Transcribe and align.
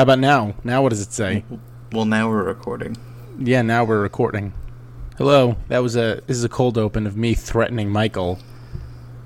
How 0.00 0.04
about 0.04 0.18
now? 0.18 0.54
Now 0.64 0.80
what 0.82 0.88
does 0.88 1.02
it 1.02 1.12
say? 1.12 1.44
Well, 1.92 2.06
now 2.06 2.30
we're 2.30 2.42
recording. 2.44 2.96
Yeah, 3.38 3.60
now 3.60 3.84
we're 3.84 4.00
recording. 4.00 4.54
Hello. 5.18 5.56
That 5.68 5.80
was 5.80 5.94
a 5.94 6.22
this 6.26 6.38
is 6.38 6.44
a 6.44 6.48
cold 6.48 6.78
open 6.78 7.06
of 7.06 7.18
me 7.18 7.34
threatening 7.34 7.90
Michael 7.90 8.38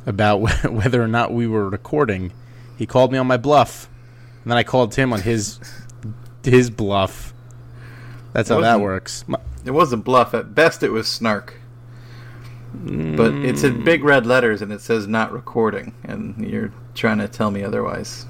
about 0.04 0.38
whether 0.68 1.00
or 1.00 1.06
not 1.06 1.32
we 1.32 1.46
were 1.46 1.71
recording. 1.71 2.32
He 2.76 2.87
called 2.87 3.12
me 3.12 3.18
on 3.18 3.29
my 3.29 3.37
bluff, 3.37 3.88
and 4.42 4.50
then 4.50 4.58
I 4.58 4.64
called 4.64 4.96
him 4.96 5.12
on 5.12 5.21
his 5.21 5.60
his 6.42 6.71
bluff. 6.71 7.33
That's 8.33 8.49
how 8.49 8.61
that 8.61 8.81
works. 8.81 9.22
My- 9.29 9.38
It 9.65 9.71
wasn't 9.71 10.04
bluff. 10.04 10.35
At 10.35 10.56
best, 10.56 10.83
it 10.83 10.91
was 10.91 11.06
snark. 11.06 11.54
But 12.75 13.33
it's 13.33 13.63
in 13.63 13.85
big 13.85 14.03
red 14.03 14.27
letters 14.27 14.61
and 14.61 14.72
it 14.72 14.81
says 14.81 15.06
not 15.06 15.31
recording, 15.33 15.95
and 16.02 16.45
you're 16.51 16.73
trying 16.97 17.19
to 17.19 17.29
tell 17.29 17.52
me 17.52 17.62
otherwise. 17.62 18.27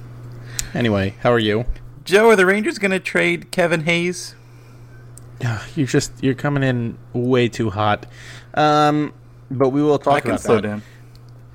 Anyway, 0.75 1.15
how 1.23 1.33
are 1.33 1.39
you? 1.39 1.65
Joe, 2.05 2.29
are 2.31 2.37
the 2.37 2.47
Rangers 2.47 2.79
going 2.79 2.91
to 2.91 3.01
trade 3.01 3.51
Kevin 3.51 3.81
Hayes? 3.85 4.35
You're 5.75 5.87
just 5.87 6.13
you're 6.23 6.35
coming 6.35 6.63
in 6.63 6.97
way 7.13 7.49
too 7.49 7.71
hot. 7.71 8.07
Um, 8.55 9.13
but 9.51 9.71
we 9.71 9.83
will 9.83 9.99
talk 9.99 10.15
I 10.15 10.21
can 10.21 10.31
about 10.31 10.41
slow 10.41 10.55
that. 10.57 10.63
down. 10.63 10.83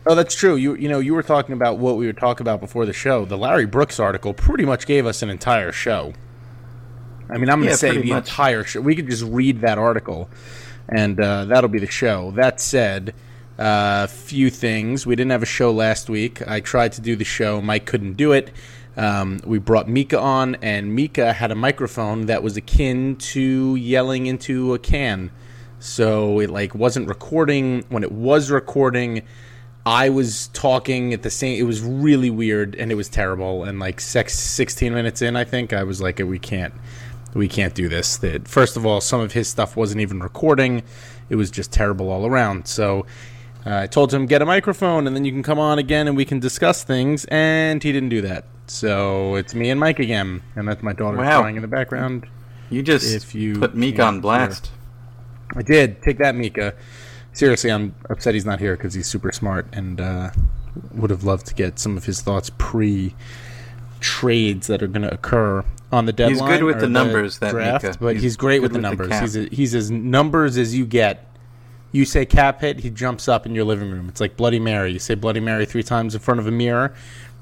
Oh, 0.06 0.16
that's 0.16 0.36
true. 0.36 0.56
You 0.56 0.76
you 0.76 0.90
know 0.90 1.00
you 1.00 1.14
were 1.14 1.24
talking 1.24 1.54
about 1.54 1.78
what 1.80 1.98
we 1.98 2.06
were 2.06 2.14
talking 2.14 2.44
about 2.44 2.60
before 2.60 2.86
the 2.86 2.94
show. 2.94 3.26
The 3.26 3.38
Larry 3.38 3.66
Brooks 3.66 4.00
article 4.00 4.34
pretty 4.34 4.66
much 4.66 4.86
gave 4.86 5.06
us 5.06 5.22
an 5.22 5.30
entire 5.30 5.72
show. 5.72 6.14
I 7.30 7.38
mean, 7.38 7.50
I'm 7.50 7.60
going 7.62 7.66
to 7.66 7.70
Yeah, 7.72 7.76
say 7.76 7.92
the 8.02 8.10
much. 8.14 8.28
entire 8.30 8.64
show. 8.64 8.82
We 8.82 8.96
could 8.96 9.08
just 9.08 9.24
read 9.24 9.62
that 9.62 9.78
article, 9.78 10.30
and 10.90 11.20
uh, 11.20 11.46
that'll 11.46 11.70
be 11.70 11.80
the 11.80 11.86
show. 11.88 12.32
That 12.32 12.60
said, 12.60 13.14
a 13.58 13.62
uh, 13.62 14.08
few 14.08 14.50
things. 14.50 15.06
We 15.06 15.16
didn't 15.16 15.32
have 15.32 15.44
a 15.44 15.48
show 15.48 15.72
last 15.72 16.10
week. 16.10 16.46
I 16.48 16.60
tried 16.60 16.92
to 16.94 17.02
do 17.02 17.16
the 17.16 17.26
show. 17.26 17.62
Mike 17.62 17.86
couldn't 17.86 18.14
do 18.14 18.32
it. 18.34 18.52
Um, 19.00 19.40
we 19.46 19.60
brought 19.60 19.88
Mika 19.88 20.20
on, 20.20 20.56
and 20.56 20.94
Mika 20.94 21.32
had 21.32 21.52
a 21.52 21.56
microphone 21.56 22.26
that 22.26 22.44
was 22.44 22.58
akin 22.58 23.16
to 23.16 23.78
yelling 23.78 24.26
into 24.26 24.74
a 24.74 24.80
can. 24.80 25.32
So 25.80 26.42
it 26.42 26.50
like 26.50 26.76
wasn't 26.76 27.08
recording. 27.08 27.86
When 27.88 28.04
it 28.04 28.12
was 28.12 28.52
recording, 28.52 29.24
I 29.86 30.10
was 30.10 30.50
talking 30.50 31.14
at 31.14 31.22
the 31.22 31.30
same. 31.30 31.58
It 31.58 31.64
was 31.64 31.82
really 31.82 32.30
weird 32.30 32.76
and 32.76 32.92
it 32.92 32.96
was 32.96 33.08
terrible. 33.08 33.64
And 33.64 33.80
like 33.80 34.02
six, 34.02 34.38
16 34.38 34.94
minutes 34.94 35.22
in, 35.22 35.38
I 35.38 35.46
think 35.46 35.72
I 35.72 35.84
was 35.84 36.02
like, 36.02 36.20
we 36.20 36.38
can't, 36.38 36.74
we 37.34 37.48
can't 37.48 37.74
do 37.74 37.88
this. 37.88 38.18
That 38.18 38.50
first 38.50 38.76
of 38.76 38.86
all, 38.86 39.00
some 39.00 39.22
of 39.22 39.32
his 39.32 39.48
stuff 39.48 39.78
wasn't 39.78 40.02
even 40.02 40.20
recording. 40.20 40.84
It 41.30 41.38
was 41.38 41.50
just 41.50 41.72
terrible 41.72 42.10
all 42.10 42.26
around. 42.26 42.68
So 42.68 43.06
uh, 43.66 43.78
I 43.80 43.88
told 43.88 44.14
him 44.14 44.26
get 44.26 44.42
a 44.42 44.46
microphone 44.46 45.06
and 45.08 45.16
then 45.16 45.26
you 45.26 45.32
can 45.32 45.44
come 45.44 45.60
on 45.60 45.80
again 45.80 46.08
and 46.08 46.16
we 46.16 46.26
can 46.26 46.40
discuss 46.40 46.84
things. 46.84 47.26
And 47.26 47.82
he 47.84 47.92
didn't 47.92 48.10
do 48.10 48.22
that. 48.22 48.46
So 48.68 49.36
it's 49.36 49.56
me 49.56 49.70
and 49.72 49.80
Mike 49.80 49.98
again, 50.00 50.44
and 50.56 50.68
that's 50.68 50.84
my 50.84 50.94
daughter 50.94 51.18
Wow. 51.18 51.42
crying 51.42 51.56
in 51.56 51.62
the 51.64 51.68
background. 51.68 52.28
You 52.70 52.84
just 52.84 53.14
If 53.16 53.34
you 53.34 53.56
put 53.58 53.76
Meek 53.76 54.00
on 54.00 54.22
blast. 54.22 54.72
I 55.56 55.64
did 55.64 56.02
take 56.04 56.20
that, 56.20 56.36
Mika. 56.36 56.76
Seriously, 57.34 57.72
I'm 57.72 57.96
upset 58.10 58.36
he's 58.36 58.46
not 58.46 58.60
here 58.60 58.76
because 58.78 58.94
he's 58.94 59.08
super 59.08 59.32
smart 59.32 59.66
and 59.74 60.00
uh, 60.00 60.30
would 60.94 61.10
have 61.10 61.24
loved 61.24 61.48
to 61.48 61.56
get 61.56 61.80
some 61.80 61.98
of 61.98 62.06
his 62.06 62.22
thoughts 62.22 62.52
pre 62.60 63.16
trades 64.00 64.68
that 64.68 64.82
are 64.84 64.88
going 64.88 65.02
to 65.02 65.14
occur 65.14 65.64
on 65.92 66.06
the 66.06 66.14
deadline. 66.14 66.50
He's 66.50 66.58
good 66.60 66.64
with 66.64 66.80
the 66.80 66.88
numbers, 66.88 67.40
that 67.40 67.52
draft, 67.52 67.84
Mika. 67.84 67.98
but 68.00 68.14
He's 68.16 68.24
he's, 68.24 68.38
great 68.38 68.62
with 68.62 68.72
the 68.74 68.78
with 68.80 68.84
the 68.84 68.90
numbers. 68.90 69.08
cap. 69.10 69.22
he's 69.24 69.36
a, 69.36 69.44
he's 69.50 69.76
as 69.76 69.90
numbers 69.92 70.58
as 70.58 70.76
you 70.76 70.86
get. 70.86 71.26
You 71.92 72.06
say 72.06 72.26
cap 72.26 72.62
hit, 72.62 72.80
he 72.82 72.90
jumps 72.90 73.28
up 73.28 73.46
in 73.46 73.56
your 73.56 73.66
living 73.66 73.90
room. 73.90 74.10
It's 74.10 74.22
like 74.22 74.38
Bloody 74.38 74.60
Mary. 74.60 74.92
You 74.94 75.00
say 75.00 75.16
Bloody 75.16 75.40
Mary 75.40 75.66
three 75.66 75.84
times 75.84 76.14
in 76.14 76.22
front 76.22 76.40
of 76.40 76.48
a 76.48 76.52
mirror. 76.52 76.94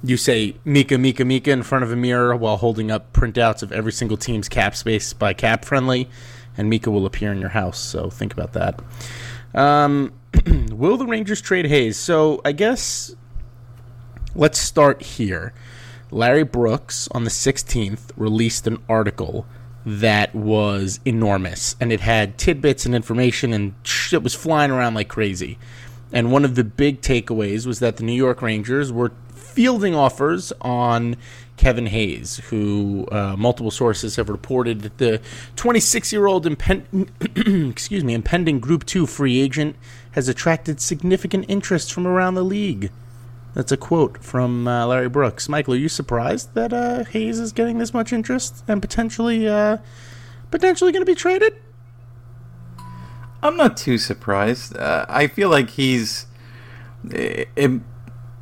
You 0.03 0.15
say 0.15 0.55
Mika, 0.63 0.97
Mika, 0.97 1.25
Mika 1.25 1.51
in 1.51 1.63
front 1.63 1.83
of 1.83 1.91
a 1.91 1.95
mirror 1.95 2.35
while 2.35 2.57
holding 2.57 2.91
up 2.91 3.11
printouts 3.13 3.63
of 3.63 3.71
every 3.71 3.91
single 3.91 4.17
team's 4.17 4.47
cap 4.47 4.75
space 4.75 5.11
by 5.11 5.33
Cap 5.33 5.65
Friendly, 5.65 6.07
and 6.57 6.69
Mika 6.69 6.91
will 6.91 7.05
appear 7.05 7.31
in 7.31 7.39
your 7.39 7.49
house. 7.49 7.79
So 7.79 8.09
think 8.09 8.31
about 8.31 8.53
that. 8.53 8.79
Um, 9.53 10.13
will 10.71 10.97
the 10.97 11.07
Rangers 11.07 11.41
trade 11.41 11.65
Hayes? 11.65 11.97
So 11.97 12.41
I 12.45 12.51
guess 12.51 13.15
let's 14.35 14.59
start 14.59 15.01
here. 15.01 15.53
Larry 16.09 16.43
Brooks 16.43 17.09
on 17.11 17.25
the 17.25 17.29
16th 17.29 18.11
released 18.15 18.65
an 18.65 18.77
article 18.87 19.45
that 19.87 20.35
was 20.35 20.99
enormous 21.05 21.77
and 21.79 21.93
it 21.93 22.01
had 22.01 22.37
tidbits 22.37 22.85
and 22.85 22.93
information 22.93 23.53
and 23.53 23.73
shit 23.83 24.21
was 24.21 24.35
flying 24.35 24.69
around 24.69 24.95
like 24.95 25.07
crazy. 25.07 25.57
And 26.11 26.29
one 26.29 26.43
of 26.43 26.55
the 26.55 26.65
big 26.65 26.99
takeaways 26.99 27.65
was 27.65 27.79
that 27.79 27.95
the 27.95 28.03
New 28.03 28.11
York 28.13 28.41
Rangers 28.41 28.91
were 28.91 29.13
fielding 29.33 29.95
offers 29.95 30.51
on 30.59 31.15
Kevin 31.55 31.85
Hayes, 31.85 32.41
who 32.49 33.07
uh, 33.13 33.37
multiple 33.37 33.71
sources 33.71 34.17
have 34.17 34.27
reported 34.27 34.81
that 34.81 34.97
the 34.97 35.21
26-year-old 35.55 36.45
impen- 36.45 37.71
excuse 37.71 38.03
me, 38.03 38.13
impending 38.13 38.59
Group 38.59 38.85
2 38.85 39.05
free 39.05 39.39
agent 39.39 39.77
has 40.11 40.27
attracted 40.27 40.81
significant 40.81 41.45
interest 41.47 41.93
from 41.93 42.05
around 42.05 42.35
the 42.35 42.43
league. 42.43 42.91
That's 43.57 43.71
a 43.71 43.77
quote 43.77 44.23
from 44.23 44.67
uh, 44.67 44.85
Larry 44.85 45.09
Brooks. 45.09 45.49
Michael, 45.49 45.73
are 45.73 45.77
you 45.77 45.89
surprised 45.89 46.53
that 46.53 46.71
uh, 46.71 47.05
Hayes 47.05 47.39
is 47.39 47.51
getting 47.51 47.79
this 47.79 47.91
much 47.91 48.13
interest 48.13 48.63
and 48.67 48.83
potentially, 48.83 49.47
uh, 49.47 49.77
potentially 50.51 50.91
going 50.91 51.01
to 51.01 51.11
be 51.11 51.15
traded? 51.15 51.55
I'm 53.41 53.57
not 53.57 53.75
too 53.75 53.97
surprised. 53.97 54.77
Uh, 54.77 55.07
I 55.09 55.25
feel 55.25 55.49
like 55.49 55.71
he's. 55.71 56.27
eh, 57.11 57.45
em- 57.57 57.83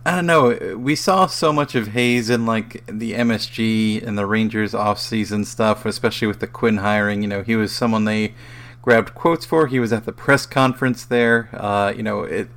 I 0.05 0.17
don't 0.17 0.25
know. 0.25 0.75
We 0.77 0.97
saw 0.97 1.27
so 1.27 1.53
much 1.53 1.75
of 1.75 1.87
Hayes 1.87 2.29
in 2.29 2.45
like 2.45 2.85
the 2.85 3.13
MSG 3.13 4.05
and 4.05 4.17
the 4.17 4.25
Rangers 4.25 4.75
off-season 4.75 5.45
stuff, 5.45 5.85
especially 5.85 6.27
with 6.27 6.41
the 6.41 6.47
Quinn 6.47 6.77
hiring. 6.79 7.21
You 7.21 7.29
know, 7.29 7.41
he 7.41 7.55
was 7.55 7.71
someone 7.71 8.03
they 8.03 8.33
grabbed 8.81 9.15
quotes 9.15 9.45
for. 9.45 9.67
He 9.67 9.79
was 9.79 9.93
at 9.93 10.03
the 10.03 10.11
press 10.11 10.45
conference 10.45 11.05
there. 11.05 11.47
Uh, 11.53 11.93
you 11.95 12.03
know, 12.03 12.23
it 12.23 12.49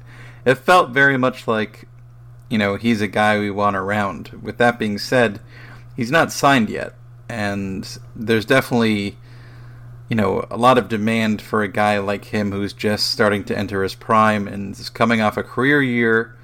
it 0.44 0.56
felt 0.56 0.90
very 0.90 1.16
much 1.16 1.46
like 1.46 1.84
you 2.48 2.58
know 2.58 2.76
he's 2.76 3.00
a 3.00 3.08
guy 3.08 3.38
we 3.38 3.50
want 3.50 3.76
around. 3.76 4.28
With 4.42 4.58
that 4.58 4.78
being 4.78 4.98
said, 4.98 5.40
he's 5.96 6.10
not 6.10 6.32
signed 6.32 6.70
yet, 6.70 6.94
and 7.28 7.98
there's 8.14 8.44
definitely 8.44 9.16
you 10.08 10.16
know, 10.16 10.46
a 10.50 10.56
lot 10.56 10.78
of 10.78 10.88
demand 10.88 11.42
for 11.42 11.62
a 11.62 11.68
guy 11.68 11.98
like 11.98 12.26
him 12.26 12.50
who's 12.50 12.72
just 12.72 13.10
starting 13.10 13.44
to 13.44 13.56
enter 13.56 13.82
his 13.82 13.94
prime 13.94 14.48
and 14.48 14.78
is 14.78 14.88
coming 14.88 15.20
off 15.20 15.36
a 15.36 15.42
career 15.42 15.82
year. 15.82 16.34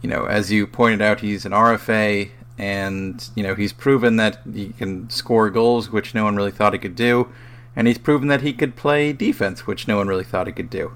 You 0.00 0.08
know, 0.08 0.24
as 0.24 0.50
you 0.50 0.66
pointed 0.66 1.02
out, 1.02 1.20
he's 1.20 1.44
an 1.44 1.52
RFA, 1.52 2.30
and 2.56 3.28
you 3.34 3.42
know 3.42 3.54
he's 3.54 3.72
proven 3.72 4.16
that 4.16 4.40
he 4.50 4.70
can 4.70 5.10
score 5.10 5.50
goals, 5.50 5.90
which 5.90 6.14
no 6.14 6.24
one 6.24 6.36
really 6.36 6.50
thought 6.50 6.72
he 6.72 6.78
could 6.78 6.96
do, 6.96 7.28
and 7.76 7.86
he's 7.86 7.98
proven 7.98 8.28
that 8.28 8.42
he 8.42 8.52
could 8.52 8.76
play 8.76 9.12
defense, 9.12 9.66
which 9.66 9.86
no 9.86 9.96
one 9.98 10.08
really 10.08 10.24
thought 10.24 10.46
he 10.46 10.52
could 10.52 10.70
do. 10.70 10.92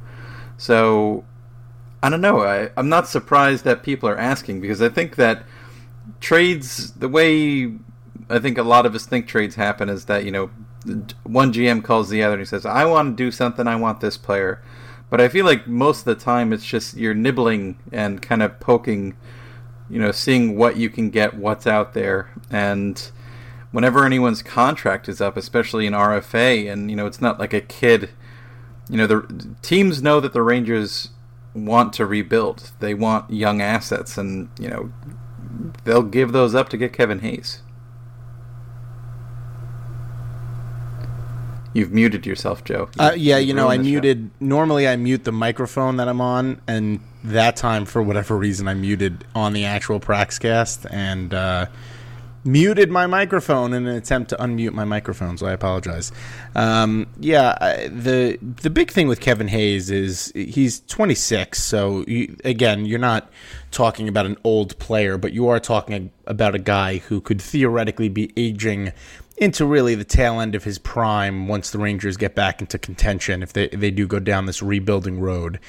So, 0.56 1.24
I 2.03 2.10
don't 2.10 2.20
know. 2.20 2.41
I, 2.41 2.70
I'm 2.76 2.88
not 2.88 3.09
surprised 3.09 3.64
that 3.64 3.82
people 3.82 4.09
are 4.09 4.19
asking 4.19 4.60
because 4.60 4.81
I 4.81 4.88
think 4.88 5.16
that 5.16 5.44
trades, 6.20 6.92
the 6.92 7.09
way 7.09 7.72
I 8.31 8.38
think 8.38 8.59
a 8.59 8.62
lot 8.62 8.86
of 8.86 8.94
us 8.94 9.06
think 9.06 9.26
trades 9.26 9.56
happen, 9.56 9.88
is 9.88 10.04
that 10.04 10.25
you 10.25 10.31
know 10.31 10.50
one 11.25 11.53
GM 11.53 11.82
calls 11.82 12.09
the 12.09 12.22
other 12.22 12.34
and 12.34 12.41
he 12.41 12.47
says, 12.47 12.64
"I 12.64 12.84
want 12.84 13.16
to 13.16 13.25
do 13.25 13.31
something. 13.31 13.66
I 13.66 13.76
want 13.76 14.00
this 14.00 14.16
player." 14.16 14.62
But 15.10 15.20
I 15.20 15.28
feel 15.28 15.47
like 15.47 15.66
most 15.66 16.00
of 16.00 16.04
the 16.04 16.22
time 16.22 16.53
it's 16.53 16.64
just 16.64 16.97
you're 16.97 17.14
nibbling 17.14 17.78
and 17.91 18.20
kind 18.20 18.42
of 18.42 18.60
poking, 18.60 19.16
you 19.88 19.98
know, 19.98 20.12
seeing 20.12 20.56
what 20.56 20.76
you 20.76 20.91
can 20.91 21.09
get, 21.10 21.34
what's 21.34 21.66
out 21.66 21.94
there, 21.94 22.30
and 22.50 23.10
whenever 23.72 24.04
anyone's 24.04 24.42
contract 24.42 25.09
is 25.09 25.20
up, 25.20 25.36
especially 25.36 25.86
in 25.86 25.94
RFA, 25.94 26.70
and 26.70 26.91
you 26.91 26.97
know 26.97 27.06
it's 27.06 27.20
not 27.20 27.38
like 27.38 27.53
a 27.53 27.60
kid. 27.60 28.10
You 28.88 28.98
know, 28.98 29.06
the 29.06 29.56
teams 29.62 30.03
know 30.03 30.20
that 30.20 30.32
the 30.32 30.42
Rangers 30.42 31.10
want 31.54 31.92
to 31.94 32.06
rebuild. 32.06 32.72
They 32.81 32.94
want 32.94 33.31
young 33.31 33.60
assets, 33.60 34.19
and 34.19 34.48
you 34.59 34.69
know 34.69 34.92
they'll 35.84 36.03
give 36.03 36.32
those 36.32 36.54
up 36.54 36.69
to 36.70 36.76
get 36.76 36.92
Kevin 36.92 37.20
Hayes. 37.20 37.62
You've 41.74 41.92
muted 41.92 42.27
yourself, 42.27 42.65
Joe. 42.65 42.89
Uh, 42.98 43.12
yeah, 43.16 43.39
you 43.39 43.53
know, 43.53 43.68
I 43.68 43.77
the 43.77 43.84
show. 43.84 43.91
muted. 43.91 44.30
Normally, 44.41 44.89
I 44.89 44.97
mute 44.97 45.24
the 45.24 45.33
microphone 45.33 45.97
that 45.98 46.09
I'm 46.09 46.21
on, 46.21 46.60
and 46.66 47.00
that 47.22 47.56
time, 47.56 47.84
for 47.84 48.03
whatever 48.03 48.36
reason, 48.36 48.68
I 48.68 48.74
muted 48.74 49.24
on 49.34 49.53
the 49.53 49.65
actual 49.65 50.00
Praxcast 50.00 50.86
and 50.91 51.34
uh, 51.34 51.66
muted 52.44 52.90
my 52.90 53.06
microphone 53.06 53.72
in 53.72 53.86
an 53.86 53.96
attempt 53.96 54.30
to 54.30 54.36
unmute 54.36 54.72
my 54.72 54.84
microphone. 54.84 55.36
So 55.38 55.46
I 55.46 55.52
apologize. 55.52 56.12
Um, 56.54 57.06
yeah, 57.20 57.56
I, 57.60 57.88
the 57.88 58.38
the 58.40 58.70
big 58.70 58.90
thing 58.90 59.08
with 59.08 59.20
Kevin 59.20 59.48
Hayes 59.48 59.90
is 59.90 60.32
he's 60.34 60.80
26. 60.80 61.62
So 61.62 62.04
you, 62.06 62.36
again, 62.44 62.86
you're 62.86 62.98
not 62.98 63.30
talking 63.70 64.08
about 64.08 64.26
an 64.26 64.36
old 64.44 64.78
player, 64.78 65.18
but 65.18 65.32
you 65.32 65.48
are 65.48 65.60
talking 65.60 66.10
about 66.26 66.54
a 66.54 66.58
guy 66.58 66.98
who 66.98 67.20
could 67.20 67.40
theoretically 67.40 68.08
be 68.08 68.32
aging 68.36 68.92
into 69.40 69.64
really 69.64 69.94
the 69.94 70.04
tail 70.04 70.40
end 70.40 70.54
of 70.54 70.64
his 70.64 70.78
prime 70.78 71.48
once 71.48 71.70
the 71.70 71.78
Rangers 71.78 72.16
get 72.16 72.34
back 72.34 72.60
into 72.60 72.78
contention 72.78 73.42
if 73.42 73.52
they 73.52 73.68
they 73.68 73.90
do 73.90 74.06
go 74.06 74.18
down 74.18 74.46
this 74.46 74.62
rebuilding 74.62 75.20
road. 75.20 75.60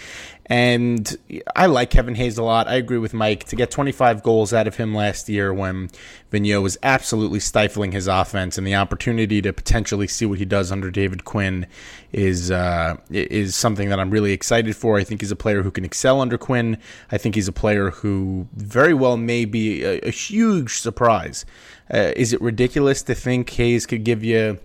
And 0.51 1.15
I 1.55 1.67
like 1.67 1.91
Kevin 1.91 2.15
Hayes 2.15 2.39
a 2.39 2.43
lot. 2.43 2.67
I 2.67 2.73
agree 2.73 2.97
with 2.97 3.13
Mike 3.13 3.43
to 3.45 3.55
get 3.55 3.69
25 3.69 4.23
goals 4.23 4.51
out 4.51 4.67
of 4.67 4.77
him 4.77 4.95
last 4.95 5.29
year 5.29 5.53
when 5.53 5.89
Vigneault 6.31 6.63
was 6.63 6.75
absolutely 6.81 7.39
stifling 7.39 7.91
his 7.91 8.07
offense, 8.07 8.57
and 8.57 8.65
the 8.65 8.73
opportunity 8.73 9.43
to 9.43 9.53
potentially 9.53 10.07
see 10.07 10.25
what 10.25 10.39
he 10.39 10.45
does 10.45 10.71
under 10.71 10.89
David 10.89 11.23
Quinn 11.23 11.67
is 12.11 12.49
uh, 12.49 12.97
is 13.11 13.55
something 13.55 13.89
that 13.89 13.99
I'm 13.99 14.09
really 14.09 14.31
excited 14.31 14.75
for. 14.75 14.97
I 14.97 15.03
think 15.03 15.21
he's 15.21 15.31
a 15.31 15.35
player 15.35 15.61
who 15.61 15.69
can 15.69 15.85
excel 15.85 16.19
under 16.19 16.39
Quinn. 16.39 16.79
I 17.11 17.19
think 17.19 17.35
he's 17.35 17.47
a 17.47 17.53
player 17.53 17.91
who 17.91 18.47
very 18.55 18.95
well 18.95 19.17
may 19.17 19.45
be 19.45 19.83
a, 19.83 19.99
a 19.99 20.09
huge 20.09 20.79
surprise. 20.79 21.45
Uh, 21.91 22.13
is 22.15 22.33
it 22.33 22.41
ridiculous 22.41 23.01
to 23.03 23.15
think 23.15 23.49
Hayes 23.51 23.85
could 23.85 24.03
give 24.03 24.23
you? 24.23 24.59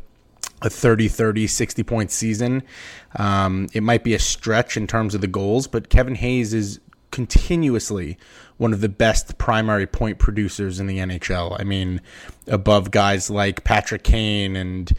a 0.63 0.71
30 0.71 1.09
30 1.09 1.47
60 1.47 1.83
point 1.83 2.11
season 2.11 2.63
um, 3.17 3.69
it 3.75 3.83
might 3.83 4.03
be 4.03 4.15
a 4.15 4.19
stretch 4.19 4.77
in 4.77 4.87
terms 4.87 5.15
of 5.15 5.21
the 5.21 5.27
goals 5.27 5.67
but 5.67 5.91
kevin 5.91 6.15
hayes 6.15 6.55
is 6.55 6.81
continuously 7.11 8.17
one 8.57 8.73
of 8.73 8.81
the 8.81 8.89
best 8.89 9.37
primary 9.37 9.87
point 9.87 10.19
producers 10.19 10.81
in 10.81 10.87
the 10.87 10.99
nhl 10.99 11.55
i 11.61 11.65
mean 11.65 12.01
above 12.47 12.91
guys 12.91 13.29
like 13.29 13.63
patrick 13.65 14.05
kane 14.05 14.57
and 14.57 14.93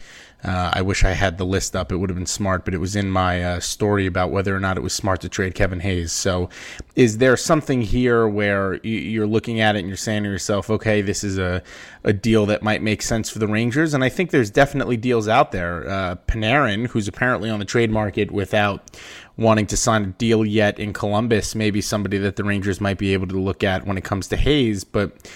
uh, 0.46 0.70
I 0.72 0.82
wish 0.82 1.02
I 1.02 1.10
had 1.10 1.38
the 1.38 1.44
list 1.44 1.74
up. 1.74 1.90
It 1.90 1.96
would 1.96 2.08
have 2.08 2.16
been 2.16 2.24
smart, 2.24 2.64
but 2.64 2.72
it 2.72 2.78
was 2.78 2.94
in 2.94 3.10
my 3.10 3.42
uh, 3.42 3.60
story 3.60 4.06
about 4.06 4.30
whether 4.30 4.54
or 4.54 4.60
not 4.60 4.76
it 4.76 4.80
was 4.80 4.92
smart 4.92 5.20
to 5.22 5.28
trade 5.28 5.56
Kevin 5.56 5.80
Hayes. 5.80 6.12
So, 6.12 6.48
is 6.94 7.18
there 7.18 7.36
something 7.36 7.82
here 7.82 8.28
where 8.28 8.74
you're 8.84 9.26
looking 9.26 9.60
at 9.60 9.74
it 9.74 9.80
and 9.80 9.88
you're 9.88 9.96
saying 9.96 10.22
to 10.22 10.28
yourself, 10.28 10.70
okay, 10.70 11.02
this 11.02 11.24
is 11.24 11.36
a, 11.36 11.64
a 12.04 12.12
deal 12.12 12.46
that 12.46 12.62
might 12.62 12.80
make 12.80 13.02
sense 13.02 13.28
for 13.28 13.40
the 13.40 13.48
Rangers? 13.48 13.92
And 13.92 14.04
I 14.04 14.08
think 14.08 14.30
there's 14.30 14.50
definitely 14.50 14.96
deals 14.96 15.26
out 15.26 15.50
there. 15.50 15.88
Uh, 15.88 16.14
Panarin, 16.28 16.86
who's 16.86 17.08
apparently 17.08 17.50
on 17.50 17.58
the 17.58 17.64
trade 17.64 17.90
market 17.90 18.30
without 18.30 18.96
wanting 19.36 19.66
to 19.66 19.76
sign 19.76 20.04
a 20.04 20.06
deal 20.06 20.44
yet 20.44 20.78
in 20.78 20.92
Columbus, 20.92 21.56
maybe 21.56 21.80
somebody 21.80 22.18
that 22.18 22.36
the 22.36 22.44
Rangers 22.44 22.80
might 22.80 22.98
be 22.98 23.12
able 23.14 23.26
to 23.26 23.40
look 23.40 23.64
at 23.64 23.84
when 23.84 23.98
it 23.98 24.04
comes 24.04 24.28
to 24.28 24.36
Hayes. 24.36 24.84
But 24.84 25.28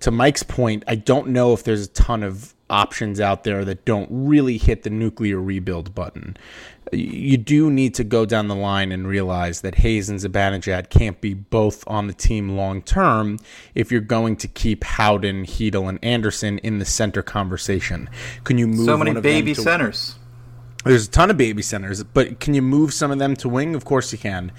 to 0.00 0.10
Mike's 0.10 0.42
point, 0.42 0.84
I 0.88 0.94
don't 0.94 1.28
know 1.28 1.52
if 1.52 1.64
there's 1.64 1.84
a 1.84 1.90
ton 1.90 2.22
of 2.22 2.53
options 2.70 3.20
out 3.20 3.44
there 3.44 3.64
that 3.64 3.84
don't 3.84 4.08
really 4.10 4.58
hit 4.58 4.82
the 4.82 4.90
nuclear 4.90 5.40
rebuild 5.40 5.94
button. 5.94 6.36
You 6.92 7.36
do 7.36 7.70
need 7.70 7.94
to 7.94 8.04
go 8.04 8.26
down 8.26 8.48
the 8.48 8.54
line 8.54 8.92
and 8.92 9.06
realize 9.06 9.62
that 9.62 9.76
Hayes 9.76 10.08
and 10.08 10.20
Zibanejad 10.20 10.90
can't 10.90 11.20
be 11.20 11.34
both 11.34 11.82
on 11.86 12.06
the 12.06 12.12
team 12.12 12.50
long 12.50 12.82
term 12.82 13.38
if 13.74 13.90
you're 13.90 14.00
going 14.00 14.36
to 14.36 14.48
keep 14.48 14.84
Howden, 14.84 15.46
Chytil, 15.46 15.88
and 15.88 15.98
Andersson 16.02 16.58
in 16.58 16.78
the 16.78 16.84
center 16.84 17.22
conversation. 17.22 18.08
Can 18.44 18.58
you 18.58 18.66
move 18.66 18.86
so 18.86 18.96
many 18.96 19.18
baby 19.20 19.54
to- 19.54 19.62
centers? 19.62 20.16
There's 20.84 21.08
a 21.08 21.10
ton 21.10 21.30
of 21.30 21.38
baby 21.38 21.62
centers, 21.62 22.04
but 22.04 22.40
can 22.40 22.52
you 22.52 22.60
move 22.60 22.92
some 22.92 23.10
of 23.10 23.18
them 23.18 23.34
to 23.36 23.48
wing? 23.48 23.74
Of 23.74 23.86
course 23.86 24.12
you 24.12 24.18
can. 24.18 24.52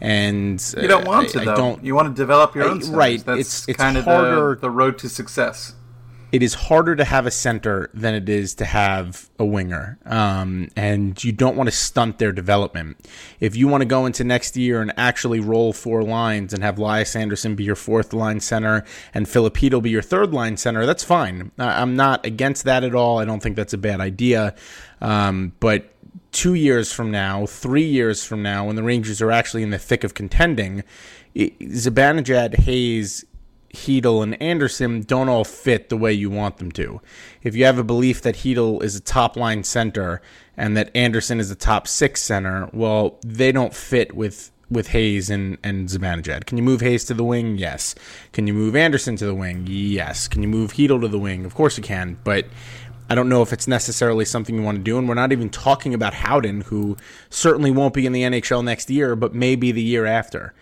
And 0.00 0.62
you 0.80 0.86
don't 0.86 1.04
uh, 1.04 1.10
want 1.10 1.30
to. 1.30 1.40
I, 1.40 1.44
though. 1.44 1.52
I 1.52 1.56
don't. 1.56 1.84
You 1.84 1.96
want 1.96 2.14
to 2.14 2.14
develop 2.14 2.54
your 2.54 2.68
own. 2.68 2.80
Right. 2.92 3.24
That's 3.24 3.40
it's 3.40 3.68
it's 3.70 3.78
kind 3.78 3.96
harder. 3.96 4.52
of 4.52 4.60
the, 4.60 4.68
the 4.68 4.70
road 4.70 4.98
to 4.98 5.08
success 5.08 5.74
it 6.32 6.42
is 6.42 6.54
harder 6.54 6.96
to 6.96 7.04
have 7.04 7.26
a 7.26 7.30
center 7.30 7.90
than 7.92 8.14
it 8.14 8.26
is 8.26 8.54
to 8.54 8.64
have 8.64 9.28
a 9.38 9.44
winger. 9.44 9.98
Um, 10.06 10.70
and 10.74 11.22
you 11.22 11.30
don't 11.30 11.56
want 11.56 11.68
to 11.68 11.76
stunt 11.76 12.18
their 12.18 12.32
development. 12.32 12.96
If 13.38 13.54
you 13.54 13.68
want 13.68 13.82
to 13.82 13.86
go 13.86 14.06
into 14.06 14.24
next 14.24 14.56
year 14.56 14.80
and 14.80 14.94
actually 14.96 15.40
roll 15.40 15.74
four 15.74 16.02
lines 16.02 16.54
and 16.54 16.62
have 16.62 16.78
Lias 16.78 17.14
Andersson 17.14 17.54
be 17.54 17.64
your 17.64 17.76
fourth 17.76 18.14
line 18.14 18.40
center 18.40 18.82
and 19.12 19.28
Filipino 19.28 19.82
be 19.82 19.90
your 19.90 20.00
third 20.00 20.32
line 20.32 20.56
center, 20.56 20.86
that's 20.86 21.04
fine. 21.04 21.52
I'm 21.58 21.96
not 21.96 22.24
against 22.24 22.64
that 22.64 22.82
at 22.82 22.94
all. 22.94 23.18
I 23.18 23.26
don't 23.26 23.42
think 23.42 23.54
that's 23.54 23.74
a 23.74 23.78
bad 23.78 24.00
idea. 24.00 24.54
Um, 25.02 25.52
but 25.60 25.92
two 26.32 26.54
years 26.54 26.92
from 26.92 27.10
now, 27.10 27.44
three 27.44 27.84
years 27.84 28.24
from 28.24 28.42
now, 28.42 28.64
when 28.64 28.76
the 28.76 28.82
Rangers 28.82 29.20
are 29.20 29.30
actually 29.30 29.62
in 29.62 29.70
the 29.70 29.78
thick 29.78 30.02
of 30.02 30.14
contending, 30.14 30.82
Zibanejad, 31.36 32.60
Hayes, 32.60 33.26
Chytil 33.72 34.22
and 34.22 34.40
Andersson 34.40 35.02
don't 35.02 35.28
all 35.28 35.44
fit 35.44 35.88
the 35.88 35.96
way 35.96 36.12
you 36.12 36.30
want 36.30 36.58
them 36.58 36.70
to. 36.72 37.00
If 37.42 37.54
you 37.54 37.64
have 37.64 37.78
a 37.78 37.84
belief 37.84 38.22
that 38.22 38.36
Chytil 38.36 38.82
is 38.82 38.96
a 38.96 39.00
top 39.00 39.36
line 39.36 39.64
center 39.64 40.20
and 40.56 40.76
that 40.76 40.90
Andersson 40.94 41.40
is 41.40 41.50
a 41.50 41.54
top 41.54 41.88
six 41.88 42.22
center, 42.22 42.68
well, 42.72 43.18
they 43.24 43.52
don't 43.52 43.74
fit 43.74 44.14
with 44.14 44.50
with 44.70 44.88
Hayes 44.88 45.28
and, 45.28 45.58
and 45.62 45.86
Zibanejad. 45.88 46.46
Can 46.46 46.56
you 46.56 46.64
move 46.64 46.80
Hayes 46.80 47.04
to 47.04 47.14
the 47.14 47.24
wing? 47.24 47.58
Yes. 47.58 47.94
Can 48.32 48.46
you 48.46 48.54
move 48.54 48.74
Andersson 48.74 49.16
to 49.16 49.26
the 49.26 49.34
wing? 49.34 49.66
Yes. 49.68 50.28
Can 50.28 50.42
you 50.42 50.48
move 50.48 50.72
Chytil 50.72 51.00
to 51.02 51.08
the 51.08 51.18
wing? 51.18 51.44
Of 51.44 51.54
course 51.54 51.76
you 51.76 51.84
can, 51.84 52.16
but 52.24 52.46
I 53.10 53.14
don't 53.14 53.28
know 53.28 53.42
if 53.42 53.52
it's 53.52 53.68
necessarily 53.68 54.24
something 54.24 54.54
you 54.54 54.62
want 54.62 54.78
to 54.78 54.82
do. 54.82 54.96
And 54.98 55.06
we're 55.06 55.14
not 55.14 55.32
even 55.32 55.50
talking 55.50 55.92
about 55.92 56.14
Howden, 56.14 56.62
who 56.62 56.96
certainly 57.28 57.70
won't 57.70 57.92
be 57.92 58.06
in 58.06 58.12
the 58.12 58.22
NHL 58.22 58.64
next 58.64 58.88
year, 58.88 59.14
but 59.14 59.34
maybe 59.34 59.72
the 59.72 59.82
year 59.82 60.06
after. 60.06 60.54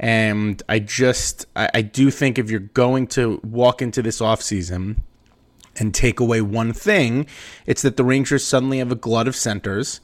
And 0.00 0.62
I 0.68 0.78
just, 0.78 1.46
I, 1.56 1.70
I 1.74 1.82
do 1.82 2.10
think 2.10 2.38
if 2.38 2.50
you're 2.50 2.60
going 2.60 3.06
to 3.08 3.40
walk 3.42 3.82
into 3.82 4.02
this 4.02 4.20
offseason 4.20 4.98
and 5.76 5.94
take 5.94 6.20
away 6.20 6.40
one 6.40 6.72
thing, 6.72 7.26
it's 7.66 7.82
that 7.82 7.96
the 7.96 8.04
Rangers 8.04 8.44
suddenly 8.44 8.78
have 8.78 8.92
a 8.92 8.96
glut 8.96 9.28
of 9.28 9.36
centers. 9.36 10.00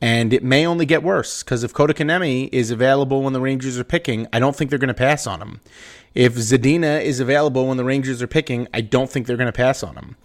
And 0.00 0.32
it 0.34 0.44
may 0.44 0.66
only 0.66 0.84
get 0.84 1.02
worse 1.02 1.42
because 1.42 1.64
if 1.64 1.72
Kotkaniemi 1.72 2.50
is 2.52 2.70
available 2.70 3.22
when 3.22 3.32
the 3.32 3.40
Rangers 3.40 3.78
are 3.78 3.84
picking, 3.84 4.26
I 4.32 4.40
don't 4.40 4.54
think 4.54 4.68
they're 4.68 4.78
going 4.78 4.88
to 4.88 4.94
pass 4.94 5.26
on 5.26 5.40
him. 5.40 5.60
If 6.14 6.34
Zadina 6.34 7.02
is 7.02 7.20
available 7.20 7.66
when 7.66 7.76
the 7.76 7.84
Rangers 7.84 8.20
are 8.20 8.26
picking, 8.26 8.68
I 8.74 8.82
don't 8.82 9.10
think 9.10 9.26
they're 9.26 9.36
going 9.36 9.46
to 9.46 9.52
pass 9.52 9.82
on 9.82 9.96
him. 9.96 10.16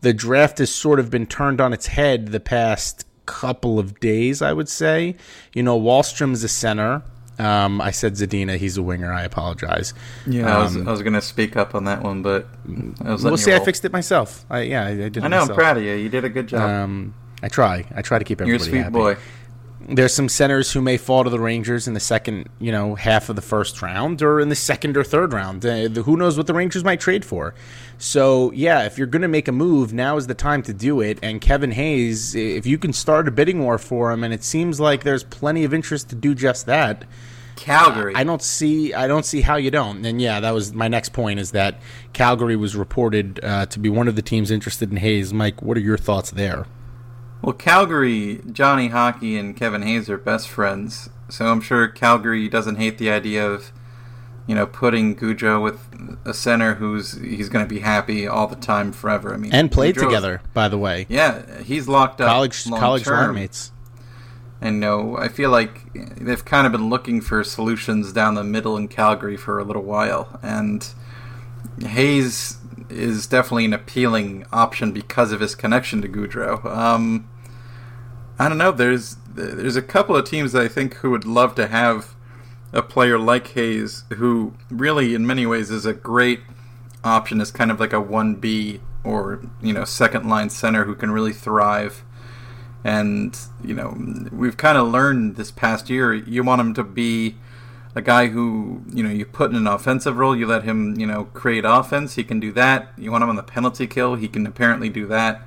The 0.00 0.14
draft 0.14 0.58
has 0.58 0.74
sort 0.74 0.98
of 1.00 1.10
been 1.10 1.26
turned 1.26 1.60
on 1.60 1.72
its 1.72 1.88
head 1.88 2.28
the 2.28 2.40
past 2.40 3.04
couple 3.26 3.78
of 3.78 4.00
days, 4.00 4.40
I 4.40 4.52
would 4.52 4.68
say. 4.68 5.16
You 5.52 5.62
know, 5.62 5.78
Wahlstrom's 5.78 6.42
a 6.42 6.48
center. 6.48 7.02
Um, 7.38 7.80
I 7.80 7.90
said 7.92 8.14
Zadina. 8.14 8.56
He's 8.56 8.76
a 8.76 8.82
winger. 8.82 9.12
I 9.12 9.22
apologize. 9.22 9.94
Yeah, 10.26 10.50
um, 10.50 10.56
I 10.56 10.62
was, 10.62 10.76
I 10.76 10.90
was 10.90 11.02
going 11.02 11.12
to 11.14 11.20
speak 11.22 11.56
up 11.56 11.74
on 11.74 11.84
that 11.84 12.02
one, 12.02 12.22
but 12.22 12.48
I 13.04 13.12
was. 13.12 13.24
We'll 13.24 13.36
see. 13.36 13.54
I 13.54 13.60
fixed 13.60 13.84
it 13.84 13.92
myself. 13.92 14.44
I, 14.50 14.62
yeah, 14.62 14.84
I, 14.84 14.88
I 14.90 14.94
did. 15.08 15.18
I 15.18 15.28
know. 15.28 15.38
Myself. 15.40 15.50
I'm 15.50 15.54
proud 15.56 15.76
of 15.76 15.82
you. 15.84 15.92
You 15.94 16.08
did 16.08 16.24
a 16.24 16.28
good 16.28 16.48
job. 16.48 16.62
Um, 16.62 17.14
I 17.42 17.48
try. 17.48 17.86
I 17.94 18.02
try 18.02 18.18
to 18.18 18.24
keep 18.24 18.40
everybody 18.40 18.58
You're 18.58 18.66
a 18.66 18.70
sweet 18.70 18.82
happy. 18.82 18.92
boy. 18.92 19.16
There's 19.90 20.12
some 20.12 20.28
centers 20.28 20.72
who 20.72 20.82
may 20.82 20.98
fall 20.98 21.24
to 21.24 21.30
the 21.30 21.40
Rangers 21.40 21.88
in 21.88 21.94
the 21.94 22.00
second, 22.00 22.50
you 22.60 22.70
know, 22.70 22.94
half 22.94 23.30
of 23.30 23.36
the 23.36 23.42
first 23.42 23.80
round, 23.80 24.20
or 24.20 24.38
in 24.38 24.50
the 24.50 24.54
second 24.54 24.96
or 24.98 25.02
third 25.02 25.32
round. 25.32 25.64
Uh, 25.64 25.88
the, 25.88 26.02
who 26.02 26.16
knows 26.16 26.36
what 26.36 26.46
the 26.46 26.52
Rangers 26.52 26.84
might 26.84 27.00
trade 27.00 27.24
for? 27.24 27.54
So 27.96 28.52
yeah, 28.52 28.84
if 28.84 28.98
you're 28.98 29.06
going 29.06 29.22
to 29.22 29.28
make 29.28 29.48
a 29.48 29.52
move, 29.52 29.94
now 29.94 30.18
is 30.18 30.26
the 30.26 30.34
time 30.34 30.62
to 30.64 30.74
do 30.74 31.00
it. 31.00 31.18
And 31.22 31.40
Kevin 31.40 31.72
Hayes, 31.72 32.34
if 32.34 32.66
you 32.66 32.76
can 32.76 32.92
start 32.92 33.28
a 33.28 33.30
bidding 33.30 33.64
war 33.64 33.78
for 33.78 34.12
him, 34.12 34.22
and 34.24 34.34
it 34.34 34.44
seems 34.44 34.78
like 34.78 35.04
there's 35.04 35.24
plenty 35.24 35.64
of 35.64 35.72
interest 35.72 36.10
to 36.10 36.14
do 36.14 36.34
just 36.34 36.66
that 36.66 37.06
Calgary. 37.58 38.14
I 38.14 38.24
don't 38.24 38.42
see. 38.42 38.94
I 38.94 39.06
don't 39.06 39.24
see 39.24 39.40
how 39.40 39.56
you 39.56 39.70
don't. 39.70 40.04
And 40.04 40.20
yeah, 40.20 40.40
that 40.40 40.52
was 40.52 40.72
my 40.72 40.88
next 40.88 41.12
point. 41.12 41.40
Is 41.40 41.50
that 41.52 41.80
Calgary 42.12 42.56
was 42.56 42.76
reported 42.76 43.40
uh, 43.42 43.66
to 43.66 43.78
be 43.78 43.88
one 43.88 44.08
of 44.08 44.16
the 44.16 44.22
teams 44.22 44.50
interested 44.50 44.90
in 44.90 44.98
Hayes. 44.98 45.32
Mike, 45.32 45.60
what 45.60 45.76
are 45.76 45.80
your 45.80 45.98
thoughts 45.98 46.30
there? 46.30 46.66
Well, 47.42 47.52
Calgary, 47.52 48.40
Johnny 48.50 48.88
Hockey 48.88 49.36
and 49.36 49.56
Kevin 49.56 49.82
Hayes 49.82 50.10
are 50.10 50.18
best 50.18 50.48
friends, 50.48 51.08
so 51.28 51.46
I'm 51.46 51.60
sure 51.60 51.86
Calgary 51.86 52.48
doesn't 52.48 52.76
hate 52.76 52.98
the 52.98 53.10
idea 53.10 53.48
of, 53.48 53.70
you 54.46 54.54
know, 54.54 54.66
putting 54.66 55.14
Gaudreau 55.14 55.62
with 55.62 55.78
a 56.24 56.34
center 56.34 56.74
who's 56.74 57.12
he's 57.12 57.48
going 57.48 57.64
to 57.64 57.68
be 57.68 57.80
happy 57.80 58.26
all 58.26 58.48
the 58.48 58.56
time 58.56 58.92
forever. 58.92 59.32
I 59.32 59.36
mean, 59.36 59.52
and 59.52 59.70
played 59.70 59.94
together, 59.94 60.42
by 60.52 60.68
the 60.68 60.78
way. 60.78 61.06
Yeah, 61.08 61.62
he's 61.62 61.86
locked 61.86 62.20
up 62.20 62.28
college 62.28 62.64
college 62.64 63.06
roommates. 63.06 63.72
And 64.60 64.80
no, 64.80 65.16
I 65.16 65.28
feel 65.28 65.50
like 65.50 65.92
they've 65.94 66.44
kind 66.44 66.66
of 66.66 66.72
been 66.72 66.90
looking 66.90 67.20
for 67.20 67.44
solutions 67.44 68.12
down 68.12 68.34
the 68.34 68.42
middle 68.42 68.76
in 68.76 68.88
Calgary 68.88 69.36
for 69.36 69.60
a 69.60 69.64
little 69.64 69.84
while, 69.84 70.40
and 70.42 70.86
Hayes 71.80 72.57
is 72.88 73.26
definitely 73.26 73.66
an 73.66 73.72
appealing 73.72 74.46
option 74.52 74.92
because 74.92 75.32
of 75.32 75.40
his 75.40 75.54
connection 75.54 76.02
to 76.02 76.08
Gaudreau. 76.08 76.64
Um, 76.64 77.28
I 78.38 78.48
don't 78.48 78.58
know. 78.58 78.72
There's 78.72 79.16
there's 79.28 79.76
a 79.76 79.82
couple 79.82 80.16
of 80.16 80.24
teams 80.24 80.54
I 80.54 80.68
think 80.68 80.94
who 80.94 81.10
would 81.10 81.24
love 81.24 81.54
to 81.56 81.66
have 81.68 82.14
a 82.72 82.82
player 82.82 83.18
like 83.18 83.48
Hayes, 83.48 84.04
who 84.14 84.54
really, 84.70 85.14
in 85.14 85.26
many 85.26 85.46
ways, 85.46 85.70
is 85.70 85.86
a 85.86 85.94
great 85.94 86.40
option 87.04 87.40
as 87.40 87.50
kind 87.50 87.70
of 87.70 87.80
like 87.80 87.92
a 87.92 88.00
one 88.00 88.34
B 88.34 88.80
or 89.04 89.40
you 89.62 89.72
know 89.72 89.84
second 89.84 90.28
line 90.28 90.50
center 90.50 90.84
who 90.84 90.94
can 90.94 91.10
really 91.10 91.32
thrive 91.32 92.04
and, 92.84 93.38
you 93.62 93.74
know, 93.74 93.96
we've 94.32 94.56
kind 94.56 94.78
of 94.78 94.88
learned 94.88 95.36
this 95.36 95.50
past 95.50 95.90
year 95.90 96.14
you 96.14 96.42
want 96.44 96.60
him 96.60 96.74
to 96.74 96.84
be 96.84 97.36
a 97.98 98.02
guy 98.02 98.28
who, 98.28 98.80
you 98.94 99.02
know, 99.02 99.10
you 99.10 99.26
put 99.26 99.50
in 99.50 99.56
an 99.56 99.66
offensive 99.66 100.16
role, 100.16 100.36
you 100.36 100.46
let 100.46 100.62
him, 100.62 100.98
you 100.98 101.06
know, 101.06 101.24
create 101.24 101.64
offense, 101.66 102.14
he 102.14 102.22
can 102.22 102.38
do 102.38 102.52
that. 102.52 102.92
You 102.96 103.10
want 103.10 103.24
him 103.24 103.28
on 103.28 103.36
the 103.36 103.42
penalty 103.42 103.88
kill, 103.88 104.14
he 104.14 104.28
can 104.28 104.46
apparently 104.46 104.88
do 104.88 105.04
that. 105.08 105.42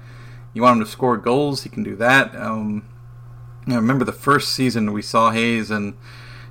You 0.53 0.62
want 0.62 0.77
him 0.77 0.86
to 0.86 0.91
score 0.91 1.15
goals, 1.15 1.63
he 1.63 1.70
can 1.70 1.81
do 1.81 1.96
that. 1.96 2.36
Um, 2.36 2.86
I 3.67 3.75
remember 3.75 4.03
the 4.03 4.12
first 4.12 4.53
season 4.53 4.91
we 4.91 5.01
saw 5.01 5.31
Hayes 5.31 5.72
and 5.72 5.96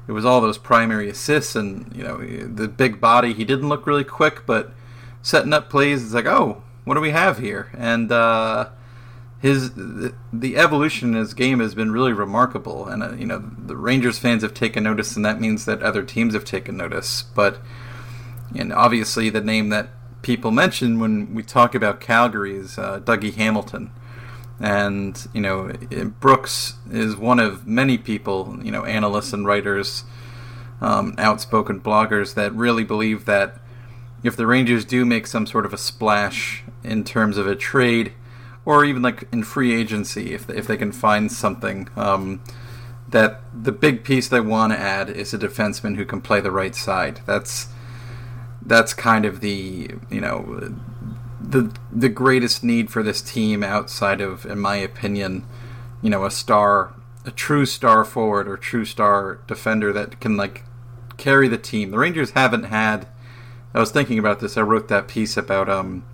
it 0.09 0.13
was 0.13 0.25
all 0.25 0.41
those 0.41 0.57
primary 0.57 1.11
assists 1.11 1.55
and, 1.55 1.95
you 1.95 2.03
know, 2.03 2.17
the 2.17 2.67
big 2.67 2.99
body. 2.99 3.35
He 3.35 3.45
didn't 3.45 3.69
look 3.69 3.87
really 3.87 4.05
quick, 4.05 4.47
but 4.47 4.73
setting 5.21 5.53
up 5.53 5.69
plays, 5.69 6.03
it's 6.03 6.15
like, 6.15 6.25
oh, 6.25 6.63
what 6.85 6.95
do 6.95 7.03
we 7.03 7.11
have 7.11 7.39
here? 7.39 7.71
And, 7.77 8.11
uh, 8.11 8.71
his 9.41 9.71
the 9.75 10.57
evolution 10.57 11.11
in 11.11 11.15
his 11.15 11.33
game 11.33 11.61
has 11.61 11.75
been 11.75 11.91
really 11.91 12.13
remarkable, 12.13 12.87
and 12.87 13.03
uh, 13.03 13.13
you 13.13 13.27
know 13.27 13.43
the 13.59 13.77
Rangers 13.77 14.19
fans 14.19 14.43
have 14.43 14.53
taken 14.53 14.85
notice, 14.85 15.17
and 15.17 15.25
that 15.25 15.41
means 15.41 15.65
that 15.65 15.83
other 15.83 16.03
teams 16.03 16.35
have 16.35 16.45
taken 16.45 16.77
notice. 16.77 17.23
But 17.23 17.59
and 18.55 18.73
obviously 18.73 19.31
the 19.31 19.41
name 19.41 19.71
that 19.71 19.89
people 20.21 20.51
mention 20.51 21.01
when 21.01 21.35
we 21.35 21.43
talk 21.43 21.75
about 21.75 22.01
Calgary 22.01 22.55
is 22.55 22.79
uh, 22.79 23.01
Dougie 23.01 23.35
Hamilton, 23.35 23.91
and 24.61 25.27
you 25.33 25.41
know 25.41 25.73
Brooks 26.21 26.75
is 26.91 27.17
one 27.17 27.41
of 27.41 27.67
many 27.67 27.97
people, 27.97 28.59
you 28.63 28.71
know, 28.71 28.85
analysts 28.85 29.33
and 29.33 29.47
writers, 29.47 30.05
um, 30.83 31.15
outspoken 31.17 31.81
bloggers 31.81 32.35
that 32.35 32.55
really 32.55 32.85
believe 32.85 33.25
that 33.25 33.59
if 34.23 34.37
the 34.37 34.47
Rangers 34.47 34.85
do 34.85 35.07
make 35.07 35.27
some 35.27 35.47
sort 35.47 35.65
of 35.65 35.73
a 35.73 35.79
splash 35.79 36.63
in 36.85 37.05
terms 37.05 37.39
of 37.39 37.47
a 37.47 37.57
trade 37.57 38.13
or 38.65 38.85
even 38.85 39.03
like 39.03 39.29
in 39.33 39.43
free 39.43 39.75
agency, 39.75 40.35
if 40.35 40.49
if 40.51 40.67
they 40.67 40.77
can 40.77 40.93
find 40.93 41.31
something. 41.31 41.89
Um, 41.97 42.41
that 43.09 43.41
the 43.53 43.73
big 43.73 44.05
piece 44.05 44.29
they 44.29 44.41
want 44.41 44.73
to 44.73 44.79
add 44.79 45.11
is 45.11 45.35
a 45.35 45.39
defenseman 45.39 45.97
who 45.97 46.05
can 46.05 46.21
play 46.21 46.41
the 46.41 46.51
right 46.53 46.75
side. 46.75 47.21
That's 47.27 47.69
that's 48.63 48.95
kind 48.95 49.25
of 49.25 49.41
the 49.41 49.91
you 50.11 50.21
know 50.21 50.73
the 51.41 51.75
the 51.91 52.09
greatest 52.09 52.63
need 52.63 52.91
for 52.91 53.03
this 53.03 53.21
team 53.23 53.63
outside 53.63 54.21
of, 54.21 54.47
in 54.47 54.59
my 54.59 54.77
opinion, 54.77 55.45
you 56.03 56.11
know, 56.11 56.25
a 56.25 56.31
star, 56.31 56.95
a 57.25 57.31
true 57.31 57.67
star 57.67 58.05
forward 58.05 58.47
or 58.49 58.57
true 58.57 58.85
star 58.85 59.41
defender 59.47 59.93
that 59.93 60.21
can 60.21 60.37
like 60.37 60.65
carry 61.17 61.49
the 61.49 61.59
team. 61.59 61.91
The 61.91 61.99
Rangers 61.99 62.31
haven't 62.33 62.65
had. 62.65 63.07
I 63.75 63.81
was 63.81 63.91
thinking 63.91 64.19
about 64.19 64.41
this. 64.41 64.57
I 64.57 64.63
wrote 64.63 64.89
that 64.89 65.09
piece 65.09 65.37
about 65.37 65.69
um 65.69 66.05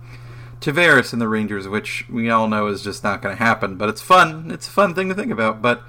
Tavares 0.61 1.13
and 1.13 1.21
the 1.21 1.27
Rangers, 1.27 1.67
which 1.67 2.05
we 2.09 2.29
all 2.29 2.47
know 2.47 2.67
is 2.67 2.83
just 2.83 3.03
not 3.03 3.21
going 3.21 3.35
to 3.35 3.43
happen. 3.43 3.75
But 3.75 3.89
it's 3.89 4.01
fun. 4.01 4.49
It's 4.51 4.67
a 4.67 4.71
fun 4.71 4.93
thing 4.95 5.09
to 5.09 5.15
think 5.15 5.31
about. 5.31 5.61
But 5.61 5.81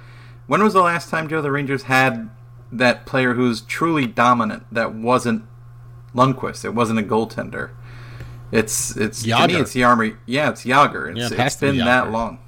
when 0.47 0.63
was 0.63 0.73
the 0.73 0.81
last 0.81 1.09
time, 1.09 1.27
Joe, 1.27 1.41
the 1.41 1.51
Rangers 1.51 1.83
had 1.83 2.29
that 2.71 3.05
player 3.05 3.33
who's 3.33 3.61
truly 3.61 4.05
dominant 4.05 4.63
that 4.71 4.93
wasn't 4.93 5.43
Lundqvist? 6.15 6.63
It 6.65 6.73
wasn't 6.75 6.99
a 6.99 7.03
goaltender. 7.03 7.71
It's 8.51 8.95
it's 8.97 9.23
Jagr. 9.25 9.41
to 9.47 9.53
me 9.53 9.59
it's 9.61 9.73
the 9.73 9.83
Army. 9.83 10.13
Yeah, 10.25 10.49
it's 10.49 10.63
Jagr. 10.65 11.09
It's, 11.11 11.19
Yeah, 11.19 11.25
it 11.27 11.45
it's 11.45 11.55
been 11.55 11.77
that 11.85 12.11
long. 12.11 12.39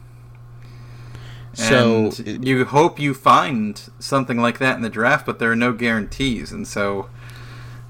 So, 1.54 2.06
And 2.06 2.20
it- 2.28 2.48
you 2.48 2.63
hope 2.66 2.98
you 3.00 3.13
find 3.13 3.82
something 4.00 4.38
like 4.40 4.58
that 4.60 4.78
in 4.78 4.82
the 4.84 4.90
draft, 4.90 5.25
but 5.25 5.38
there 5.40 5.51
are 5.51 5.56
no 5.56 5.74
guarantees, 5.74 6.51
and 6.51 6.66
so 6.68 7.10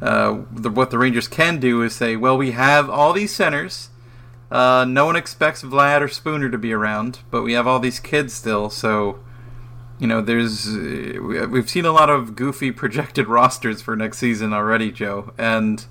uh, 0.02 0.40
the, 0.52 0.70
what 0.72 0.90
the 0.90 0.98
Rangers 0.98 1.28
can 1.28 1.60
do 1.60 1.84
is 1.84 1.94
say, 1.94 2.16
well, 2.16 2.36
we 2.38 2.52
have 2.52 2.90
all 2.90 3.14
these 3.14 3.34
centers. 3.34 3.90
Uh, 4.52 4.86
no 4.88 5.06
one 5.06 5.16
expects 5.16 5.64
Vlad 5.64 6.02
or 6.02 6.08
Spooner 6.10 6.50
to 6.50 6.58
be 6.58 6.74
around, 6.74 7.20
but 7.32 7.42
we 7.42 7.54
have 7.54 7.66
all 7.68 7.80
these 7.80 8.00
kids 8.00 8.34
still, 8.34 8.70
so 8.70 9.20
you 9.98 10.08
know, 10.08 10.20
there's 10.22 10.68
uh, 10.68 11.20
we- 11.22 11.46
we've 11.46 11.70
seen 11.70 11.86
a 11.86 11.92
lot 11.92 12.10
of 12.10 12.36
goofy 12.36 12.72
projected 12.84 13.28
rosters 13.28 13.82
for 13.82 13.96
next 13.96 14.18
season 14.18 14.52
already, 14.54 14.92
Joe, 14.92 15.32
and 15.38 15.86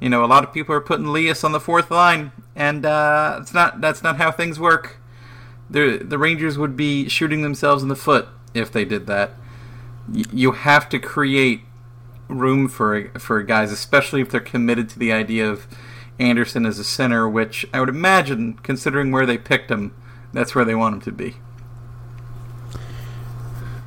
you 0.00 0.10
know, 0.10 0.24
a 0.24 0.26
lot 0.26 0.44
of 0.44 0.52
people 0.52 0.74
are 0.74 0.80
putting 0.80 1.06
Lias 1.06 1.44
on 1.44 1.52
the 1.52 1.60
fourth 1.60 1.90
line, 1.90 2.32
and 2.54 2.84
uh, 2.84 3.38
it's 3.40 3.54
not 3.54 3.80
that's 3.80 4.02
not 4.02 4.16
how 4.18 4.30
things 4.30 4.60
work. 4.60 4.98
The 5.70 5.98
the 6.04 6.18
Rangers 6.18 6.58
would 6.58 6.76
be 6.76 7.08
shooting 7.08 7.40
themselves 7.42 7.82
in 7.82 7.88
the 7.88 7.96
foot 7.96 8.28
if 8.52 8.70
they 8.70 8.84
did 8.84 9.06
that. 9.06 9.30
Y- 10.12 10.24
you 10.30 10.52
have 10.52 10.88
to 10.90 10.98
create 10.98 11.62
room 12.28 12.68
for 12.68 13.08
for 13.18 13.42
guys, 13.42 13.72
especially 13.72 14.20
if 14.20 14.30
they're 14.30 14.40
committed 14.40 14.90
to 14.90 14.98
the 14.98 15.12
idea 15.12 15.48
of 15.48 15.66
Andersson 16.18 16.66
as 16.66 16.78
a 16.78 16.84
center, 16.84 17.28
which 17.28 17.66
I 17.72 17.80
would 17.80 17.88
imagine, 17.88 18.54
considering 18.54 19.10
where 19.12 19.26
they 19.26 19.38
picked 19.38 19.70
him, 19.70 19.94
that's 20.32 20.54
where 20.54 20.64
they 20.64 20.74
want 20.74 20.94
him 20.96 21.00
to 21.02 21.12
be. 21.12 21.36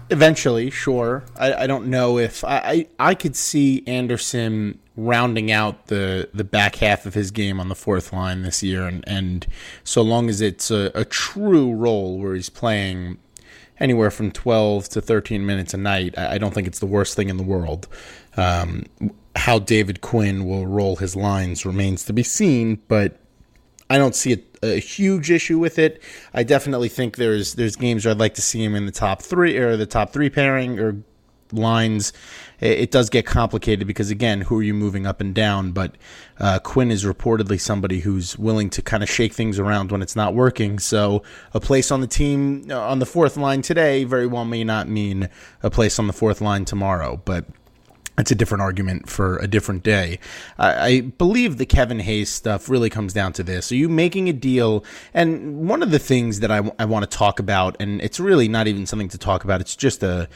Eventually, 0.09 0.69
sure. 0.69 1.23
I, 1.37 1.53
I 1.53 1.67
don't 1.67 1.87
know 1.87 2.17
if 2.17 2.43
I, 2.45 2.87
I 2.99 3.09
I 3.09 3.15
could 3.15 3.35
see 3.35 3.83
Andersson 3.85 4.79
rounding 4.95 5.51
out 5.51 5.87
the 5.87 6.29
the 6.33 6.45
back 6.45 6.77
half 6.77 7.05
of 7.05 7.13
his 7.13 7.29
game 7.29 7.59
on 7.59 7.67
the 7.67 7.75
fourth 7.75 8.13
line 8.13 8.41
this 8.41 8.63
year, 8.63 8.87
and 8.87 9.03
and 9.05 9.45
so 9.83 10.01
long 10.01 10.29
as 10.29 10.39
it's 10.39 10.71
a, 10.71 10.91
a 10.95 11.03
true 11.03 11.73
role 11.73 12.19
where 12.19 12.35
he's 12.35 12.49
playing 12.49 13.17
anywhere 13.79 14.11
from 14.11 14.31
twelve 14.31 14.89
to 14.89 15.01
thirteen 15.01 15.45
minutes 15.45 15.73
a 15.73 15.77
night, 15.77 16.17
I, 16.17 16.35
I 16.35 16.37
don't 16.37 16.53
think 16.53 16.67
it's 16.67 16.79
the 16.79 16.85
worst 16.85 17.15
thing 17.15 17.29
in 17.29 17.37
the 17.37 17.43
world. 17.43 17.87
Um, 18.35 18.85
how 19.35 19.59
David 19.59 20.01
Quinn 20.01 20.45
will 20.45 20.65
roll 20.65 20.95
his 20.95 21.15
lines 21.15 21.65
remains 21.65 22.05
to 22.05 22.13
be 22.13 22.23
seen, 22.23 22.81
but 22.87 23.19
I 23.89 23.97
don't 23.97 24.15
see 24.15 24.33
a, 24.33 24.65
a 24.75 24.79
huge 24.79 25.31
issue 25.31 25.59
with 25.59 25.79
it. 25.79 26.01
I 26.33 26.43
definitely 26.43 26.89
think 26.89 27.15
there's 27.15 27.55
there's 27.55 27.75
games 27.75 28.05
where 28.05 28.13
I'd 28.13 28.19
like 28.19 28.33
to 28.35 28.41
see 28.41 28.63
him 28.63 28.75
in 28.75 28.85
the 28.85 28.91
top 28.91 29.21
three 29.21 29.57
or 29.57 29.77
the 29.77 29.85
top 29.85 30.11
three 30.11 30.29
pairing 30.29 30.79
or 30.79 30.97
lines. 31.51 32.13
It, 32.59 32.91
does 32.91 33.09
get 33.09 33.25
complicated 33.25 33.87
because 33.87 34.09
again, 34.09 34.41
who 34.41 34.57
are 34.59 34.63
you 34.63 34.73
moving 34.73 35.05
up 35.05 35.21
and 35.21 35.33
down? 35.35 35.71
But 35.71 35.95
uh, 36.39 36.59
Quinn 36.59 36.89
is 36.89 37.03
reportedly 37.03 37.59
somebody 37.59 37.99
who's 37.99 38.37
willing 38.37 38.69
to 38.71 38.81
kind 38.81 39.03
of 39.03 39.09
shake 39.09 39.33
things 39.33 39.59
around 39.59 39.91
when 39.91 40.01
it's 40.01 40.15
not 40.15 40.33
working. 40.33 40.79
So 40.79 41.21
a 41.53 41.59
place 41.59 41.91
on 41.91 42.01
the 42.01 42.07
team 42.07 42.65
uh, 42.69 42.79
on 42.79 42.99
the 42.99 43.05
fourth 43.05 43.37
line 43.37 43.61
today 43.61 44.03
very 44.05 44.25
well 44.25 44.45
may 44.45 44.63
not 44.63 44.87
mean 44.87 45.29
a 45.61 45.69
place 45.69 45.99
on 45.99 46.07
the 46.07 46.13
fourth 46.13 46.41
line 46.41 46.65
tomorrow, 46.65 47.21
but 47.25 47.45
it's 48.17 48.31
a 48.31 48.35
different 48.35 48.63
argument 48.63 49.07
for 49.07 49.37
a 49.37 49.47
different 49.47 49.83
day. 49.83 50.19
I, 50.57 50.87
I 50.87 51.01
believe 51.01 51.57
the 51.57 51.65
Kevin 51.65 51.99
Hayes 51.99 52.29
stuff 52.29 52.67
really 52.67 52.89
comes 52.89 53.13
down 53.13 53.33
to 53.33 53.43
this. 53.43 53.71
Are 53.71 53.75
you 53.75 53.89
making 53.89 54.27
a 54.27 54.33
deal? 54.33 54.83
And 55.13 55.69
one 55.69 55.83
of 55.83 55.91
the 55.91 55.99
things 55.99 56.39
that 56.39 56.49
I, 56.49 56.85
want 56.85 57.09
to 57.09 57.17
talk 57.17 57.39
about, 57.39 57.77
and 57.79 58.01
it's 58.01 58.19
really 58.19 58.47
not 58.47 58.67
even 58.67 58.87
something 58.87 59.09
to 59.09 59.19
talk 59.19 59.43
about, 59.43 59.61
it's 59.61 59.75
just 59.75 60.01
a 60.01 60.27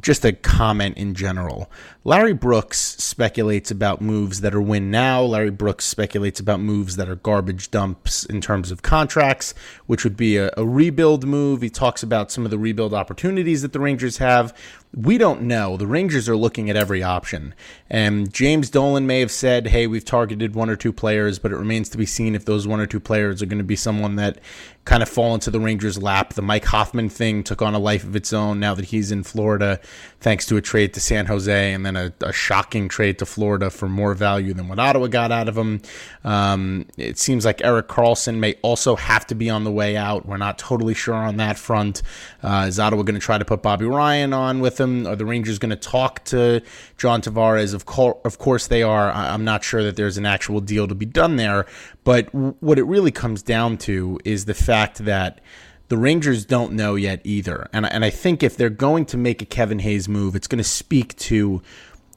just 0.00 0.24
a 0.24 0.32
comment 0.32 0.96
in 0.96 1.14
general. 1.14 1.70
Larry 2.04 2.32
Brooks 2.32 2.78
speculates 2.78 3.70
about 3.70 4.00
moves 4.00 4.40
that 4.40 4.54
are 4.54 4.60
win 4.60 4.90
now. 4.90 5.22
Larry 5.22 5.50
Brooks 5.50 5.84
speculates 5.84 6.40
about 6.40 6.60
moves 6.60 6.96
that 6.96 7.08
are 7.08 7.16
garbage 7.16 7.70
dumps 7.70 8.24
in 8.24 8.40
terms 8.40 8.70
of 8.70 8.82
contracts, 8.82 9.54
which 9.86 10.04
would 10.04 10.16
be 10.16 10.36
a, 10.36 10.50
a 10.56 10.66
rebuild 10.66 11.26
move. 11.26 11.62
He 11.62 11.70
talks 11.70 12.02
about 12.02 12.30
some 12.30 12.44
of 12.44 12.50
the 12.50 12.58
rebuild 12.58 12.92
opportunities 12.92 13.62
that 13.62 13.72
the 13.72 13.80
Rangers 13.80 14.18
have. 14.18 14.56
We 14.96 15.18
don't 15.18 15.42
know. 15.42 15.76
The 15.76 15.88
Rangers 15.88 16.28
are 16.28 16.36
looking 16.36 16.70
at 16.70 16.76
every 16.76 17.02
option. 17.02 17.54
And 17.90 18.32
James 18.32 18.70
Dolan 18.70 19.06
may 19.06 19.20
have 19.20 19.30
said, 19.30 19.66
hey, 19.68 19.86
we've 19.86 20.04
targeted 20.04 20.54
one 20.54 20.70
or 20.70 20.76
two 20.76 20.92
players, 20.92 21.38
but 21.38 21.50
it 21.50 21.56
remains 21.56 21.88
to 21.90 21.98
be 21.98 22.06
seen 22.06 22.34
if 22.34 22.44
those 22.44 22.66
one 22.66 22.80
or 22.80 22.86
two 22.86 23.00
players 23.00 23.42
are 23.42 23.46
going 23.46 23.58
to 23.58 23.64
be 23.64 23.76
someone 23.76 24.16
that 24.16 24.38
kind 24.84 25.02
of 25.02 25.08
fall 25.08 25.34
into 25.34 25.50
the 25.50 25.58
Rangers' 25.58 26.00
lap. 26.00 26.34
The 26.34 26.42
Mike 26.42 26.66
Hoffman 26.66 27.08
thing 27.08 27.42
took 27.42 27.62
on 27.62 27.74
a 27.74 27.78
life 27.78 28.04
of 28.04 28.14
its 28.14 28.32
own 28.32 28.60
now 28.60 28.74
that 28.74 28.86
he's 28.86 29.10
in 29.10 29.22
Florida, 29.22 29.80
thanks 30.20 30.44
to 30.46 30.56
a 30.56 30.60
trade 30.60 30.92
to 30.94 31.00
San 31.00 31.26
Jose 31.26 31.72
and 31.72 31.86
then 31.86 31.96
a, 31.96 32.12
a 32.20 32.32
shocking 32.32 32.88
trade 32.88 33.18
to 33.18 33.26
Florida 33.26 33.70
for 33.70 33.88
more 33.88 34.14
value 34.14 34.52
than 34.52 34.68
what 34.68 34.78
Ottawa 34.78 35.06
got 35.06 35.32
out 35.32 35.48
of 35.48 35.56
him. 35.56 35.80
Um, 36.22 36.86
it 36.98 37.18
seems 37.18 37.46
like 37.46 37.64
Erik 37.64 37.88
Karlsson 37.88 38.36
may 38.36 38.56
also 38.62 38.94
have 38.94 39.26
to 39.28 39.34
be 39.34 39.48
on 39.48 39.64
the 39.64 39.72
way 39.72 39.96
out. 39.96 40.26
We're 40.26 40.36
not 40.36 40.58
totally 40.58 40.94
sure 40.94 41.14
on 41.14 41.38
that 41.38 41.58
front. 41.58 42.02
Uh, 42.42 42.66
is 42.68 42.78
Ottawa 42.78 43.02
going 43.02 43.18
to 43.18 43.24
try 43.24 43.38
to 43.38 43.44
put 43.44 43.62
Bobby 43.62 43.86
Ryan 43.86 44.34
on 44.34 44.60
with? 44.60 44.83
Are 44.84 45.16
the 45.16 45.24
Rangers 45.24 45.58
going 45.58 45.70
to 45.70 45.76
talk 45.76 46.24
to 46.26 46.62
John 46.96 47.20
Tavares? 47.22 47.74
Of, 47.74 47.86
co- 47.86 48.20
of 48.24 48.38
course 48.38 48.66
they 48.66 48.82
are. 48.82 49.10
I- 49.10 49.30
I'm 49.32 49.44
not 49.44 49.64
sure 49.64 49.82
that 49.82 49.96
there's 49.96 50.16
an 50.16 50.26
actual 50.26 50.60
deal 50.60 50.86
to 50.88 50.94
be 50.94 51.06
done 51.06 51.36
there. 51.36 51.66
But 52.04 52.26
w- 52.32 52.54
what 52.60 52.78
it 52.78 52.84
really 52.84 53.10
comes 53.10 53.42
down 53.42 53.78
to 53.78 54.18
is 54.24 54.44
the 54.44 54.54
fact 54.54 55.04
that 55.04 55.40
the 55.88 55.98
Rangers 55.98 56.44
don't 56.44 56.72
know 56.72 56.94
yet 56.94 57.20
either. 57.24 57.68
And, 57.72 57.84
and 57.86 58.04
I 58.04 58.10
think 58.10 58.42
if 58.42 58.56
they're 58.56 58.70
going 58.70 59.04
to 59.06 59.16
make 59.16 59.42
a 59.42 59.44
Kevin 59.44 59.80
Hayes 59.80 60.08
move, 60.08 60.34
it's 60.34 60.46
going 60.46 60.58
to 60.58 60.64
speak 60.64 61.14
to 61.16 61.60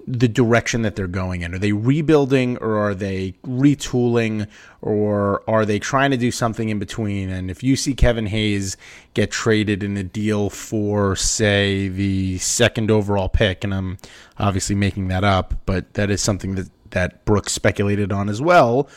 the 0.07 0.29
direction 0.29 0.83
that 0.83 0.95
they're 0.95 1.05
going 1.05 1.41
in. 1.41 1.53
Are 1.53 1.59
they 1.59 1.73
rebuilding 1.73 2.57
or 2.57 2.77
are 2.77 2.95
they 2.95 3.33
retooling 3.45 4.47
or 4.81 5.43
are 5.49 5.65
they 5.65 5.79
trying 5.79 6.11
to 6.11 6.17
do 6.17 6.31
something 6.31 6.69
in 6.69 6.79
between? 6.79 7.29
And 7.29 7.51
if 7.51 7.61
you 7.61 7.75
see 7.75 7.93
Kevin 7.93 8.27
Hayes 8.27 8.77
get 9.13 9.31
traded 9.31 9.83
in 9.83 9.97
a 9.97 10.03
deal 10.03 10.49
for, 10.49 11.17
say, 11.17 11.89
the 11.89 12.37
second 12.37 12.89
overall 12.89 13.27
pick, 13.27 13.65
and 13.65 13.73
I'm 13.73 13.97
obviously 14.39 14.75
making 14.75 15.09
that 15.09 15.25
up, 15.25 15.53
but 15.65 15.93
that 15.95 16.09
is 16.09 16.21
something 16.21 16.55
that, 16.55 16.69
that 16.91 17.25
Brooks 17.25 17.51
speculated 17.51 18.13
on 18.13 18.29
as 18.29 18.41
well. 18.41 18.87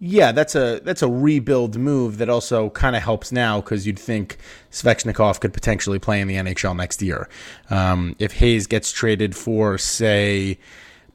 Yeah, 0.00 0.30
that's 0.30 0.54
a 0.54 0.80
that's 0.84 1.02
a 1.02 1.08
rebuild 1.08 1.76
move 1.76 2.18
that 2.18 2.28
also 2.28 2.70
kind 2.70 2.94
of 2.94 3.02
helps 3.02 3.32
now 3.32 3.60
because 3.60 3.84
you'd 3.84 3.98
think 3.98 4.36
Svechnikov 4.70 5.40
could 5.40 5.52
potentially 5.52 5.98
play 5.98 6.20
in 6.20 6.28
the 6.28 6.36
NHL 6.36 6.76
next 6.76 7.02
year. 7.02 7.28
Um, 7.68 8.14
if 8.20 8.34
Hayes 8.34 8.68
gets 8.68 8.92
traded 8.92 9.34
for, 9.34 9.76
say, 9.76 10.58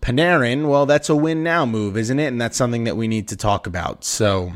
Panarin, 0.02 0.68
well, 0.68 0.86
that's 0.86 1.10
a 1.10 1.16
win 1.16 1.44
now 1.44 1.66
move, 1.66 1.96
isn't 1.96 2.20
it? 2.20 2.28
And 2.28 2.42
that's 2.42 2.58
something 2.58 2.84
that 2.84 2.98
we 2.98 3.08
need 3.08 3.30
to 3.30 3.38
talk 3.38 3.68
about. 3.68 4.04
So 4.04 4.52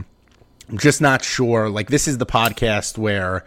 I'm 0.69 0.77
just 0.77 0.99
not 0.99 1.23
sure. 1.23 1.69
Like 1.69 1.89
this 1.89 2.05
is 2.05 2.17
the 2.17 2.25
podcast 2.25 2.97
where 2.97 3.45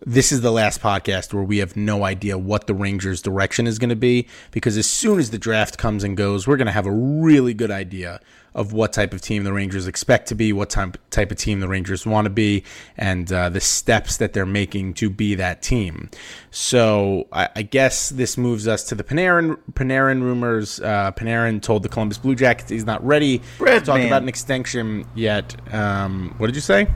this 0.00 0.30
is 0.30 0.40
the 0.40 0.52
last 0.52 0.80
podcast 0.80 1.34
where 1.34 1.42
we 1.42 1.58
have 1.58 1.76
no 1.76 2.04
idea 2.04 2.38
what 2.38 2.66
the 2.66 2.74
Rangers' 2.74 3.20
direction 3.20 3.66
is 3.66 3.78
going 3.78 3.90
to 3.90 3.96
be 3.96 4.28
because 4.50 4.76
as 4.76 4.88
soon 4.88 5.18
as 5.18 5.30
the 5.30 5.38
draft 5.38 5.78
comes 5.78 6.04
and 6.04 6.16
goes, 6.16 6.46
we're 6.46 6.56
going 6.56 6.66
to 6.66 6.72
have 6.72 6.86
a 6.86 6.92
really 6.92 7.52
good 7.54 7.70
idea 7.70 8.20
of 8.54 8.72
what 8.72 8.92
type 8.92 9.12
of 9.12 9.20
team 9.20 9.44
the 9.44 9.52
Rangers 9.52 9.86
expect 9.86 10.28
to 10.28 10.34
be, 10.34 10.52
what 10.52 10.70
type 10.70 10.96
type 11.10 11.30
of 11.30 11.36
team 11.36 11.60
the 11.60 11.68
Rangers 11.68 12.06
want 12.06 12.24
to 12.24 12.30
be, 12.30 12.64
and 12.96 13.30
uh, 13.32 13.48
the 13.48 13.60
steps 13.60 14.16
that 14.16 14.32
they're 14.32 14.46
making 14.46 14.94
to 14.94 15.10
be 15.10 15.34
that 15.34 15.62
team. 15.62 16.10
So 16.50 17.28
I, 17.32 17.48
I 17.54 17.62
guess 17.62 18.08
this 18.08 18.36
moves 18.38 18.66
us 18.66 18.84
to 18.84 18.94
the 18.94 19.04
Panarin 19.04 19.58
Panarin 19.72 20.22
rumors. 20.22 20.80
Uh, 20.80 21.12
Panarin 21.12 21.60
told 21.60 21.82
the 21.82 21.88
Columbus 21.88 22.18
Blue 22.18 22.34
Jackets 22.34 22.70
he's 22.70 22.86
not 22.86 23.04
ready 23.06 23.42
Bread 23.58 23.80
to 23.80 23.86
talk 23.86 23.98
man. 23.98 24.06
about 24.06 24.22
an 24.22 24.28
extension 24.28 25.06
yet. 25.14 25.54
Um, 25.74 26.34
what 26.38 26.46
did 26.46 26.56
you 26.56 26.62
say? 26.62 26.88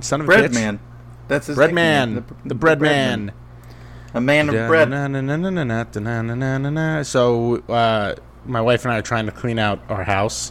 Son 0.00 0.20
of 0.20 0.28
a 0.28 0.32
bitch? 0.32 0.54
man. 0.54 0.80
That's 1.30 1.46
his 1.46 1.56
bread 1.56 1.72
man. 1.72 2.16
The, 2.16 2.24
the, 2.44 2.54
bread, 2.56 2.80
bread 2.80 2.92
man. 2.92 3.26
man. 3.26 3.34
A 4.14 4.20
man 4.20 4.48
of 4.48 4.54
bread. 4.66 4.88
So 7.06 7.62
uh, 7.68 8.16
my 8.44 8.60
wife 8.60 8.84
and 8.84 8.92
I 8.92 8.98
are 8.98 9.02
trying 9.02 9.26
to 9.26 9.32
clean 9.32 9.60
out 9.60 9.80
our 9.88 10.02
house 10.02 10.50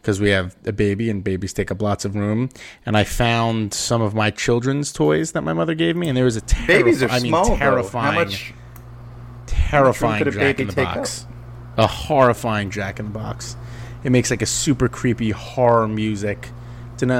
because 0.00 0.20
we 0.20 0.30
have 0.30 0.54
a 0.64 0.70
baby 0.70 1.10
and 1.10 1.24
babies 1.24 1.52
take 1.52 1.72
up 1.72 1.82
lots 1.82 2.04
of 2.04 2.14
room. 2.14 2.50
And 2.86 2.96
I 2.96 3.02
found 3.02 3.74
some 3.74 4.00
of 4.00 4.14
my 4.14 4.30
children's 4.30 4.92
toys 4.92 5.32
that 5.32 5.42
my 5.42 5.52
mother 5.52 5.74
gave 5.74 5.96
me, 5.96 6.06
and 6.08 6.16
there 6.16 6.24
was 6.24 6.36
a 6.36 6.40
terri- 6.40 6.66
babies 6.68 7.02
are 7.02 7.08
I 7.08 7.18
mean, 7.18 7.30
small, 7.30 7.56
terrifying, 7.56 8.14
how 8.14 8.20
much, 8.20 8.54
terrifying 9.46 10.20
how 10.20 10.24
much 10.26 10.34
Jack 10.34 10.60
in 10.60 10.68
the 10.68 10.72
Box, 10.72 11.24
up? 11.24 11.78
a 11.78 11.86
horrifying 11.88 12.70
Jack 12.70 13.00
in 13.00 13.06
the 13.06 13.12
Box. 13.12 13.56
It 14.04 14.10
makes 14.10 14.30
like 14.30 14.42
a 14.42 14.46
super 14.46 14.88
creepy 14.88 15.30
horror 15.30 15.88
music, 15.88 16.48
and 17.00 17.10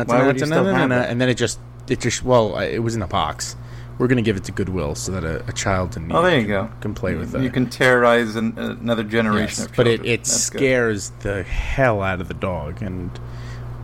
then 1.21 1.29
it 1.29 1.35
just 1.35 1.59
it 1.89 2.01
just 2.01 2.25
well, 2.25 2.59
it 2.59 2.79
was 2.79 2.95
in 2.95 3.03
a 3.03 3.07
box. 3.09 3.57
We're 3.99 4.09
gonna 4.09 4.23
give 4.23 4.37
it 4.37 4.45
to 4.45 4.53
Goodwill 4.53 4.95
so 4.95 5.13
that 5.13 5.23
a, 5.25 5.47
a 5.49 5.53
child 5.53 5.97
in 5.97 6.09
need 6.09 6.15
Oh, 6.15 6.23
there 6.23 6.41
you 6.41 6.47
go. 6.47 6.71
can 6.81 6.95
play 6.95 7.15
with 7.15 7.35
it. 7.35 7.43
You 7.43 7.51
can 7.51 7.69
terrorize 7.69 8.35
an, 8.37 8.59
another 8.59 9.05
generation 9.05 9.61
Yes, 9.63 9.67
of 9.71 9.77
but 9.77 9.85
children. 9.85 10.07
it, 10.07 10.11
it 10.13 10.17
That's 10.25 10.51
good. 10.51 10.59
scares 10.59 11.11
the 11.21 11.43
hell 11.45 12.03
out 12.03 12.21
of 12.21 12.27
the 12.29 12.35
dog, 12.35 12.83
and 12.83 13.11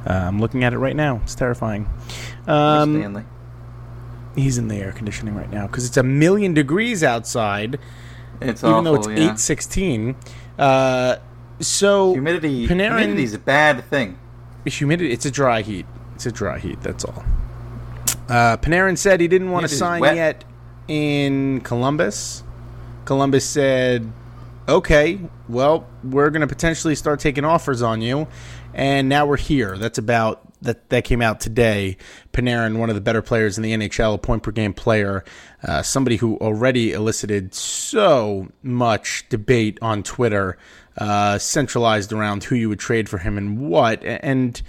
uh, 0.09 0.13
I'm 0.13 0.41
looking 0.41 0.65
at 0.65 0.73
it 0.73 0.79
right 0.79 0.97
now. 0.97 1.21
It's 1.23 1.35
terrifying. 1.35 1.87
Um, 2.47 2.97
Stanley. 2.99 3.25
he's 4.35 4.57
in 4.59 4.69
the 4.69 4.77
air 4.77 4.93
conditioning 4.93 5.35
right 5.35 5.51
now 5.53 5.67
because 5.67 5.87
it's 5.87 5.97
a 5.99 6.03
million 6.03 6.55
degrees 6.55 7.05
outside, 7.05 7.79
It's 8.41 8.63
even 8.65 8.73
awful. 8.75 8.83
though 8.83 8.95
it's 8.97 9.09
yeah. 9.09 9.33
eight 9.33 9.39
sixteen. 9.39 10.17
Uh, 10.59 11.17
so 11.61 12.13
Humidity. 12.15 12.67
Panarin- 12.67 12.99
Humidity 12.99 13.23
is 13.25 13.35
a 13.35 13.39
bad 13.39 13.85
thing. 13.85 14.19
humidity. 14.65 15.13
It's 15.13 15.27
a 15.27 15.31
dry 15.31 15.63
heat. 15.63 15.87
It's 16.15 16.27
a 16.27 16.33
dry 16.33 16.59
heat. 16.59 16.81
That's 16.83 17.05
all. 17.05 17.25
Uh, 18.29 18.57
Panarin 18.59 18.99
said 18.99 19.21
he 19.21 19.29
didn't 19.29 19.51
want 19.51 19.65
It 19.67 19.69
to 19.69 19.75
sign 19.75 20.01
wet. 20.01 20.17
yet 20.17 20.45
in 20.87 21.61
Columbus. 21.63 22.43
Columbus 23.05 23.45
said, 23.45 24.11
"Okay, 24.69 25.19
well, 25.49 25.87
we're 26.05 26.31
going 26.31 26.43
to 26.43 26.47
potentially 26.47 26.95
start 26.95 27.21
taking 27.21 27.45
offers 27.45 27.81
on 27.83 28.03
you." 28.03 28.27
And 28.75 29.09
now 29.09 29.25
we're 29.27 29.39
here. 29.39 29.79
That's 29.79 29.97
about 29.99 30.43
that. 30.63 30.91
That 30.91 31.05
came 31.05 31.23
out 31.23 31.41
today. 31.41 31.97
Panarin, 32.35 32.77
one 32.77 32.91
of 32.91 32.95
the 32.95 33.01
better 33.01 33.23
players 33.23 33.57
in 33.57 33.63
the 33.63 33.73
NHL, 33.73 34.15
a 34.15 34.19
point 34.19 34.43
per 34.43 34.51
game 34.51 34.75
player, 34.75 35.25
uh, 35.67 35.83
somebody 35.83 36.17
who 36.17 36.37
already 36.37 36.93
elicited 36.93 37.55
so 37.55 38.49
much 38.63 39.25
debate 39.31 39.79
on 39.81 40.03
Twitter, 40.03 40.59
uh, 40.99 41.39
centralized 41.39 42.13
around 42.13 42.45
who 42.45 42.55
you 42.55 42.69
would 42.69 42.79
trade 42.79 43.09
for 43.09 43.19
him 43.19 43.39
and 43.39 43.59
what, 43.59 44.05
and. 44.05 44.61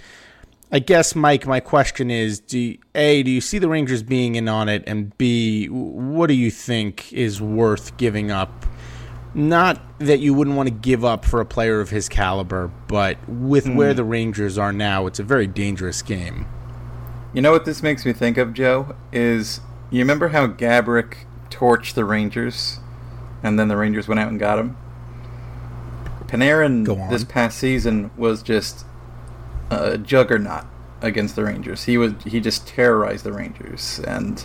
I 0.72 0.78
guess, 0.78 1.16
Mike, 1.16 1.46
my 1.46 1.58
question 1.60 2.10
is: 2.10 2.38
do 2.38 2.58
you- 2.58 2.78
a 2.94 3.22
do 3.22 3.30
you 3.30 3.40
see 3.40 3.58
the 3.58 3.68
Rangers 3.68 4.02
being 4.02 4.36
in 4.36 4.48
on 4.48 4.68
it, 4.68 4.84
and 4.86 5.16
b 5.18 5.66
what 5.66 6.28
do 6.28 6.34
you 6.34 6.50
think 6.50 7.12
is 7.12 7.40
worth 7.40 7.96
giving 7.96 8.30
up? 8.30 8.66
Not 9.34 9.80
that 9.98 10.20
you 10.20 10.34
wouldn't 10.34 10.56
want 10.56 10.68
to 10.68 10.74
give 10.74 11.04
up 11.04 11.24
for 11.24 11.40
a 11.40 11.44
player 11.44 11.80
of 11.80 11.90
his 11.90 12.08
caliber, 12.08 12.70
but 12.88 13.16
with 13.28 13.66
hmm. 13.66 13.76
where 13.76 13.94
the 13.94 14.04
Rangers 14.04 14.58
are 14.58 14.72
now, 14.72 15.06
it's 15.06 15.18
a 15.18 15.24
very 15.24 15.46
dangerous 15.46 16.02
game. 16.02 16.46
You 17.32 17.42
know 17.42 17.52
what 17.52 17.64
this 17.64 17.82
makes 17.82 18.04
me 18.04 18.12
think 18.12 18.38
of, 18.38 18.54
Joe? 18.54 18.94
Is 19.12 19.60
you 19.90 20.00
remember 20.00 20.28
how 20.28 20.46
Gaborik 20.46 21.14
torched 21.48 21.94
the 21.94 22.04
Rangers, 22.04 22.78
and 23.42 23.58
then 23.58 23.68
the 23.68 23.76
Rangers 23.76 24.06
went 24.06 24.20
out 24.20 24.28
and 24.28 24.38
got 24.38 24.58
him. 24.58 24.76
Panarin 26.26 27.10
this 27.10 27.24
past 27.24 27.58
season 27.58 28.12
was 28.16 28.40
just 28.42 28.84
a 29.70 29.98
juggernaut 29.98 30.64
against 31.00 31.36
the 31.36 31.44
Rangers. 31.44 31.84
He 31.84 31.96
was 31.96 32.12
he 32.24 32.40
just 32.40 32.66
terrorized 32.66 33.24
the 33.24 33.32
Rangers, 33.32 34.00
and 34.06 34.44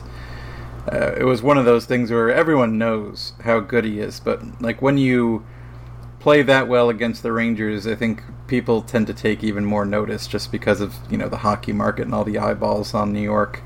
uh, 0.91 1.13
it 1.17 1.23
was 1.23 1.41
one 1.41 1.57
of 1.57 1.65
those 1.65 1.85
things 1.85 2.11
where 2.11 2.31
everyone 2.31 2.77
knows 2.77 3.33
how 3.43 3.59
good 3.59 3.85
he 3.85 3.99
is, 3.99 4.19
but 4.19 4.61
like 4.61 4.81
when 4.81 4.97
you 4.97 5.45
play 6.19 6.41
that 6.41 6.67
well 6.67 6.89
against 6.89 7.23
the 7.23 7.31
Rangers, 7.31 7.85
I 7.85 7.95
think 7.95 8.23
people 8.47 8.81
tend 8.81 9.07
to 9.07 9.13
take 9.13 9.43
even 9.43 9.65
more 9.65 9.85
notice 9.85 10.27
just 10.27 10.51
because 10.51 10.81
of 10.81 10.95
you 11.09 11.17
know 11.17 11.29
the 11.29 11.37
hockey 11.37 11.73
market 11.73 12.03
and 12.03 12.15
all 12.15 12.23
the 12.23 12.37
eyeballs 12.37 12.93
on 12.93 13.13
New 13.13 13.21
York. 13.21 13.61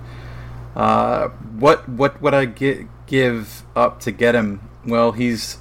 Uh, 0.75 1.29
what 1.57 1.87
what 1.87 2.21
would 2.21 2.33
I 2.33 2.45
gi- 2.45 2.87
give 3.07 3.63
up 3.75 3.99
to 4.01 4.11
get 4.11 4.35
him? 4.35 4.69
Well, 4.85 5.11
he's 5.11 5.57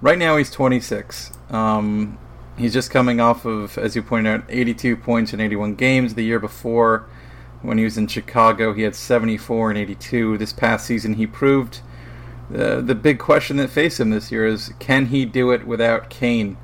right 0.00 0.18
now 0.18 0.36
he's 0.36 0.50
26. 0.50 1.32
Um, 1.50 2.18
he's 2.56 2.72
just 2.72 2.90
coming 2.90 3.20
off 3.20 3.44
of, 3.44 3.76
as 3.78 3.96
you 3.96 4.02
pointed 4.02 4.30
out, 4.30 4.44
82 4.48 4.96
points 4.96 5.32
in 5.32 5.40
81 5.40 5.74
games. 5.74 6.14
The 6.14 6.24
year 6.24 6.38
before, 6.38 7.06
when 7.62 7.78
he 7.78 7.84
was 7.84 7.98
in 7.98 8.06
Chicago, 8.06 8.72
he 8.72 8.82
had 8.82 8.94
74 8.94 9.70
and 9.70 9.78
82. 9.78 10.38
This 10.38 10.52
past 10.52 10.86
season, 10.86 11.14
he 11.14 11.26
proved 11.26 11.80
uh, 12.54 12.80
the 12.80 12.94
big 12.94 13.18
question 13.18 13.56
that 13.56 13.70
faced 13.70 14.00
him 14.00 14.10
this 14.10 14.30
year 14.30 14.46
is 14.46 14.72
can 14.78 15.06
he 15.06 15.24
do 15.24 15.50
it 15.50 15.66
without 15.66 16.10
Kane? 16.10 16.56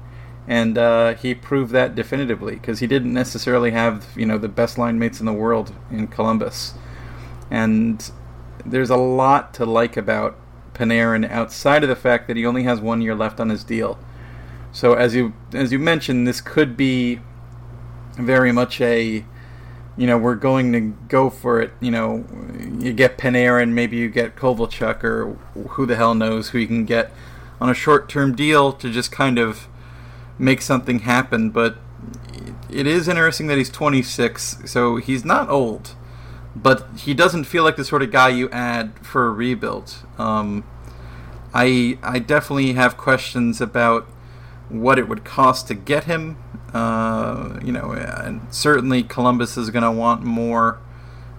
And 0.47 0.77
uh, 0.77 1.15
he 1.15 1.35
proved 1.35 1.73
that 1.73 1.95
definitively 1.95 2.55
because 2.55 2.81
he 2.81 2.87
didn't 2.87 3.13
necessarily 3.13 3.71
have 3.71 4.09
you 4.17 4.27
know 4.27 4.37
the 4.37 4.49
best 4.49 4.79
line 4.79 4.99
mates 4.99 5.21
in 5.21 5.27
the 5.27 5.33
world 5.33 5.73
in 5.91 6.07
Columbus. 6.09 6.75
And 7.51 8.11
there's 8.65 8.91
a 8.91 8.97
lot 8.97 9.55
to 9.55 9.65
like 9.65 9.97
about 9.97 10.37
Panarin 10.75 11.29
outside 11.31 11.83
of 11.83 11.89
the 11.89 11.97
fact 11.97 12.27
that 12.29 12.37
he 12.37 12.47
only 12.47 12.65
has 12.65 12.81
one 12.81 13.01
year 13.01 13.15
left 13.15 13.41
on 13.41 13.49
his 13.49 13.65
deal. 13.65 13.99
So 14.73 14.95
as 14.95 15.15
you 15.15 15.35
as 15.53 15.73
you 15.73 15.79
mentioned, 15.79 16.27
this 16.27 16.41
could 16.41 16.77
be 16.77 17.21
very 18.17 18.53
much 18.53 18.81
a 18.81 19.25
you 19.97 20.07
know 20.07 20.17
we're 20.17 20.37
going 20.37 20.73
to 20.73 20.81
go 21.09 21.31
for 21.31 21.61
it. 21.61 21.73
You 21.81 21.91
know, 21.91 22.25
you 22.79 22.93
get 22.93 23.19
Panarin, 23.19 23.71
maybe 23.71 23.97
you 23.97 24.09
get 24.09 24.37
Kovalchuk, 24.37 25.05
or 25.05 25.33
who 25.71 25.87
the 25.87 25.97
hell 25.97 26.15
knows 26.15 26.51
who 26.51 26.59
you 26.59 26.67
can 26.67 26.85
get 26.85 27.13
on 27.61 27.69
a 27.69 27.75
short 27.75 28.09
term 28.09 28.35
deal 28.35 28.73
to 28.73 28.91
just 28.91 29.13
kind 29.13 29.39
of 29.39 29.69
make 30.39 30.63
something 30.63 31.01
happen. 31.01 31.51
But 31.51 31.77
it 32.71 32.87
is 32.87 33.09
interesting 33.09 33.49
that 33.49 33.59
he's 33.59 33.71
26, 33.71 34.63
so 34.65 34.97
he's 34.97 35.25
not 35.25 35.49
old 35.49 35.95
but 36.55 36.87
he 36.97 37.15
doesn't 37.15 37.45
feel 37.45 37.63
like 37.63 37.77
the 37.77 37.85
sort 37.85 38.03
of 38.03 38.11
guy 38.11 38.29
you 38.29 38.51
add 38.51 38.93
for 39.07 39.27
a 39.27 39.31
rebuild. 39.31 39.97
Um, 40.19 40.65
I 41.55 41.99
I 42.03 42.19
definitely 42.19 42.73
have 42.75 42.97
questions 42.97 43.61
about 43.61 44.09
what 44.71 44.99
it 44.99 45.09
would 45.09 45.25
cost 45.25 45.69
to 45.69 45.75
get 45.75 46.05
him. 46.05 46.37
Uh, 46.73 47.59
you 47.65 47.73
know, 47.73 47.91
and 47.93 48.43
certainly 48.55 49.03
Columbus 49.03 49.57
is 49.57 49.71
going 49.71 49.83
to 49.83 49.91
want 49.91 50.23
more 50.23 50.79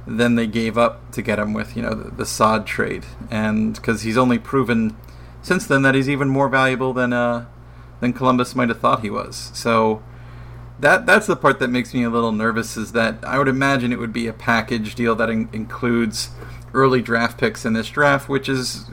than 0.06 0.36
they 0.36 0.48
gave 0.48 0.78
up 0.78 1.12
to 1.12 1.22
get 1.22 1.40
him 1.40 1.54
with 1.54 1.76
you 1.76 1.82
know 1.82 1.94
the, 1.94 2.12
the 2.12 2.26
Saad 2.26 2.66
trade, 2.66 3.06
and 3.30 3.76
because 3.76 4.02
he's 4.02 4.18
only 4.18 4.40
proven 4.40 4.96
since 5.42 5.66
then 5.66 5.82
that 5.84 5.96
he's 5.96 6.10
even 6.10 6.30
more 6.30 6.50
valuable 6.50 6.94
than 6.94 7.14
uh, 7.14 7.46
than 8.00 8.14
Columbus 8.14 8.56
might 8.56 8.70
have 8.70 8.80
thought 8.80 9.02
he 9.02 9.10
was. 9.10 9.52
So 9.54 10.04
that 10.80 11.06
that's 11.06 11.28
the 11.28 11.36
part 11.36 11.60
that 11.60 11.70
makes 11.70 11.94
me 11.94 12.04
a 12.04 12.10
little 12.10 12.32
nervous 12.32 12.76
is 12.76 12.92
that 12.92 13.24
I 13.24 13.38
would 13.38 13.48
imagine 13.48 13.94
it 13.94 14.00
would 14.00 14.14
be 14.14 14.28
a 14.28 14.34
package 14.34 14.96
deal 14.96 15.16
that 15.16 15.30
in- 15.30 15.50
includes 15.54 16.30
early 16.74 17.02
draft 17.02 17.40
picks 17.40 17.66
in 17.66 17.74
this 17.74 17.90
draft, 17.90 18.28
which 18.28 18.50
is 18.50 18.86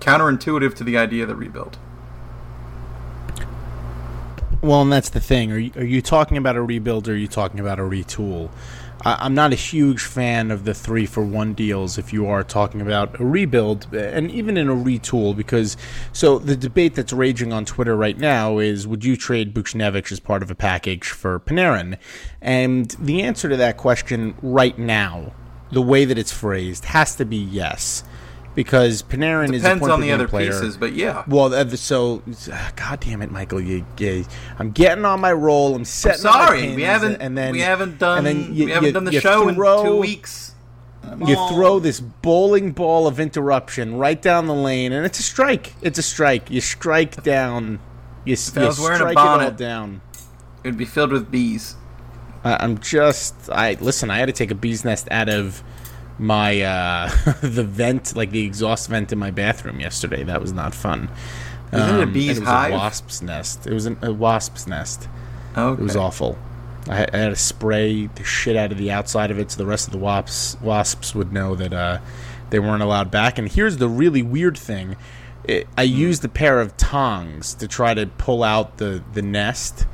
counterintuitive 0.00 0.74
to 0.74 0.84
the 0.84 0.96
idea 0.96 1.22
of 1.22 1.28
the 1.28 1.36
rebuild. 1.36 1.78
Well, 4.62 4.82
and 4.82 4.92
that's 4.92 5.10
the 5.10 5.20
thing. 5.20 5.50
Are 5.50 5.58
you, 5.58 5.72
are 5.74 5.84
you 5.84 6.00
talking 6.00 6.36
about 6.36 6.54
a 6.54 6.62
rebuild 6.62 7.08
or 7.08 7.12
are 7.12 7.16
you 7.16 7.26
talking 7.26 7.58
about 7.58 7.80
a 7.80 7.82
retool? 7.82 8.48
I, 9.04 9.16
I'm 9.18 9.34
not 9.34 9.52
a 9.52 9.56
huge 9.56 10.02
fan 10.02 10.52
of 10.52 10.64
the 10.64 10.72
three 10.72 11.04
for 11.04 11.24
one 11.24 11.52
deals 11.52 11.98
if 11.98 12.12
you 12.12 12.28
are 12.28 12.44
talking 12.44 12.80
about 12.80 13.18
a 13.18 13.24
rebuild 13.24 13.92
eh, 13.92 14.12
and 14.14 14.30
even 14.30 14.56
in 14.56 14.68
a 14.68 14.74
retool 14.74 15.36
because 15.36 15.76
so 16.12 16.38
the 16.38 16.54
debate 16.54 16.94
that's 16.94 17.12
raging 17.12 17.52
on 17.52 17.64
Twitter 17.64 17.96
right 17.96 18.16
now 18.16 18.58
is 18.58 18.86
would 18.86 19.04
you 19.04 19.16
trade 19.16 19.52
Buchnevich 19.52 20.12
as 20.12 20.20
part 20.20 20.44
of 20.44 20.50
a 20.52 20.54
package 20.54 21.08
for 21.08 21.40
Panarin? 21.40 21.98
And 22.40 22.88
the 23.00 23.22
answer 23.22 23.48
to 23.48 23.56
that 23.56 23.76
question 23.76 24.36
right 24.42 24.78
now, 24.78 25.32
the 25.72 25.82
way 25.82 26.04
that 26.04 26.18
it's 26.18 26.32
phrased, 26.32 26.84
has 26.84 27.16
to 27.16 27.24
be 27.24 27.36
yes. 27.36 28.04
Because 28.54 29.02
Panarin 29.02 29.44
is 29.54 29.62
a 29.62 29.64
Depends 29.64 29.80
point 29.80 29.92
on 29.92 30.00
the 30.02 30.12
other 30.12 30.28
player. 30.28 30.48
pieces, 30.50 30.76
but 30.76 30.92
yeah. 30.92 31.24
Well, 31.26 31.66
so 31.76 32.22
God 32.76 33.00
damn 33.00 33.22
it, 33.22 33.30
Michael! 33.30 33.60
You, 33.62 33.86
you, 33.98 34.26
I'm 34.58 34.72
getting 34.72 35.06
on 35.06 35.20
my 35.20 35.32
roll. 35.32 35.74
I'm 35.74 35.86
setting. 35.86 36.26
up 36.26 36.34
my 36.34 36.44
Sorry, 36.46 36.74
we 36.76 36.82
haven't 36.82 37.22
and 37.22 37.36
then 37.36 37.52
we 37.52 37.60
haven't 37.60 37.98
done 37.98 38.26
you- 38.54 38.66
we 38.66 38.70
haven't 38.70 38.88
you- 38.88 38.92
done 38.92 39.04
the 39.04 39.20
show 39.20 39.48
in 39.48 39.54
two 39.54 39.96
weeks. 39.96 40.50
You 41.26 41.34
throw 41.48 41.78
this 41.78 41.98
bowling 42.00 42.72
ball 42.72 43.06
of 43.06 43.18
interruption 43.18 43.96
right 43.96 44.20
down 44.20 44.46
the 44.46 44.54
lane, 44.54 44.92
and 44.92 45.04
it's 45.04 45.18
a 45.18 45.22
strike. 45.22 45.74
It's 45.82 45.98
a 45.98 46.02
strike. 46.02 46.50
You 46.50 46.60
strike 46.60 47.22
down. 47.22 47.80
You, 48.24 48.34
s- 48.34 48.56
I 48.56 48.60
you 48.60 48.66
was 48.68 48.78
wearing 48.78 48.96
a 48.96 49.10
strike 49.10 49.16
it 49.16 49.18
all 49.44 49.50
down. 49.50 50.00
It'd 50.62 50.76
be 50.78 50.84
filled 50.84 51.10
with 51.10 51.30
bees. 51.30 51.74
I, 52.44 52.62
I'm 52.62 52.78
just. 52.78 53.34
I 53.50 53.76
listen. 53.80 54.10
I 54.10 54.18
had 54.18 54.26
to 54.26 54.32
take 54.32 54.50
a 54.50 54.54
bee's 54.54 54.84
nest 54.84 55.08
out 55.10 55.28
of 55.28 55.62
my 56.22 56.60
uh 56.62 57.10
the 57.42 57.64
vent, 57.64 58.16
like 58.16 58.30
the 58.30 58.44
exhaust 58.46 58.88
vent 58.88 59.12
in 59.12 59.18
my 59.18 59.30
bathroom 59.30 59.80
yesterday. 59.80 60.22
That 60.24 60.40
was 60.40 60.52
not 60.52 60.74
fun. 60.74 61.08
Um, 61.72 61.80
Isn't 61.80 61.94
it 61.94 61.98
a 61.98 62.02
and 62.02 62.12
bee's 62.12 62.36
it 62.38 62.40
was 62.40 62.48
hive? 62.48 62.72
A 62.72 62.76
wasp's 62.76 63.22
nest. 63.22 63.66
It 63.66 63.72
was 63.72 63.86
an, 63.86 63.98
a 64.02 64.12
wasp's 64.12 64.66
nest. 64.66 65.08
Okay. 65.56 65.80
It 65.80 65.84
was 65.84 65.96
awful. 65.96 66.38
I, 66.88 66.96
had- 66.96 67.14
I 67.14 67.18
had 67.18 67.28
to 67.30 67.36
spray 67.36 68.06
the 68.06 68.24
shit 68.24 68.56
out 68.56 68.72
of 68.72 68.78
the 68.78 68.90
outside 68.90 69.30
of 69.30 69.38
it 69.38 69.50
so 69.52 69.58
the 69.58 69.66
rest 69.66 69.86
of 69.86 69.92
the 69.92 69.98
wasps 69.98 70.56
wasps 70.60 71.14
would 71.14 71.32
know 71.32 71.54
that 71.54 71.72
uh, 71.72 71.98
they 72.50 72.58
weren't 72.58 72.82
allowed 72.82 73.10
back. 73.10 73.38
And 73.38 73.48
here's 73.50 73.76
the 73.78 73.88
really 73.88 74.22
weird 74.22 74.58
thing: 74.58 74.96
it, 75.44 75.66
I 75.78 75.82
used 75.84 76.24
a 76.24 76.28
pair 76.28 76.60
of 76.60 76.76
tongs 76.76 77.54
to 77.54 77.68
try 77.68 77.94
to 77.94 78.06
pull 78.06 78.42
out 78.42 78.78
the 78.78 79.02
the 79.14 79.22
nest, 79.22 79.86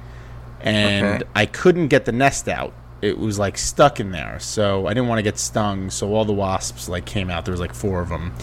and 0.61 1.23
Okay. 1.23 1.31
I 1.35 1.47
couldn't 1.47 1.89
get 1.89 2.05
the 2.07 2.13
nest 2.13 2.49
out. 2.49 2.73
It 3.01 3.19
was 3.19 3.39
like 3.39 3.57
stuck 3.57 4.01
in 4.01 4.11
there, 4.11 4.41
so 4.41 4.87
I 4.87 4.95
didn't 4.95 5.09
want 5.09 5.21
to 5.21 5.23
get 5.23 5.39
stung. 5.39 5.89
So 5.91 6.15
all 6.15 6.25
the 6.25 6.33
wasps 6.33 6.89
like 6.89 7.05
came 7.05 7.31
out. 7.31 7.45
There 7.45 7.53
was 7.53 7.61
like 7.61 7.75
four 7.75 8.01
of 8.01 8.09
them, 8.09 8.35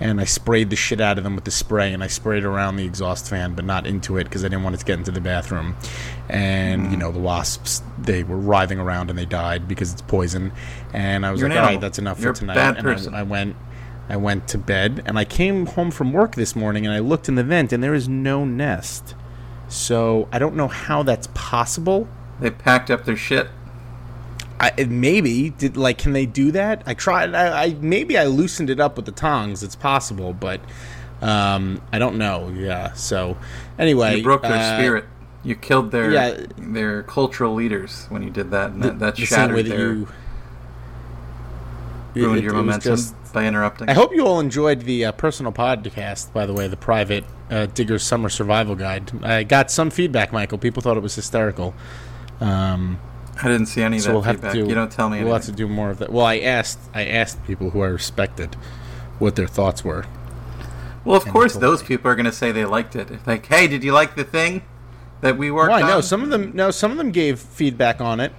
and 0.00 0.20
I 0.20 0.24
sprayed 0.24 0.70
the 0.70 0.76
shit 0.76 1.00
out 1.00 1.18
of 1.18 1.24
them 1.24 1.34
with 1.34 1.44
the 1.44 1.50
spray, 1.50 1.92
and 1.92 2.02
I 2.02 2.06
sprayed 2.06 2.44
around 2.44 2.76
the 2.76 2.84
exhaust 2.84 3.28
fan, 3.28 3.54
but 3.54 3.64
not 3.64 3.86
into 3.86 4.16
it 4.16 4.24
because 4.24 4.44
I 4.44 4.48
didn't 4.48 4.62
want 4.62 4.76
it 4.76 4.78
to 4.78 4.84
get 4.84 4.98
into 4.98 5.10
the 5.10 5.20
bathroom. 5.20 5.76
And 6.28 6.90
you 6.90 6.96
mm. 6.96 7.00
know 7.00 7.12
the 7.12 7.18
wasps, 7.18 7.82
they 7.98 8.22
were 8.22 8.36
writhing 8.36 8.78
around 8.78 9.10
and 9.10 9.18
they 9.18 9.24
died 9.26 9.66
because 9.66 9.92
it's 9.92 10.02
poison. 10.02 10.52
And 10.92 11.26
I 11.26 11.32
was 11.32 11.40
You're 11.40 11.48
like, 11.48 11.58
all 11.58 11.64
right, 11.64 11.80
that's 11.80 11.98
enough 11.98 12.20
You're 12.20 12.34
for 12.34 12.40
tonight. 12.40 12.54
bad 12.54 12.76
and 12.78 13.14
I- 13.14 13.20
I 13.20 13.22
went. 13.22 13.56
I 14.06 14.18
went 14.18 14.48
to 14.48 14.58
bed 14.58 15.02
and 15.06 15.18
I 15.18 15.24
came 15.24 15.64
home 15.64 15.90
from 15.90 16.12
work 16.12 16.34
this 16.34 16.54
morning 16.54 16.84
and 16.84 16.94
I 16.94 16.98
looked 16.98 17.26
in 17.26 17.36
the 17.36 17.42
vent 17.42 17.72
and 17.72 17.82
there 17.82 17.94
is 17.94 18.06
no 18.06 18.44
nest. 18.44 19.14
So 19.66 20.28
I 20.30 20.38
don't 20.38 20.54
know 20.54 20.68
how 20.68 21.02
that's 21.02 21.28
possible. 21.32 22.06
They 22.38 22.50
packed 22.50 22.90
up 22.90 23.06
their 23.06 23.16
shit. 23.16 23.48
I, 24.60 24.84
maybe 24.84 25.50
did 25.50 25.76
like 25.76 25.98
can 25.98 26.12
they 26.12 26.26
do 26.26 26.50
that? 26.52 26.82
I 26.86 26.94
tried. 26.94 27.34
I, 27.34 27.64
I 27.64 27.76
maybe 27.80 28.16
I 28.16 28.26
loosened 28.26 28.70
it 28.70 28.80
up 28.80 28.96
with 28.96 29.04
the 29.06 29.12
tongs. 29.12 29.62
It's 29.62 29.76
possible, 29.76 30.32
but 30.32 30.60
um, 31.20 31.82
I 31.92 31.98
don't 31.98 32.16
know. 32.18 32.48
Yeah. 32.54 32.92
So 32.92 33.36
anyway, 33.78 34.16
You 34.16 34.22
broke 34.22 34.42
their 34.42 34.52
uh, 34.52 34.78
spirit. 34.78 35.04
You 35.42 35.54
killed 35.54 35.90
their 35.90 36.10
yeah. 36.12 36.46
their 36.56 37.02
cultural 37.02 37.54
leaders 37.54 38.06
when 38.08 38.22
you 38.22 38.30
did 38.30 38.50
that. 38.52 38.70
And 38.70 38.82
that, 38.82 38.98
that 39.00 39.16
The 39.16 39.26
shattered 39.26 39.66
their 39.66 39.92
you 39.94 40.08
ruined 42.14 42.38
it- 42.38 42.44
your 42.44 42.54
it 42.54 42.56
momentum 42.56 42.96
just- 42.96 43.14
by 43.32 43.44
interrupting. 43.46 43.88
I 43.88 43.94
hope 43.94 44.14
you 44.14 44.24
all 44.24 44.38
enjoyed 44.38 44.82
the 44.82 45.06
uh, 45.06 45.12
personal 45.12 45.50
podcast, 45.50 46.32
by 46.32 46.46
the 46.46 46.52
way, 46.52 46.68
the 46.68 46.76
private 46.76 47.24
uh, 47.50 47.66
Digger's 47.66 48.04
Summer 48.04 48.28
Survival 48.28 48.76
Guide. 48.76 49.10
I 49.24 49.42
got 49.42 49.72
some 49.72 49.90
feedback, 49.90 50.32
Michael. 50.32 50.56
People 50.56 50.82
thought 50.82 50.96
it 50.96 51.02
was 51.02 51.16
hysterical. 51.16 51.74
Um, 52.40 53.00
I 53.42 53.48
didn't 53.48 53.66
see 53.66 53.82
any 53.82 53.96
of 53.96 54.02
so 54.02 54.08
that 54.08 54.14
we'll 54.14 54.22
have 54.22 54.40
to 54.40 54.52
do. 54.52 54.66
you 54.68 54.74
don't 54.74 54.92
tell 54.92 55.10
me 55.10 55.22
We'll 55.22 55.34
have 55.34 55.44
to 55.44 55.52
do 55.52 55.66
more 55.68 55.90
of 55.90 55.98
that. 55.98 56.10
Well, 56.12 56.24
I 56.24 56.38
asked. 56.38 56.78
I 56.94 57.04
asked 57.06 57.44
people 57.44 57.70
who 57.70 57.82
I 57.82 57.88
respected 57.88 58.54
what 59.18 59.36
their 59.36 59.48
thoughts 59.48 59.84
were. 59.84 60.06
Well, 61.04 61.16
of 61.16 61.24
and 61.24 61.32
course, 61.32 61.54
those 61.54 61.82
me. 61.82 61.88
people 61.88 62.10
are 62.10 62.14
going 62.14 62.24
to 62.26 62.32
say 62.32 62.52
they 62.52 62.64
liked 62.64 62.96
it. 62.96 63.26
Like, 63.26 63.46
hey, 63.46 63.66
did 63.66 63.84
you 63.84 63.92
like 63.92 64.14
the 64.16 64.24
thing 64.24 64.62
that 65.20 65.36
we 65.36 65.50
worked 65.50 65.70
Why? 65.70 65.82
on? 65.82 65.88
No, 65.88 66.00
some 66.00 66.22
of 66.22 66.30
them. 66.30 66.52
No, 66.54 66.70
some 66.70 66.90
of 66.90 66.96
them 66.96 67.10
gave 67.10 67.40
feedback 67.40 68.00
on 68.00 68.20
it. 68.20 68.32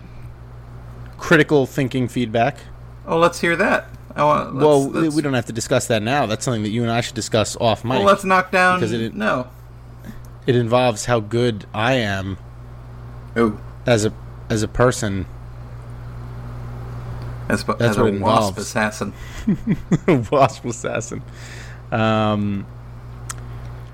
Critical 1.17 1.65
thinking 1.65 2.07
feedback. 2.07 2.57
Oh, 3.05 3.19
let's 3.19 3.39
hear 3.39 3.55
that. 3.55 3.89
I 4.15 4.23
want. 4.23 4.55
Let's, 4.55 4.65
well, 4.65 4.89
let's, 4.89 5.15
we 5.15 5.21
don't 5.21 5.33
have 5.33 5.45
to 5.47 5.53
discuss 5.53 5.87
that 5.87 6.01
now. 6.01 6.25
That's 6.25 6.45
something 6.45 6.63
that 6.63 6.69
you 6.69 6.83
and 6.83 6.91
I 6.91 7.01
should 7.01 7.15
discuss 7.15 7.55
off 7.57 7.83
mic. 7.83 7.97
Well, 7.97 8.03
let's 8.03 8.23
knock 8.23 8.51
down. 8.51 8.79
because 8.79 8.93
it 8.93 9.13
no. 9.13 9.49
it 10.47 10.55
involves 10.55 11.05
how 11.05 11.19
good 11.19 11.65
I 11.73 11.93
am 11.93 12.37
Oh, 13.35 13.59
as 13.85 14.05
a 14.05 14.13
as 14.49 14.63
a 14.63 14.67
person. 14.67 15.25
as, 17.49 17.63
That's 17.63 17.81
as 17.81 17.97
a 17.97 18.03
what 18.03 18.13
it 18.13 18.21
wasp 18.21 18.57
assassin. 18.57 19.13
Wasp 20.31 20.65
assassin. 20.65 21.21
Um. 21.91 22.65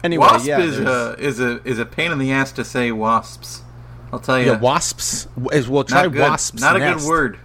Anyway, 0.03 0.25
Wasp 0.25 0.47
yeah, 0.47 0.59
is 0.59 0.79
a 0.79 1.15
is 1.19 1.39
a 1.39 1.61
is 1.67 1.79
a 1.79 1.85
pain 1.85 2.11
in 2.11 2.17
the 2.19 2.31
ass 2.31 2.51
to 2.53 2.63
say. 2.63 2.91
Wasps. 2.91 3.63
I'll 4.11 4.19
tell 4.19 4.39
you. 4.39 4.47
yeah, 4.47 4.59
wasps. 4.59 5.27
As 5.51 5.69
well, 5.69 5.83
try 5.83 6.03
not 6.03 6.15
wasps. 6.15 6.61
Not 6.61 6.75
a 6.75 6.79
nest. 6.79 7.05
good 7.05 7.09
word. 7.09 7.39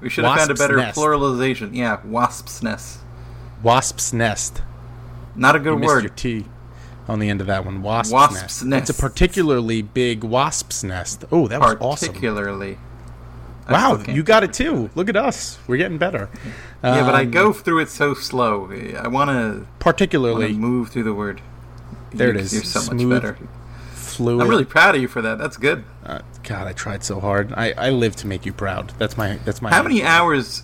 We 0.00 0.08
should 0.08 0.24
have 0.24 0.38
found 0.38 0.50
a 0.50 0.54
better 0.54 0.76
nest. 0.76 0.98
pluralization. 0.98 1.74
Yeah, 1.74 2.00
wasp's 2.04 2.62
nest. 2.62 3.00
Wasp's 3.62 4.12
nest. 4.12 4.62
Not 5.34 5.54
a 5.56 5.58
You 5.58 5.64
good 5.64 5.78
missed 5.80 5.86
word. 5.88 6.16
T 6.16 6.44
on 7.08 7.18
the 7.18 7.28
end 7.30 7.40
of 7.40 7.46
that 7.46 7.64
one. 7.64 7.82
Wasp's, 7.82 8.12
Wasp's 8.12 8.40
nest. 8.42 8.64
nest. 8.64 8.90
It's 8.90 8.98
a 8.98 9.02
particularly 9.02 9.82
big 9.82 10.22
wasp's 10.22 10.84
nest. 10.84 11.24
Oh, 11.32 11.48
that 11.48 11.60
was 11.60 11.76
awesome. 11.80 12.08
Particularly. 12.08 12.78
Wow, 13.70 14.02
you 14.08 14.22
got 14.22 14.44
it 14.44 14.52
too. 14.54 14.88
Look 14.94 15.08
at 15.10 15.16
us. 15.16 15.58
We're 15.66 15.76
getting 15.76 15.98
better. 15.98 16.30
Yeah, 16.82 17.02
but 17.04 17.14
I 17.14 17.22
Um, 17.22 17.30
go 17.30 17.52
through 17.52 17.80
it 17.80 17.90
so 17.90 18.14
slow. 18.14 18.70
I 18.98 19.08
want 19.08 19.28
to 19.30 19.66
particularly 19.78 20.54
move 20.54 20.88
through 20.88 21.02
the 21.02 21.12
word. 21.12 21.42
There 22.14 22.30
it 22.30 22.36
You- 22.36 22.40
is. 22.42 22.54
You're 22.54 22.62
so 22.64 22.80
Smooth. 22.80 23.02
much 23.08 23.22
better. 23.22 23.38
fluid. 23.94 24.40
I'm 24.42 24.48
really 24.48 24.64
proud 24.64 24.94
of 24.94 25.02
you 25.02 25.06
for 25.08 25.20
that. 25.22 25.36
That's 25.38 25.56
good. 25.58 25.84
uh, 26.06 26.20
God, 26.44 26.66
I 26.66 26.72
tried 26.72 27.04
so 27.04 27.20
hard. 27.20 27.52
I, 27.54 27.72
I 27.76 27.90
live 27.90 28.16
to 28.16 28.26
make 28.26 28.46
you 28.46 28.52
proud. 28.54 28.92
That's 28.98 29.18
my 29.18 29.38
that's 29.44 29.60
my. 29.60 29.70
How 29.70 29.82
many 29.82 30.02
hours 30.02 30.62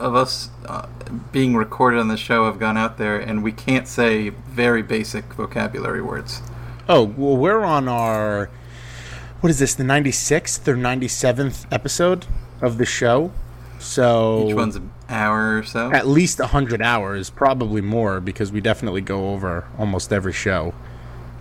of 0.00 0.14
us 0.16 0.48
uh, 0.66 0.86
being 1.30 1.54
recorded 1.54 2.00
on 2.00 2.08
the 2.08 2.16
show 2.16 2.46
have 2.46 2.58
gone 2.58 2.76
out 2.76 2.98
there 2.98 3.18
and 3.18 3.42
we 3.42 3.52
can't 3.52 3.86
say 3.86 4.30
very 4.30 4.82
basic 4.82 5.24
vocabulary 5.34 6.02
words? 6.02 6.42
Oh 6.88 7.04
well, 7.04 7.36
we're 7.36 7.62
on 7.64 7.86
our 7.88 8.50
what 9.40 9.50
is 9.50 9.58
this? 9.58 9.74
The 9.74 9.84
ninety 9.84 10.10
sixth 10.12 10.66
or 10.66 10.76
ninety 10.76 11.08
seventh 11.08 11.66
episode 11.72 12.26
of 12.60 12.78
the 12.78 12.86
show. 12.86 13.32
So 13.78 14.48
Each 14.48 14.54
one's 14.54 14.76
an 14.76 14.90
hour 15.08 15.58
or 15.58 15.62
so. 15.62 15.90
at 15.92 16.06
least 16.06 16.38
hundred 16.38 16.82
hours, 16.82 17.30
probably 17.30 17.80
more, 17.80 18.20
because 18.20 18.52
we 18.52 18.60
definitely 18.60 19.00
go 19.00 19.30
over 19.32 19.66
almost 19.78 20.12
every 20.12 20.32
show. 20.34 20.74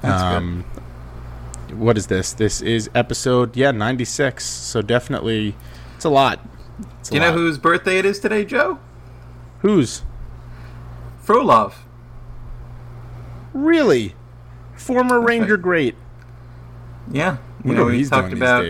That's 0.01 0.21
um, 0.21 0.63
What 1.73 1.97
is 1.97 2.07
this? 2.07 2.31
This 2.33 2.61
is 2.61 2.89
episode 2.95 3.57
yeah 3.57 3.71
ninety 3.71 4.05
six. 4.05 4.45
So 4.45 4.81
definitely, 4.81 5.55
it's 5.95 6.05
a 6.05 6.09
lot. 6.09 6.39
It's 6.99 7.11
you 7.11 7.19
know 7.19 7.27
lot. 7.27 7.35
whose 7.35 7.57
birthday 7.57 7.99
it 7.99 8.05
is 8.05 8.19
today, 8.19 8.45
Joe? 8.45 8.79
whose 9.59 10.03
Frolov. 11.25 11.73
really 13.53 14.15
former 14.75 15.19
Ranger 15.19 15.57
great. 15.57 15.95
Yeah. 17.11 17.37
You 17.63 17.73
know, 17.73 17.85
we 17.85 17.97
he's 17.97 18.09
talked 18.09 18.33
about 18.33 18.65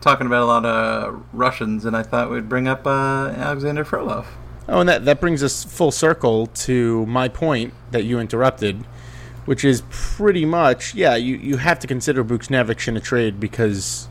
talking 0.00 0.26
about 0.26 0.42
a 0.42 0.46
lot 0.46 0.64
of 0.64 1.22
Russians, 1.32 1.84
and 1.84 1.96
I 1.96 2.02
thought 2.02 2.30
we'd 2.30 2.48
bring 2.48 2.68
up 2.68 2.86
uh, 2.86 3.32
Alexander 3.36 3.84
Frolov. 3.84 4.26
Oh, 4.68 4.80
and 4.80 4.88
that, 4.88 5.04
that 5.04 5.20
brings 5.20 5.42
us 5.42 5.62
full 5.62 5.90
circle 5.90 6.46
to 6.46 7.04
my 7.06 7.28
point 7.28 7.74
that 7.90 8.04
you 8.04 8.18
interrupted, 8.18 8.84
which 9.44 9.64
is 9.64 9.82
pretty 9.90 10.46
much, 10.46 10.94
yeah, 10.94 11.16
you, 11.16 11.36
you 11.36 11.58
have 11.58 11.78
to 11.80 11.86
consider 11.86 12.24
Buchnevich 12.24 12.88
in 12.88 12.96
a 12.96 13.00
trade 13.00 13.38
because 13.38 14.08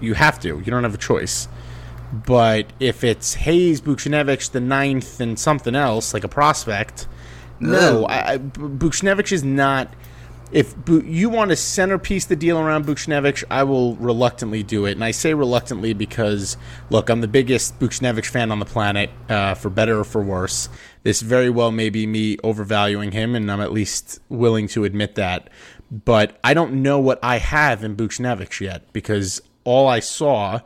you 0.00 0.14
have 0.14 0.38
to. 0.40 0.58
You 0.58 0.64
don't 0.64 0.82
have 0.82 0.94
a 0.94 0.98
choice. 0.98 1.48
But 2.12 2.66
if 2.78 3.04
it's 3.04 3.34
Hayes, 3.34 3.80
Buchnevich, 3.80 4.50
the 4.50 4.60
ninth, 4.60 5.18
and 5.20 5.38
something 5.38 5.74
else, 5.74 6.12
like 6.12 6.24
a 6.24 6.28
prospect, 6.28 7.08
no. 7.58 8.06
I, 8.08 8.38
Buchnevich 8.38 9.32
is 9.32 9.44
not. 9.44 9.88
If 10.50 10.76
Bu- 10.76 11.04
you 11.06 11.30
want 11.30 11.50
to 11.50 11.56
centerpiece 11.56 12.26
the 12.26 12.36
deal 12.36 12.58
around 12.58 12.84
Buchnevich, 12.84 13.42
I 13.50 13.62
will 13.62 13.94
reluctantly 13.96 14.62
do 14.62 14.84
it. 14.84 14.92
And 14.92 15.02
I 15.02 15.12
say 15.12 15.32
reluctantly 15.32 15.94
because, 15.94 16.58
look, 16.90 17.08
I'm 17.08 17.22
the 17.22 17.28
biggest 17.28 17.78
Buchnevich 17.80 18.26
fan 18.26 18.50
on 18.50 18.58
the 18.58 18.66
planet, 18.66 19.08
uh, 19.30 19.54
for 19.54 19.70
better 19.70 20.00
or 20.00 20.04
for 20.04 20.22
worse. 20.22 20.68
This 21.04 21.22
very 21.22 21.48
well 21.48 21.70
may 21.70 21.88
be 21.88 22.06
me 22.06 22.36
overvaluing 22.44 23.12
him, 23.12 23.34
and 23.34 23.50
I'm 23.50 23.62
at 23.62 23.72
least 23.72 24.20
willing 24.28 24.68
to 24.68 24.84
admit 24.84 25.14
that. 25.14 25.48
But 25.90 26.38
I 26.44 26.52
don't 26.52 26.82
know 26.82 26.98
what 26.98 27.18
I 27.22 27.38
have 27.38 27.82
in 27.82 27.96
Buchnevich 27.96 28.60
yet 28.60 28.92
because 28.92 29.40
all 29.64 29.88
I 29.88 30.00
saw 30.00 30.60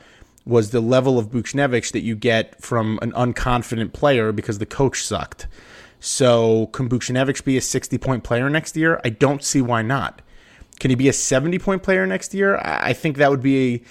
was 0.46 0.70
the 0.70 0.80
level 0.80 1.18
of 1.18 1.30
Buchnevich 1.30 1.92
that 1.92 2.00
you 2.00 2.14
get 2.14 2.62
from 2.62 2.98
an 3.02 3.12
unconfident 3.12 3.92
player 3.92 4.32
because 4.32 4.58
the 4.58 4.66
coach 4.66 5.02
sucked. 5.02 5.48
So 5.98 6.68
can 6.68 6.88
Buchnevich 6.88 7.44
be 7.44 7.56
a 7.56 7.60
60 7.60 7.98
point 7.98 8.22
player 8.22 8.48
next 8.48 8.76
year? 8.76 9.00
I 9.04 9.10
don't 9.10 9.42
see 9.42 9.60
why 9.60 9.82
not. 9.82 10.22
Can 10.78 10.90
he 10.90 10.94
be 10.94 11.08
a 11.08 11.12
70 11.12 11.58
point 11.58 11.82
player 11.82 12.06
next 12.06 12.32
year? 12.32 12.58
I 12.62 12.92
think 12.92 13.16
that 13.16 13.30
would 13.30 13.42
be 13.42 13.84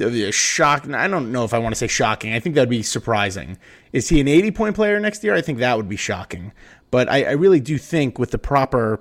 a, 0.00 0.28
a 0.28 0.32
shock. 0.32 0.88
I 0.88 1.08
don't 1.08 1.32
know 1.32 1.44
if 1.44 1.52
I 1.52 1.58
want 1.58 1.74
to 1.74 1.78
say 1.78 1.88
shocking. 1.88 2.34
I 2.34 2.40
think 2.40 2.54
that 2.54 2.62
would 2.62 2.68
be 2.68 2.82
surprising. 2.82 3.58
Is 3.92 4.08
he 4.08 4.20
an 4.20 4.28
80 4.28 4.50
point 4.52 4.76
player 4.76 5.00
next 5.00 5.24
year? 5.24 5.34
I 5.34 5.40
think 5.40 5.58
that 5.58 5.76
would 5.76 5.88
be 5.88 5.96
shocking. 5.96 6.52
But 6.90 7.08
I, 7.08 7.24
I 7.24 7.32
really 7.32 7.60
do 7.60 7.78
think 7.78 8.18
with 8.18 8.30
the 8.30 8.38
proper 8.38 9.00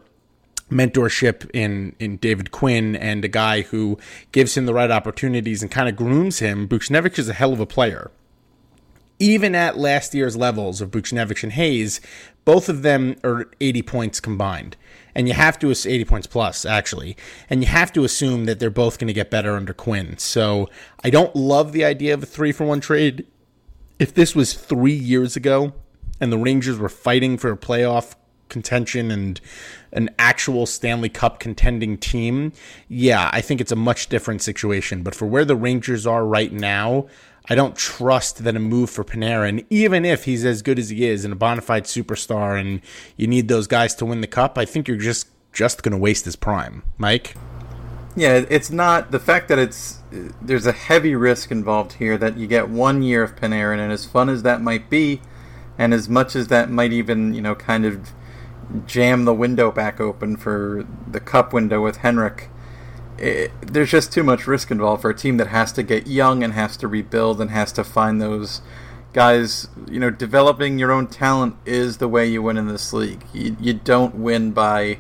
mentorship 0.71 1.49
in 1.54 1.95
in 1.99 2.17
David 2.17 2.51
Quinn 2.51 2.95
and 2.95 3.23
a 3.23 3.28
guy 3.28 3.62
who 3.62 3.97
gives 4.32 4.58
him 4.58 4.65
the 4.65 4.73
right 4.73 4.91
opportunities 4.91 5.62
and 5.62 5.71
kind 5.71 5.88
of 5.88 5.95
grooms 5.95 6.39
him, 6.39 6.67
Buchnevich 6.67 7.19
is 7.19 7.30
a 7.30 7.34
hell 7.34 7.54
of 7.54 7.60
a 7.60 7.65
player. 7.65 8.12
even 9.19 9.56
at 9.56 9.78
last 9.78 10.13
year's 10.13 10.36
levels 10.36 10.82
of 10.82 10.91
Buchnevich 10.91 11.43
and 11.43 11.54
Hayes, 11.54 12.01
both 12.43 12.67
of 12.69 12.82
them 12.82 13.15
are 13.23 13.49
80 13.62 13.82
points 13.84 14.19
combined. 14.19 14.75
And 15.15 15.28
you 15.28 15.34
have 15.34 15.58
to, 15.60 15.71
80 15.71 16.06
points 16.06 16.28
plus, 16.28 16.65
actually. 16.65 17.15
And 17.49 17.62
you 17.62 17.67
have 17.67 17.93
to 17.93 18.04
assume 18.04 18.45
that 18.45 18.60
they're 18.60 18.69
both 18.69 18.99
going 18.99 19.08
to 19.08 19.13
get 19.13 19.32
better 19.32 19.56
under 19.56 19.73
Quinn. 19.73 20.17
So 20.17 20.69
I 21.04 21.10
don't 21.10 21.34
love 21.36 21.71
the 21.71 21.86
idea 21.86 22.13
of 22.13 22.23
a 22.23 22.25
three 22.25 22.51
for 22.51 22.65
one 22.65 22.82
trade. 22.82 23.25
If 23.99 24.13
this 24.13 24.36
was 24.36 24.54
three 24.54 24.93
years 24.93 25.38
ago 25.38 25.73
and 26.19 26.32
the 26.32 26.38
Rangers 26.38 26.78
were 26.78 26.89
fighting 26.89 27.38
for 27.38 27.51
a 27.51 27.58
playoff 27.58 28.15
contention 28.49 29.12
and 29.12 29.39
an 29.91 30.10
actual 30.19 30.65
Stanley 30.65 31.10
Cup 31.10 31.39
contending 31.39 31.97
team, 31.97 32.51
yeah, 32.88 33.29
I 33.34 33.41
think 33.41 33.62
it's 33.62 33.71
a 33.71 33.75
much 33.75 34.08
different 34.08 34.41
situation. 34.41 35.03
But 35.03 35.15
for 35.15 35.25
where 35.25 35.45
the 35.45 35.55
Rangers 35.55 36.05
are 36.05 36.25
right 36.25 36.51
now, 36.51 37.08
I 37.47 37.55
don't 37.55 37.75
trust 37.75 38.43
that 38.43 38.55
a 38.55 38.60
move 38.60 38.89
for 38.89 39.03
Panarin, 39.03 39.65
even 39.69 40.03
if 40.03 40.25
he's 40.25 40.43
as 40.45 40.62
good 40.62 40.79
as 40.79 40.89
he 40.89 41.05
is 41.05 41.23
and 41.23 41.31
a 41.31 41.36
bona 41.36 41.62
fide 41.62 41.84
superstar, 41.84 42.60
and 42.60 42.81
you 43.17 43.27
need 43.27 43.47
those 43.47 43.67
guys 43.67 43.93
to 43.95 44.05
win 44.05 44.21
the 44.21 44.27
cup, 44.27 44.58
I 44.58 44.65
think 44.65 44.88
you're 44.88 44.97
just 44.97 45.27
just 45.53 45.84
going 45.84 45.93
to 45.93 45.97
waste 45.97 46.25
his 46.25 46.36
prime, 46.36 46.84
Mike. 46.97 47.36
Yeah, 48.17 48.45
it's 48.49 48.69
not 48.69 49.12
the 49.12 49.19
fact 49.19 49.47
that 49.49 49.60
it's 49.60 49.99
there's 50.41 50.65
a 50.65 50.71
heavy 50.71 51.15
risk 51.15 51.51
involved 51.51 51.93
here 51.93 52.17
that 52.17 52.38
you 52.38 52.47
get 52.47 52.69
one 52.69 53.01
year 53.01 53.23
of 53.23 53.36
Panarin, 53.36 53.79
and 53.79 53.91
as 53.91 54.05
fun 54.05 54.29
as 54.29 54.43
that 54.43 54.62
might 54.62 54.89
be, 54.89 55.21
and 55.77 55.93
as 55.93 56.08
much 56.08 56.36
as 56.36 56.47
that 56.47 56.69
might 56.69 56.93
even 56.93 57.34
you 57.34 57.41
know 57.41 57.55
kind 57.55 57.86
of 57.86 58.12
jam 58.86 59.25
the 59.25 59.34
window 59.34 59.71
back 59.71 59.99
open 59.99 60.38
for 60.38 60.86
the 61.10 61.19
cup 61.19 61.54
window 61.54 61.82
with 61.82 61.97
Henrik 61.97 62.49
it, 63.17 63.51
there's 63.62 63.91
just 63.91 64.12
too 64.12 64.23
much 64.23 64.47
risk 64.47 64.71
involved 64.71 65.01
for 65.01 65.10
a 65.10 65.15
team 65.15 65.38
that 65.38 65.47
has 65.47 65.71
to 65.73 65.84
get 65.84 66.08
young 66.08 66.43
and 66.43 66.54
has 66.54 66.75
to 66.78 66.88
rebuild 66.88 67.39
and 67.39 67.51
has 67.51 67.71
to 67.73 67.84
find 67.84 68.21
those 68.21 68.62
guys. 69.13 69.67
You 69.89 69.99
know, 69.99 70.10
developing 70.10 70.80
your 70.80 70.91
own 70.91 71.08
talent 71.08 71.56
is 71.65 71.97
the 71.97 72.08
way 72.08 72.28
you 72.28 72.41
win 72.41 72.58
in 72.58 72.67
this 72.67 72.91
league. 72.93 73.23
You, 73.34 73.56
you 73.60 73.73
don't 73.73 74.15
win 74.15 74.51
by, 74.51 74.99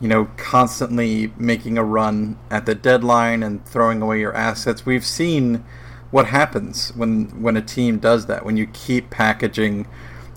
you 0.00 0.08
know, 0.08 0.26
constantly 0.36 1.32
making 1.36 1.78
a 1.78 1.84
run 1.84 2.38
at 2.50 2.66
the 2.66 2.74
deadline 2.74 3.42
and 3.42 3.64
throwing 3.64 4.02
away 4.02 4.20
your 4.20 4.34
assets. 4.34 4.84
We've 4.84 5.06
seen 5.06 5.64
what 6.10 6.26
happens 6.26 6.90
when 6.96 7.42
when 7.42 7.56
a 7.56 7.62
team 7.62 7.98
does 7.98 8.26
that. 8.26 8.44
When 8.44 8.56
you 8.56 8.66
keep 8.66 9.10
packaging 9.10 9.86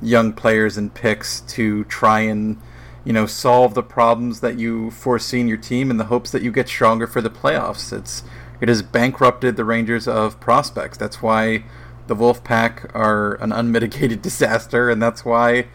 young 0.01 0.33
players 0.33 0.77
and 0.77 0.93
picks 0.93 1.41
to 1.41 1.83
try 1.85 2.21
and 2.21 2.57
you 3.05 3.13
know, 3.13 3.25
solve 3.25 3.73
the 3.73 3.83
problems 3.83 4.41
that 4.41 4.59
you 4.59 4.91
foresee 4.91 5.39
in 5.39 5.47
your 5.47 5.57
team 5.57 5.89
in 5.89 5.97
the 5.97 6.05
hopes 6.05 6.31
that 6.31 6.41
you 6.41 6.51
get 6.51 6.67
stronger 6.67 7.07
for 7.07 7.21
the 7.21 7.29
playoffs. 7.29 7.91
It's 7.91 8.23
it 8.61 8.67
has 8.67 8.81
bankrupted 8.81 9.55
the 9.55 9.63
Rangers 9.63 10.07
of 10.07 10.39
prospects. 10.39 10.97
That's 10.97 11.21
why 11.21 11.63
the 12.07 12.15
Wolfpack 12.15 12.93
are 12.93 13.35
an 13.35 13.51
unmitigated 13.51 14.21
disaster, 14.21 14.89
and 14.89 15.01
that's 15.01 15.23
why 15.23 15.67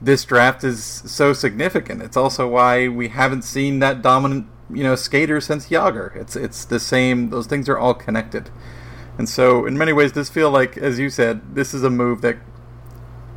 this 0.00 0.24
draft 0.24 0.64
is 0.64 0.82
so 0.82 1.32
significant. 1.32 2.02
It's 2.02 2.16
also 2.16 2.48
why 2.48 2.88
we 2.88 3.08
haven't 3.08 3.42
seen 3.42 3.80
that 3.80 4.00
dominant, 4.00 4.46
you 4.70 4.82
know, 4.82 4.96
skater 4.96 5.40
since 5.40 5.68
Jagr. 5.68 6.16
It's 6.16 6.34
it's 6.34 6.64
the 6.64 6.80
same. 6.80 7.28
Those 7.28 7.46
things 7.46 7.68
are 7.68 7.78
all 7.78 7.94
connected, 7.94 8.50
and 9.18 9.28
so 9.28 9.66
in 9.66 9.76
many 9.76 9.92
ways, 9.92 10.12
this 10.12 10.30
feel 10.30 10.50
like, 10.50 10.78
as 10.78 10.98
you 10.98 11.10
said, 11.10 11.54
this 11.54 11.74
is 11.74 11.84
a 11.84 11.90
move 11.90 12.22
that, 12.22 12.38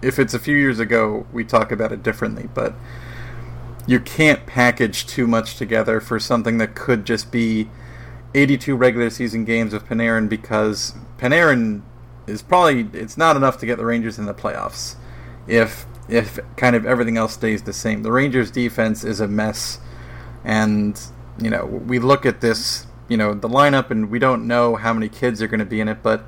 if 0.04 0.20
it's 0.20 0.34
a 0.34 0.40
few 0.40 0.56
years 0.56 0.80
ago, 0.80 1.26
we 1.32 1.44
talk 1.44 1.72
about 1.72 1.92
it 1.92 2.04
differently, 2.04 2.50
but 2.54 2.76
you 3.88 4.00
can't 4.00 4.46
package 4.46 5.06
too 5.06 5.28
much 5.28 5.56
together 5.56 6.00
for 6.00 6.20
something 6.20 6.58
that 6.58 6.76
could 6.76 7.06
just 7.06 7.32
be 7.32 7.70
82 8.34 8.76
regular 8.76 9.10
season 9.10 9.46
games 9.46 9.74
of 9.74 9.88
Panarin 9.88 10.30
because 10.30 10.94
Panarin 11.18 11.82
is 12.26 12.42
probably 12.42 12.88
it's 12.94 13.18
not 13.18 13.36
enough 13.36 13.58
to 13.60 13.66
get 13.66 13.78
the 13.78 13.86
Rangers 13.86 14.18
in 14.18 14.26
the 14.26 14.34
playoffs 14.34 14.96
if 15.48 15.86
if 16.10 16.40
kind 16.58 16.76
of 16.76 16.86
everything 16.86 17.18
else 17.18 17.34
stays 17.34 17.64
the 17.64 17.74
same. 17.74 18.04
The 18.04 18.12
Rangers 18.12 18.52
defense 18.52 19.04
is 19.04 19.20
a 19.20 19.28
mess 19.28 19.80
and 20.44 21.00
you 21.42 21.50
know, 21.50 21.66
we 21.66 22.00
look 22.00 22.26
at 22.26 22.42
this, 22.42 22.86
you 23.08 23.18
know, 23.18 23.34
the 23.34 23.50
lineup 23.50 23.90
and 23.90 24.10
we 24.10 24.20
don't 24.20 24.48
know 24.48 24.76
how 24.76 24.94
many 24.94 25.10
kids 25.10 25.42
are 25.42 25.48
going 25.48 25.60
to 25.60 25.66
be 25.66 25.82
in 25.82 25.88
it, 25.88 26.04
but 26.04 26.26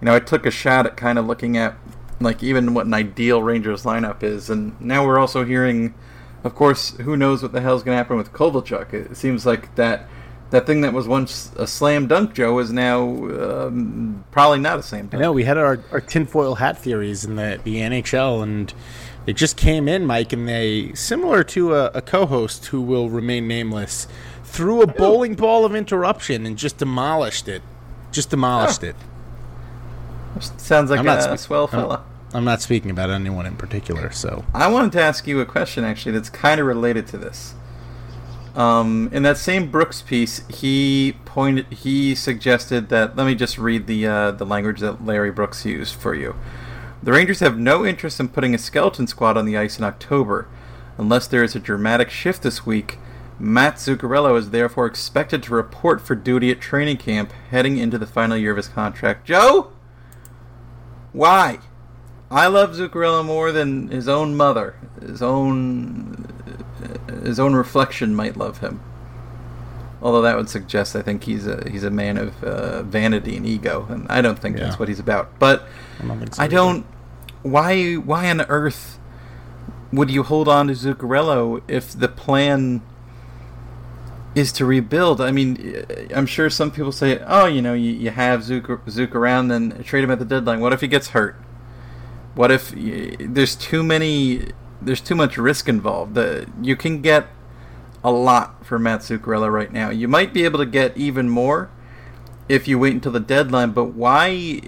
you 0.00 0.06
know, 0.06 0.14
I 0.14 0.20
took 0.20 0.46
a 0.46 0.50
shot 0.50 0.86
at 0.86 0.96
kind 0.96 1.18
of 1.18 1.26
looking 1.26 1.56
at 1.56 1.76
like 2.20 2.42
even 2.42 2.74
what 2.74 2.86
an 2.86 2.94
ideal 2.94 3.42
Rangers 3.42 3.84
lineup 3.84 4.22
is 4.22 4.50
and 4.50 4.78
now 4.80 5.06
we're 5.06 5.18
also 5.18 5.44
hearing 5.44 5.94
of 6.44 6.54
course, 6.54 6.96
who 6.98 7.16
knows 7.16 7.42
what 7.42 7.52
the 7.52 7.60
hell's 7.60 7.82
going 7.82 7.94
to 7.94 7.96
happen 7.96 8.16
with 8.16 8.32
Kovalchuk? 8.32 8.92
It 8.94 9.16
seems 9.16 9.44
like 9.44 9.74
that 9.74 10.08
that 10.50 10.64
thing 10.64 10.80
that 10.80 10.94
was 10.94 11.06
once 11.06 11.52
a 11.56 11.66
slam 11.66 12.06
dunk, 12.06 12.32
Joe, 12.32 12.58
is 12.58 12.72
now 12.72 13.02
um, 13.02 14.24
probably 14.30 14.60
not 14.60 14.78
a 14.78 14.82
slam 14.82 15.08
dunk. 15.08 15.20
I 15.20 15.24
know 15.26 15.32
we 15.32 15.44
had 15.44 15.58
our, 15.58 15.78
our 15.92 16.00
tinfoil 16.00 16.54
hat 16.54 16.78
theories 16.78 17.22
in 17.22 17.36
the, 17.36 17.60
the 17.64 17.76
NHL, 17.76 18.42
and 18.42 18.72
it 19.26 19.34
just 19.34 19.58
came 19.58 19.88
in, 19.88 20.06
Mike, 20.06 20.32
and 20.32 20.48
they, 20.48 20.94
similar 20.94 21.44
to 21.44 21.74
a, 21.74 21.86
a 21.88 22.00
co 22.00 22.24
host 22.24 22.66
who 22.66 22.80
will 22.80 23.10
remain 23.10 23.46
nameless, 23.46 24.08
threw 24.42 24.80
a 24.80 24.86
bowling 24.86 25.34
ball 25.34 25.66
of 25.66 25.74
interruption 25.74 26.46
and 26.46 26.56
just 26.56 26.78
demolished 26.78 27.46
it. 27.46 27.60
Just 28.10 28.30
demolished 28.30 28.82
oh. 28.84 28.88
it. 28.88 28.96
Sounds 30.56 30.90
like 30.90 31.00
I'm 31.00 31.08
a 31.08 31.36
swell 31.36 31.66
fella. 31.66 32.04
I'm 32.34 32.44
not 32.44 32.60
speaking 32.60 32.90
about 32.90 33.10
anyone 33.10 33.46
in 33.46 33.56
particular. 33.56 34.10
So 34.10 34.44
I 34.52 34.68
wanted 34.68 34.92
to 34.92 35.02
ask 35.02 35.26
you 35.26 35.40
a 35.40 35.46
question 35.46 35.84
actually 35.84 36.12
that's 36.12 36.30
kind 36.30 36.60
of 36.60 36.66
related 36.66 37.06
to 37.08 37.18
this. 37.18 37.54
Um, 38.54 39.08
in 39.12 39.22
that 39.22 39.38
same 39.38 39.70
Brooks 39.70 40.02
piece, 40.02 40.46
he 40.48 41.16
pointed, 41.24 41.66
he 41.72 42.14
suggested 42.14 42.88
that. 42.88 43.14
Let 43.14 43.24
me 43.24 43.36
just 43.36 43.56
read 43.56 43.86
the 43.86 44.06
uh, 44.06 44.30
the 44.32 44.44
language 44.44 44.80
that 44.80 45.04
Larry 45.04 45.30
Brooks 45.30 45.64
used 45.64 45.94
for 45.94 46.14
you. 46.14 46.34
The 47.00 47.12
Rangers 47.12 47.38
have 47.38 47.56
no 47.56 47.86
interest 47.86 48.18
in 48.18 48.28
putting 48.28 48.56
a 48.56 48.58
skeleton 48.58 49.06
squad 49.06 49.36
on 49.36 49.46
the 49.46 49.56
ice 49.56 49.78
in 49.78 49.84
October, 49.84 50.48
unless 50.96 51.28
there 51.28 51.44
is 51.44 51.54
a 51.54 51.60
dramatic 51.60 52.10
shift 52.10 52.42
this 52.42 52.66
week. 52.66 52.98
Matt 53.38 53.76
Zuccarello 53.76 54.36
is 54.36 54.50
therefore 54.50 54.86
expected 54.86 55.44
to 55.44 55.54
report 55.54 56.00
for 56.00 56.16
duty 56.16 56.50
at 56.50 56.60
training 56.60 56.96
camp 56.96 57.32
heading 57.50 57.78
into 57.78 57.96
the 57.96 58.06
final 58.06 58.36
year 58.36 58.50
of 58.50 58.56
his 58.56 58.66
contract. 58.66 59.24
Joe, 59.24 59.70
why? 61.12 61.60
I 62.30 62.46
love 62.48 62.72
Zuccarello 62.72 63.24
more 63.24 63.52
than 63.52 63.88
his 63.88 64.08
own 64.08 64.36
mother. 64.36 64.76
His 65.00 65.22
own 65.22 66.26
his 67.22 67.40
own 67.40 67.54
reflection 67.54 68.14
might 68.14 68.36
love 68.36 68.58
him. 68.58 68.80
Although 70.00 70.22
that 70.22 70.36
would 70.36 70.48
suggest, 70.48 70.94
I 70.94 71.02
think 71.02 71.24
he's 71.24 71.46
a 71.46 71.68
he's 71.68 71.84
a 71.84 71.90
man 71.90 72.18
of 72.18 72.44
uh, 72.44 72.82
vanity 72.82 73.36
and 73.36 73.46
ego, 73.46 73.86
and 73.88 74.06
I 74.08 74.20
don't 74.20 74.38
think 74.38 74.56
yeah. 74.56 74.64
that's 74.64 74.78
what 74.78 74.88
he's 74.88 75.00
about. 75.00 75.38
But 75.38 75.66
I 76.00 76.06
don't, 76.06 76.34
so 76.34 76.42
I 76.42 76.46
don't 76.46 76.86
why 77.42 77.94
why 77.94 78.30
on 78.30 78.42
earth 78.42 78.98
would 79.92 80.10
you 80.10 80.22
hold 80.22 80.48
on 80.48 80.68
to 80.68 80.74
Zuccarello 80.74 81.62
if 81.66 81.92
the 81.92 82.08
plan 82.08 82.82
is 84.34 84.52
to 84.52 84.66
rebuild? 84.66 85.20
I 85.20 85.30
mean, 85.30 85.86
I'm 86.14 86.26
sure 86.26 86.50
some 86.50 86.70
people 86.70 86.92
say, 86.92 87.22
oh, 87.26 87.46
you 87.46 87.62
know, 87.62 87.72
you, 87.72 87.92
you 87.92 88.10
have 88.10 88.44
Zook, 88.44 88.82
Zook 88.88 89.14
around, 89.14 89.48
then 89.48 89.82
trade 89.82 90.04
him 90.04 90.10
at 90.10 90.18
the 90.18 90.26
deadline. 90.26 90.60
What 90.60 90.74
if 90.74 90.82
he 90.82 90.88
gets 90.88 91.08
hurt? 91.08 91.36
What 92.38 92.52
if 92.52 92.72
there's 93.18 93.56
too 93.56 93.82
many? 93.82 94.52
There's 94.80 95.00
too 95.00 95.16
much 95.16 95.36
risk 95.36 95.68
involved. 95.68 96.14
The, 96.14 96.48
you 96.62 96.76
can 96.76 97.02
get 97.02 97.26
a 98.04 98.12
lot 98.12 98.64
for 98.64 98.78
Matt 98.78 99.00
Zuccarello 99.00 99.52
right 99.52 99.72
now. 99.72 99.90
You 99.90 100.06
might 100.06 100.32
be 100.32 100.44
able 100.44 100.60
to 100.60 100.64
get 100.64 100.96
even 100.96 101.28
more 101.28 101.68
if 102.48 102.68
you 102.68 102.78
wait 102.78 102.94
until 102.94 103.10
the 103.10 103.18
deadline. 103.18 103.72
But 103.72 103.86
why? 103.86 104.60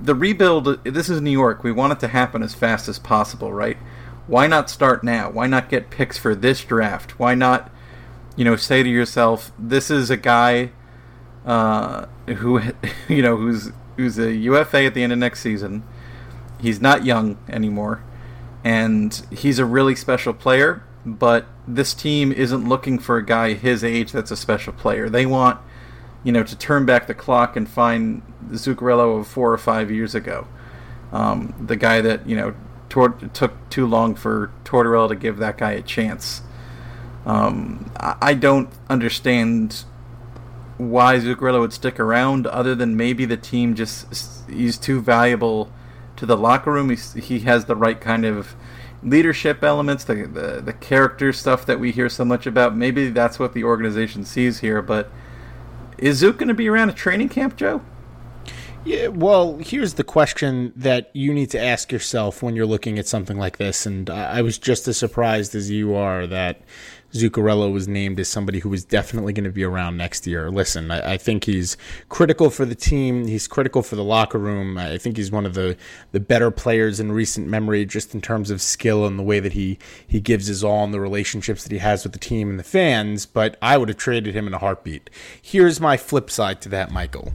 The 0.00 0.14
rebuild. 0.14 0.82
This 0.82 1.10
is 1.10 1.20
New 1.20 1.30
York. 1.30 1.62
We 1.62 1.72
want 1.72 1.92
it 1.92 2.00
to 2.00 2.08
happen 2.08 2.42
as 2.42 2.54
fast 2.54 2.88
as 2.88 2.98
possible, 2.98 3.52
right? 3.52 3.76
Why 4.26 4.46
not 4.46 4.70
start 4.70 5.04
now? 5.04 5.30
Why 5.30 5.46
not 5.46 5.68
get 5.68 5.90
picks 5.90 6.16
for 6.16 6.34
this 6.34 6.64
draft? 6.64 7.18
Why 7.18 7.34
not, 7.34 7.70
you 8.34 8.46
know, 8.46 8.56
say 8.56 8.82
to 8.82 8.88
yourself, 8.88 9.52
this 9.58 9.90
is 9.90 10.08
a 10.08 10.16
guy 10.16 10.70
uh, 11.44 12.06
who, 12.28 12.62
you 13.10 13.20
know, 13.20 13.36
who's 13.36 13.72
who's 13.98 14.18
a 14.18 14.32
UFA 14.32 14.86
at 14.86 14.94
the 14.94 15.02
end 15.02 15.12
of 15.12 15.18
next 15.18 15.40
season 15.40 15.84
He's 16.64 16.80
not 16.80 17.04
young 17.04 17.36
anymore, 17.46 18.02
and 18.64 19.14
he's 19.30 19.58
a 19.58 19.66
really 19.66 19.94
special 19.94 20.32
player. 20.32 20.82
But 21.04 21.44
this 21.68 21.92
team 21.92 22.32
isn't 22.32 22.66
looking 22.66 22.98
for 22.98 23.18
a 23.18 23.24
guy 23.24 23.52
his 23.52 23.84
age 23.84 24.12
that's 24.12 24.30
a 24.30 24.36
special 24.36 24.72
player. 24.72 25.10
They 25.10 25.26
want, 25.26 25.60
you 26.22 26.32
know, 26.32 26.42
to 26.42 26.56
turn 26.56 26.86
back 26.86 27.06
the 27.06 27.12
clock 27.12 27.54
and 27.54 27.68
find 27.68 28.22
the 28.40 28.56
Zuccarello 28.56 29.20
of 29.20 29.26
four 29.26 29.52
or 29.52 29.58
five 29.58 29.90
years 29.90 30.14
ago, 30.14 30.46
um, 31.12 31.54
the 31.60 31.76
guy 31.76 32.00
that 32.00 32.26
you 32.26 32.34
know 32.34 32.54
tor- 32.88 33.18
took 33.34 33.52
too 33.68 33.86
long 33.86 34.14
for 34.14 34.50
Tortorella 34.64 35.10
to 35.10 35.16
give 35.16 35.36
that 35.36 35.58
guy 35.58 35.72
a 35.72 35.82
chance. 35.82 36.40
Um, 37.26 37.90
I-, 38.00 38.16
I 38.22 38.34
don't 38.34 38.70
understand 38.88 39.84
why 40.78 41.18
Zuccarello 41.18 41.60
would 41.60 41.74
stick 41.74 42.00
around, 42.00 42.46
other 42.46 42.74
than 42.74 42.96
maybe 42.96 43.26
the 43.26 43.36
team 43.36 43.74
just 43.74 44.48
he's 44.48 44.78
too 44.78 45.02
valuable 45.02 45.70
to 46.16 46.26
the 46.26 46.36
locker 46.36 46.72
room. 46.72 46.90
He's, 46.90 47.14
he 47.14 47.40
has 47.40 47.64
the 47.64 47.76
right 47.76 48.00
kind 48.00 48.24
of 48.24 48.54
leadership 49.02 49.62
elements, 49.62 50.04
the, 50.04 50.14
the 50.14 50.62
the 50.64 50.72
character 50.72 51.32
stuff 51.32 51.66
that 51.66 51.78
we 51.78 51.92
hear 51.92 52.08
so 52.08 52.24
much 52.24 52.46
about. 52.46 52.76
Maybe 52.76 53.10
that's 53.10 53.38
what 53.38 53.52
the 53.52 53.64
organization 53.64 54.24
sees 54.24 54.60
here. 54.60 54.82
But 54.82 55.10
is 55.98 56.18
Zook 56.18 56.38
going 56.38 56.48
to 56.48 56.54
be 56.54 56.68
around 56.68 56.88
a 56.88 56.94
training 56.94 57.28
camp, 57.28 57.56
Joe? 57.56 57.82
Yeah, 58.84 59.08
well, 59.08 59.56
here's 59.58 59.94
the 59.94 60.04
question 60.04 60.72
that 60.76 61.10
you 61.14 61.32
need 61.32 61.50
to 61.50 61.60
ask 61.60 61.90
yourself 61.90 62.42
when 62.42 62.54
you're 62.54 62.66
looking 62.66 62.98
at 62.98 63.06
something 63.06 63.38
like 63.38 63.56
this. 63.56 63.86
And 63.86 64.10
I 64.10 64.38
I 64.38 64.42
was 64.42 64.58
just 64.58 64.86
as 64.88 64.96
surprised 64.96 65.54
as 65.54 65.70
you 65.70 65.94
are 65.94 66.26
that 66.26 66.60
Zuccarello 67.14 67.72
was 67.72 67.88
named 67.88 68.18
as 68.20 68.28
somebody 68.28 68.58
who 68.58 68.68
was 68.68 68.84
definitely 68.84 69.32
going 69.32 69.44
to 69.44 69.50
be 69.50 69.64
around 69.64 69.96
next 69.96 70.26
year. 70.26 70.50
Listen, 70.50 70.90
I, 70.90 71.12
I 71.12 71.16
think 71.16 71.44
he's 71.44 71.76
critical 72.08 72.50
for 72.50 72.64
the 72.64 72.74
team. 72.74 73.26
He's 73.26 73.46
critical 73.46 73.82
for 73.82 73.96
the 73.96 74.04
locker 74.04 74.38
room. 74.38 74.76
I 74.76 74.98
think 74.98 75.16
he's 75.16 75.30
one 75.30 75.46
of 75.46 75.54
the, 75.54 75.76
the 76.12 76.20
better 76.20 76.50
players 76.50 77.00
in 77.00 77.12
recent 77.12 77.46
memory, 77.46 77.84
just 77.86 78.14
in 78.14 78.20
terms 78.20 78.50
of 78.50 78.60
skill 78.60 79.06
and 79.06 79.18
the 79.18 79.22
way 79.22 79.40
that 79.40 79.52
he, 79.52 79.78
he 80.06 80.20
gives 80.20 80.48
his 80.48 80.64
all 80.64 80.84
and 80.84 80.92
the 80.92 81.00
relationships 81.00 81.62
that 81.62 81.72
he 81.72 81.78
has 81.78 82.02
with 82.02 82.12
the 82.12 82.18
team 82.18 82.50
and 82.50 82.58
the 82.58 82.64
fans. 82.64 83.26
But 83.26 83.56
I 83.62 83.78
would 83.78 83.88
have 83.88 83.98
traded 83.98 84.34
him 84.34 84.46
in 84.46 84.54
a 84.54 84.58
heartbeat. 84.58 85.08
Here's 85.40 85.80
my 85.80 85.96
flip 85.96 86.30
side 86.30 86.60
to 86.62 86.68
that, 86.70 86.90
Michael 86.90 87.34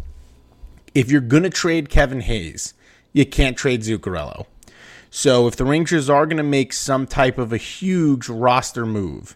if 0.95 1.11
you're 1.11 1.21
going 1.21 1.43
to 1.43 1.49
trade 1.49 1.89
Kevin 1.89 2.21
Hayes, 2.21 2.73
you 3.13 3.25
can't 3.25 3.57
trade 3.57 3.81
Zuccarello. 3.81 4.45
So 5.09 5.47
if 5.47 5.55
the 5.55 5.65
Rangers 5.65 6.09
are 6.09 6.25
going 6.25 6.37
to 6.37 6.43
make 6.43 6.73
some 6.73 7.07
type 7.07 7.37
of 7.37 7.51
a 7.51 7.57
huge 7.57 8.29
roster 8.29 8.85
move, 8.85 9.35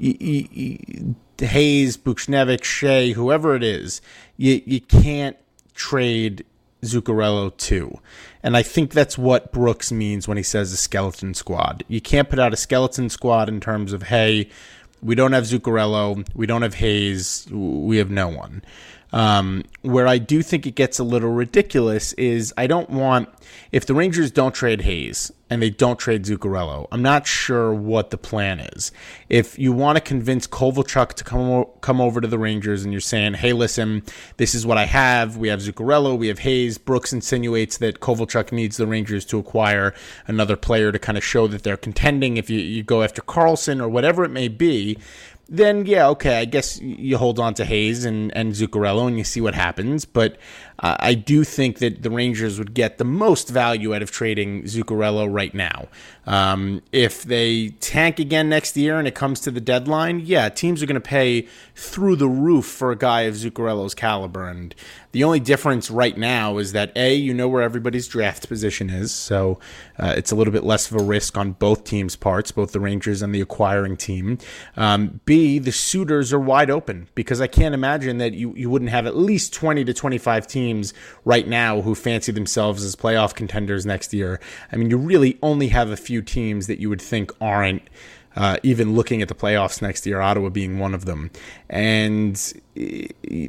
Hayes, 0.00 1.96
Buchnevich, 1.96 2.64
Shea, 2.64 3.12
whoever 3.12 3.54
it 3.54 3.62
is, 3.62 4.00
you, 4.36 4.62
you 4.64 4.80
can't 4.80 5.36
trade 5.74 6.44
Zuccarello 6.82 7.56
too. 7.56 7.98
And 8.42 8.56
I 8.56 8.62
think 8.62 8.92
that's 8.92 9.18
what 9.18 9.52
Brooks 9.52 9.92
means 9.92 10.26
when 10.26 10.36
he 10.36 10.42
says 10.42 10.72
a 10.72 10.76
skeleton 10.76 11.34
squad. 11.34 11.84
You 11.88 12.00
can't 12.00 12.30
put 12.30 12.38
out 12.38 12.54
a 12.54 12.56
skeleton 12.56 13.10
squad 13.10 13.48
in 13.48 13.60
terms 13.60 13.92
of, 13.92 14.04
hey, 14.04 14.48
we 15.02 15.14
don't 15.14 15.32
have 15.32 15.44
Zuccarello, 15.44 16.26
we 16.34 16.46
don't 16.46 16.62
have 16.62 16.74
Hayes, 16.74 17.46
we 17.50 17.98
have 17.98 18.10
no 18.10 18.28
one. 18.28 18.62
Um, 19.12 19.64
where 19.82 20.06
I 20.06 20.18
do 20.18 20.42
think 20.42 20.66
it 20.66 20.74
gets 20.76 20.98
a 20.98 21.04
little 21.04 21.32
ridiculous 21.32 22.12
is 22.12 22.54
I 22.56 22.66
don't 22.66 22.90
want 22.90 23.28
if 23.72 23.86
the 23.86 23.94
Rangers 23.94 24.30
don't 24.30 24.54
trade 24.54 24.82
Hayes 24.82 25.32
and 25.48 25.60
they 25.60 25.70
don't 25.70 25.98
trade 25.98 26.24
Zuccarello, 26.24 26.86
I'm 26.92 27.02
not 27.02 27.26
sure 27.26 27.74
what 27.74 28.10
the 28.10 28.16
plan 28.16 28.60
is. 28.60 28.92
If 29.28 29.58
you 29.58 29.72
want 29.72 29.96
to 29.96 30.00
convince 30.00 30.46
Kovalchuk 30.46 31.14
to 31.14 31.24
come 31.24 31.64
come 31.80 32.00
over 32.00 32.20
to 32.20 32.28
the 32.28 32.38
Rangers 32.38 32.84
and 32.84 32.92
you're 32.92 33.00
saying, 33.00 33.34
"Hey, 33.34 33.52
listen, 33.52 34.02
this 34.36 34.54
is 34.54 34.64
what 34.64 34.78
I 34.78 34.84
have. 34.84 35.36
We 35.36 35.48
have 35.48 35.60
Zuccarello, 35.60 36.16
we 36.16 36.28
have 36.28 36.40
Hayes." 36.40 36.78
Brooks 36.78 37.12
insinuates 37.12 37.78
that 37.78 38.00
Kovalchuk 38.00 38.52
needs 38.52 38.76
the 38.76 38.86
Rangers 38.86 39.24
to 39.26 39.38
acquire 39.38 39.92
another 40.28 40.56
player 40.56 40.92
to 40.92 40.98
kind 40.98 41.18
of 41.18 41.24
show 41.24 41.48
that 41.48 41.64
they're 41.64 41.76
contending. 41.76 42.36
If 42.36 42.48
you, 42.48 42.60
you 42.60 42.84
go 42.84 43.02
after 43.02 43.22
Karlsson 43.22 43.80
or 43.80 43.88
whatever 43.88 44.24
it 44.24 44.30
may 44.30 44.48
be, 44.48 44.98
then 45.50 45.84
yeah, 45.84 46.08
okay, 46.10 46.38
I 46.38 46.44
guess 46.44 46.80
you 46.80 47.18
hold 47.18 47.40
on 47.40 47.54
to 47.54 47.64
Hayes 47.64 48.04
and, 48.04 48.34
and 48.36 48.52
Zuccarello 48.52 49.08
and 49.08 49.18
you 49.18 49.24
see 49.24 49.40
what 49.40 49.54
happens. 49.54 50.04
But 50.04 50.38
uh, 50.80 50.96
I 50.98 51.14
do 51.14 51.44
think 51.44 51.78
that 51.78 52.02
the 52.02 52.10
Rangers 52.10 52.58
would 52.58 52.74
get 52.74 52.98
the 52.98 53.04
most 53.04 53.48
value 53.48 53.94
out 53.94 54.02
of 54.02 54.10
trading 54.10 54.62
Zuccarello 54.62 55.32
right 55.32 55.54
now. 55.54 55.88
Um, 56.26 56.82
if 56.92 57.22
they 57.22 57.70
tank 57.80 58.18
again 58.18 58.48
next 58.48 58.76
year 58.76 58.98
and 58.98 59.06
it 59.06 59.14
comes 59.14 59.40
to 59.40 59.50
the 59.50 59.60
deadline, 59.60 60.20
yeah, 60.20 60.48
teams 60.48 60.82
are 60.82 60.86
going 60.86 60.94
to 60.94 61.00
pay 61.00 61.48
through 61.74 62.16
the 62.16 62.28
roof 62.28 62.66
for 62.66 62.92
a 62.92 62.96
guy 62.96 63.22
of 63.22 63.34
Zuccarello's 63.34 63.94
caliber. 63.94 64.48
And 64.48 64.74
the 65.12 65.24
only 65.24 65.40
difference 65.40 65.90
right 65.90 66.16
now 66.16 66.58
is 66.58 66.72
that 66.72 66.92
A, 66.96 67.14
you 67.14 67.34
know 67.34 67.48
where 67.48 67.62
everybody's 67.62 68.06
draft 68.06 68.48
position 68.48 68.90
is. 68.90 69.12
So 69.12 69.58
uh, 69.98 70.14
it's 70.16 70.30
a 70.30 70.36
little 70.36 70.52
bit 70.52 70.64
less 70.64 70.90
of 70.90 71.00
a 71.00 71.02
risk 71.02 71.36
on 71.36 71.52
both 71.52 71.84
teams' 71.84 72.16
parts, 72.16 72.52
both 72.52 72.72
the 72.72 72.80
Rangers 72.80 73.22
and 73.22 73.34
the 73.34 73.40
acquiring 73.40 73.96
team. 73.96 74.38
Um, 74.76 75.20
B, 75.24 75.58
the 75.58 75.72
suitors 75.72 76.32
are 76.32 76.38
wide 76.38 76.70
open 76.70 77.08
because 77.14 77.40
I 77.40 77.48
can't 77.48 77.74
imagine 77.74 78.18
that 78.18 78.34
you, 78.34 78.54
you 78.54 78.70
wouldn't 78.70 78.90
have 78.90 79.06
at 79.06 79.16
least 79.16 79.52
20 79.52 79.84
to 79.84 79.92
25 79.92 80.46
teams 80.46 80.69
right 81.24 81.46
now 81.46 81.80
who 81.82 81.94
fancy 81.94 82.32
themselves 82.32 82.84
as 82.84 82.96
playoff 82.96 83.34
contenders 83.34 83.84
next 83.86 84.12
year. 84.12 84.40
I 84.72 84.76
mean, 84.76 84.90
you 84.90 84.96
really 84.96 85.38
only 85.42 85.68
have 85.68 85.90
a 85.90 85.96
few 85.96 86.22
teams 86.22 86.66
that 86.66 86.78
you 86.78 86.88
would 86.88 87.02
think 87.02 87.32
aren't. 87.40 87.82
Uh, 88.36 88.56
even 88.62 88.94
looking 88.94 89.20
at 89.22 89.26
the 89.26 89.34
playoffs 89.34 89.82
next 89.82 90.06
year, 90.06 90.20
Ottawa 90.20 90.50
being 90.50 90.78
one 90.78 90.94
of 90.94 91.04
them. 91.04 91.32
And 91.68 92.36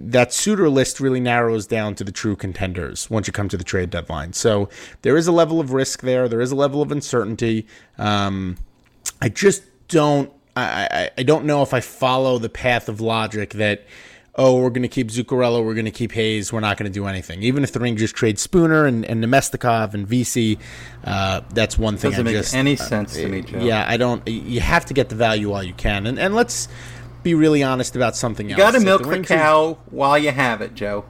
that 0.02 0.34
suitor 0.34 0.70
list 0.70 1.00
really 1.00 1.20
narrows 1.20 1.68
down 1.68 1.94
to 1.96 2.04
the 2.04 2.12
true 2.12 2.36
contenders 2.36 3.08
once 3.08 3.28
you 3.28 3.34
come 3.34 3.48
to 3.50 3.58
the 3.58 3.64
trade 3.64 3.92
deadline. 3.92 4.34
So 4.34 4.70
there 5.04 5.16
is 5.18 5.28
a 5.28 5.32
level 5.32 5.60
of 5.60 5.72
risk 5.72 6.02
there, 6.02 6.28
there 6.28 6.42
is 6.42 6.52
a 6.52 6.56
level 6.56 6.82
of 6.82 6.92
uncertainty. 6.92 7.68
Um, 8.00 8.58
I 9.22 9.30
just 9.30 9.62
don't. 9.88 10.32
I, 10.56 10.88
I, 10.92 11.10
I 11.20 11.24
don't 11.24 11.46
know 11.46 11.62
if 11.62 11.74
I 11.74 11.80
follow 11.80 12.40
the 12.40 12.50
path 12.50 12.90
of 12.90 13.00
logic 13.00 13.52
that 13.52 13.86
oh, 14.36 14.62
we're 14.62 14.70
going 14.70 14.82
to 14.84 14.88
keep 14.88 15.10
Zuccarello, 15.10 15.64
we're 15.64 15.74
going 15.74 15.86
to 15.86 15.92
keep 15.92 16.12
Hayes, 16.14 16.54
we're 16.54 16.62
not 16.62 16.78
going 16.78 16.92
to 16.92 16.94
do 16.94 17.06
anything. 17.06 17.44
Even 17.44 17.64
if 17.64 17.72
the 17.72 17.80
Rangers 17.80 18.12
trade 18.12 18.40
Spooner 18.40 18.86
and, 18.86 19.06
and 19.06 19.24
Namestnikov 19.24 19.94
and 19.94 20.08
Vesey, 20.08 20.58
uh, 21.04 21.42
that's 21.54 21.78
one 21.78 21.98
thing. 21.98 22.12
Doesn't 22.12 22.28
I 22.28 22.32
make 22.32 22.40
just, 22.40 22.56
any 22.56 22.76
sense 22.76 23.14
to 23.14 23.28
me, 23.28 23.42
Joe. 23.42 23.60
Yeah, 23.60 23.86
I 23.88 23.98
don't. 23.98 24.26
You 24.28 24.62
have 24.62 24.86
to 24.86 24.94
get 24.94 25.10
the 25.10 25.16
value 25.16 25.50
while 25.50 25.64
you 25.64 25.74
can, 25.74 26.08
and 26.08 26.20
and 26.20 26.34
let's 26.34 26.68
be 27.24 27.36
really 27.36 27.62
honest 27.62 27.96
about 27.96 28.16
something 28.16 28.50
You 28.50 28.56
else. 28.56 28.72
got 28.72 28.80
to 28.80 28.86
milk 28.86 29.04
the 29.04 29.10
the, 29.10 29.24
cow 29.24 29.78
while 29.90 30.18
you 30.18 30.32
have 30.32 30.62
it, 30.62 30.74
Joe. 30.74 31.06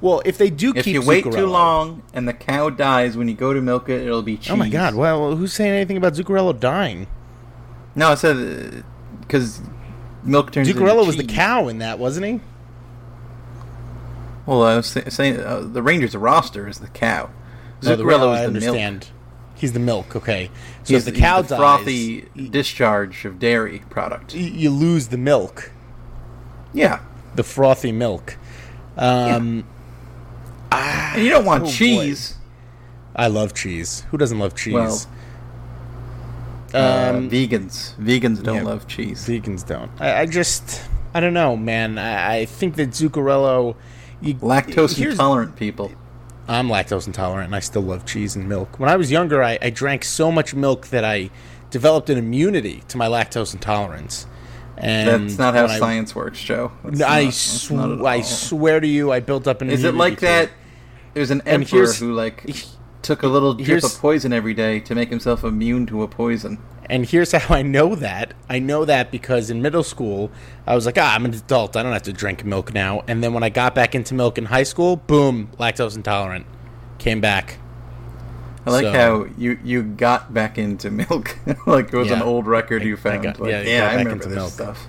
Well, 0.00 0.22
if 0.24 0.38
they 0.38 0.50
do 0.50 0.72
If 0.76 0.84
keep 0.84 0.94
you 0.94 1.02
wait 1.02 1.24
too 1.24 1.46
long 1.46 2.02
and 2.14 2.28
the 2.28 2.32
cow 2.32 2.70
dies 2.70 3.16
when 3.16 3.26
you 3.28 3.34
go 3.34 3.52
to 3.52 3.60
milk 3.60 3.88
it, 3.88 4.02
it'll 4.02 4.22
be 4.22 4.36
cheese. 4.36 4.50
Oh 4.50 4.56
my 4.56 4.68
God! 4.68 4.94
Well, 4.94 5.34
who's 5.34 5.52
saying 5.52 5.72
anything 5.72 5.96
about 5.96 6.12
Zuccarello 6.12 6.58
dying? 6.58 7.08
No, 7.96 8.10
I 8.10 8.14
said 8.14 8.84
because 9.20 9.60
milk 10.24 10.52
turns. 10.52 10.68
into 10.68 10.80
Zuccarello 10.80 11.06
was 11.06 11.16
the 11.16 11.24
cow 11.24 11.68
in 11.68 11.78
that, 11.78 11.98
wasn't 11.98 12.26
he? 12.26 12.40
Well, 14.46 14.62
I 14.62 14.76
was 14.76 14.86
saying 15.08 15.40
uh, 15.40 15.60
the 15.60 15.82
Rangers 15.82 16.16
roster 16.16 16.66
is 16.68 16.78
the 16.78 16.86
cow. 16.88 17.30
No, 17.82 17.96
the- 17.96 18.02
Zuccarello 18.02 18.20
oh, 18.20 18.32
is 18.32 18.40
I 18.40 18.46
the 18.46 18.52
milk. 18.52 18.62
understand. 18.64 19.08
He's 19.54 19.72
the 19.72 19.80
milk. 19.80 20.14
Okay, 20.16 20.50
so 20.84 20.94
He's 20.94 21.06
if 21.06 21.14
the 21.14 21.20
cow 21.20 21.42
the 21.42 21.48
dies, 21.48 21.58
frothy 21.58 22.28
discharge 22.50 23.24
of 23.24 23.38
dairy 23.38 23.82
product. 23.90 24.32
y- 24.34 24.40
you 24.40 24.70
lose 24.70 25.08
the 25.08 25.18
milk, 25.18 25.72
Yeah, 26.72 27.00
the 27.34 27.42
frothy 27.42 27.90
milk. 27.92 28.36
Um, 28.96 29.64
and 30.70 31.22
you 31.22 31.30
don't 31.30 31.44
want 31.44 31.62
Oh, 31.62 31.66
boy. 31.66 31.72
cheese. 31.72 32.34
I 33.16 33.26
love 33.26 33.52
cheese. 33.52 34.04
Who 34.12 34.16
doesn't 34.18 34.38
love 34.38 34.54
cheese? 34.54 34.74
Well, 34.74 35.00
um, 36.74 37.30
vegans, 37.30 37.94
vegans 37.96 38.42
don't 38.42 38.56
yeah. 38.56 38.62
love 38.62 38.86
cheese. 38.86 39.26
vegans 39.26 39.66
don't. 39.66 39.90
I, 40.00 40.20
I 40.22 40.26
just, 40.26 40.82
I 41.14 41.20
don't 41.20 41.34
know, 41.34 41.56
man. 41.56 41.98
I, 41.98 42.38
I 42.40 42.44
think 42.46 42.76
that 42.76 42.90
Zuccarello. 42.90 43.76
You, 44.20 44.34
Lactose 44.34 45.00
intolerant 45.10 45.56
people. 45.56 45.92
I'm 46.48 46.68
lactose 46.68 47.06
intolerant 47.06 47.46
and 47.46 47.54
I 47.54 47.60
still 47.60 47.82
love 47.82 48.04
cheese 48.06 48.34
and 48.34 48.48
milk. 48.48 48.80
When 48.80 48.88
I 48.88 48.96
was 48.96 49.10
younger, 49.12 49.42
I, 49.42 49.58
I 49.60 49.70
drank 49.70 50.02
so 50.04 50.32
much 50.32 50.54
milk 50.54 50.88
that 50.88 51.04
I 51.04 51.30
developed 51.70 52.08
an 52.10 52.16
immunity 52.18 52.82
to 52.88 52.96
my 52.96 53.06
lactose 53.06 53.52
intolerance. 53.52 54.26
And 54.76 55.08
That's 55.28 55.38
not 55.38 55.54
how 55.54 55.62
when 55.62 55.70
I- 55.72 55.78
science 55.78 56.14
works, 56.14 56.42
Joe. 56.42 56.72
That's 56.84 57.00
I, 57.02 57.24
not- 57.24 57.24
that's 57.26 57.70
not 57.70 57.90
at 57.92 57.98
sw- 57.98 58.04
I 58.06 58.20
swear 58.22 58.80
to 58.80 58.86
you, 58.86 59.12
I 59.12 59.20
built 59.20 59.46
up 59.46 59.60
an 59.60 59.70
Is 59.70 59.84
it 59.84 59.94
like 59.94 60.20
that? 60.20 60.50
There's 61.14 61.30
an 61.30 61.40
And 61.40 61.62
emperor 61.62 61.78
here's- 61.80 61.98
who 61.98 62.14
like 62.14 62.44
took 63.02 63.22
a 63.22 63.28
little 63.28 63.54
drip 63.54 63.84
of 63.84 63.96
poison 63.98 64.32
every 64.32 64.54
day 64.54 64.80
to 64.80 64.94
make 64.94 65.08
himself 65.10 65.44
immune 65.44 65.86
to 65.86 66.02
a 66.02 66.08
poison. 66.08 66.58
And 66.90 67.04
here's 67.06 67.32
how 67.32 67.54
I 67.54 67.62
know 67.62 67.94
that. 67.94 68.32
I 68.48 68.58
know 68.58 68.84
that 68.86 69.10
because 69.10 69.50
in 69.50 69.60
middle 69.60 69.82
school, 69.82 70.30
I 70.66 70.74
was 70.74 70.86
like, 70.86 70.96
ah, 70.98 71.14
I'm 71.14 71.24
an 71.26 71.34
adult. 71.34 71.76
I 71.76 71.82
don't 71.82 71.92
have 71.92 72.02
to 72.04 72.12
drink 72.12 72.44
milk 72.44 72.72
now. 72.72 73.02
And 73.06 73.22
then 73.22 73.34
when 73.34 73.42
I 73.42 73.50
got 73.50 73.74
back 73.74 73.94
into 73.94 74.14
milk 74.14 74.38
in 74.38 74.46
high 74.46 74.62
school, 74.62 74.96
boom, 74.96 75.50
lactose 75.58 75.96
intolerant. 75.96 76.46
Came 76.98 77.20
back. 77.20 77.58
I 78.66 78.70
like 78.70 78.84
So- 78.84 78.92
how 78.92 79.26
you 79.38 79.58
you 79.62 79.82
got 79.82 80.34
back 80.34 80.58
into 80.58 80.90
milk, 80.90 81.38
like 81.66 81.92
it 81.92 81.96
was 81.96 82.10
an 82.10 82.22
old 82.22 82.46
record 82.46 82.82
I- 82.82 82.86
you 82.86 82.96
found. 82.96 83.22
got- 83.22 83.40
like, 83.40 83.50
yeah, 83.50 83.62
yeah, 83.62 83.86
I 83.88 83.90
remember 83.92 84.10
into 84.12 84.28
this 84.28 84.36
milk. 84.36 84.50
stuff. 84.52 84.86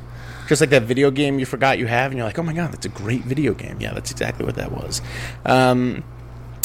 Just 0.48 0.62
like 0.62 0.72
that 0.72 0.84
video 0.84 1.12
game 1.12 1.38
you 1.38 1.45
forgot 1.45 1.78
you 1.78 1.86
have, 1.86 2.12
and 2.12 2.17
you're 2.17 2.26
like, 2.26 2.39
oh 2.39 2.43
my 2.43 2.54
God, 2.54 2.72
that's 2.72 2.86
a 2.86 2.89
great 2.89 3.22
video 3.24 3.54
game. 3.54 3.78
Yeah, 3.80 3.93
that's 3.93 4.10
exactly 4.10 4.45
what 4.45 4.56
that 4.56 4.72
was. 4.72 5.02
Um, 5.45 6.04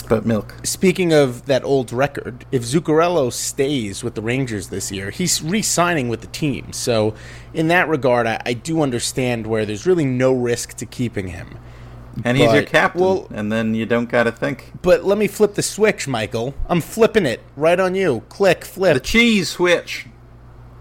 But 0.09 0.27
milk. 0.27 0.55
Speaking 0.64 1.12
of 1.12 1.47
that 1.47 1.64
old 1.64 1.93
record, 1.93 2.45
if 2.53 2.62
Zuccarello 2.62 3.33
stays 3.33 4.05
with 4.05 4.14
the 4.14 4.23
Rangers 4.23 4.69
this 4.69 4.93
year, 4.93 5.11
he's 5.11 5.43
re-signing 5.43 6.09
with 6.09 6.21
the 6.21 6.27
team. 6.29 6.73
So, 6.73 7.14
in 7.53 7.69
that 7.69 7.88
regard, 7.88 8.27
I, 8.27 8.40
I 8.45 8.53
do 8.53 8.83
understand 8.83 9.47
where 9.47 9.64
there's 9.64 9.87
really 9.87 10.05
no 10.05 10.33
risk 10.33 10.75
to 10.75 10.87
keeping 10.87 11.29
him. 11.29 11.59
And 12.25 12.37
he's 12.38 12.53
your 12.53 12.62
captain, 12.62 13.01
well- 13.01 13.27
and 13.35 13.51
then 13.51 13.75
you 13.75 13.87
don't 13.87 14.09
gotta 14.09 14.31
think. 14.31 14.73
But 14.83 15.05
let 15.05 15.19
me 15.19 15.27
flip 15.27 15.55
the 15.55 15.62
switch, 15.62 16.07
Michael. 16.07 16.55
I'm 16.69 16.81
flipping 16.81 17.27
it 17.27 17.40
right 17.57 17.81
on 17.81 17.95
you. 17.97 18.23
Click, 18.29 18.64
flip 18.64 18.95
The 18.95 19.01
cheese 19.01 19.49
switch. 19.49 20.07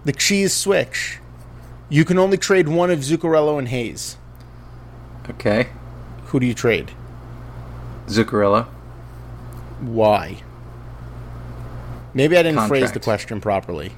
the 0.04 0.12
cheese 0.12 0.52
switch. 0.52 1.18
You 1.88 2.04
can 2.04 2.18
only 2.18 2.36
trade 2.36 2.68
one 2.68 2.90
of 2.90 3.00
Zuccarello 3.00 3.58
and 3.58 3.68
Hayes. 3.68 4.16
Okay, 5.30 5.68
Who 6.26 6.38
do 6.40 6.46
you 6.46 6.54
trade? 6.54 6.92
Zuccarello. 8.06 8.66
Why? 9.80 10.42
Maybe 12.14 12.36
I 12.38 12.42
didn't 12.42 12.68
phrase 12.68 12.92
the 12.92 13.00
question 13.00 13.40
properly. 13.40 13.92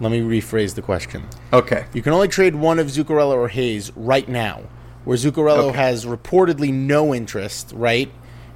Let 0.00 0.10
me 0.10 0.20
rephrase 0.20 0.74
the 0.74 0.82
question. 0.82 1.24
Okay, 1.52 1.86
You 1.94 2.02
can 2.02 2.12
only 2.12 2.28
trade 2.28 2.54
one 2.56 2.78
of 2.78 2.88
Zuccarello 2.88 3.34
or 3.34 3.48
Hayes 3.48 3.92
right 3.96 4.28
now, 4.28 4.62
where 5.04 5.16
Zuccarello 5.16 5.68
Okay. 5.68 5.76
has 5.78 6.04
reportedly 6.04 6.72
no 6.72 7.14
interest, 7.14 7.72
right? 7.74 8.10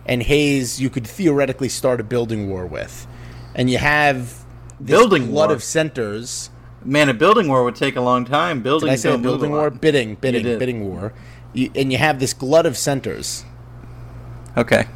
and 0.04 0.22
Hayes 0.22 0.80
you 0.80 0.88
could 0.88 1.06
theoretically 1.06 1.68
start 1.68 2.00
a 2.00 2.02
building 2.02 2.48
war 2.48 2.64
with, 2.66 3.06
and 3.54 3.68
you 3.68 3.76
have 3.76 4.44
this 4.80 4.88
Building 4.96 5.26
glut 5.30 5.48
war? 5.48 5.56
of 5.56 5.62
centers. 5.62 6.48
Man, 6.82 7.10
a 7.10 7.14
building 7.14 7.46
war 7.48 7.62
would 7.64 7.74
take 7.76 7.94
a 7.94 8.00
long 8.00 8.24
time. 8.24 8.62
Building. 8.62 8.86
Did 8.86 8.92
I 8.94 8.96
say 8.96 9.16
building 9.18 9.50
lot. 9.52 9.58
war? 9.58 9.70
Bidding, 9.70 10.14
bidding, 10.14 10.58
bidding 10.58 10.88
war. 10.88 11.12
You, 11.52 11.70
and 11.74 11.92
you 11.92 11.98
have 11.98 12.20
this 12.20 12.32
glut 12.32 12.64
of 12.64 12.78
centers. 12.78 13.44
Okay. 14.56 14.86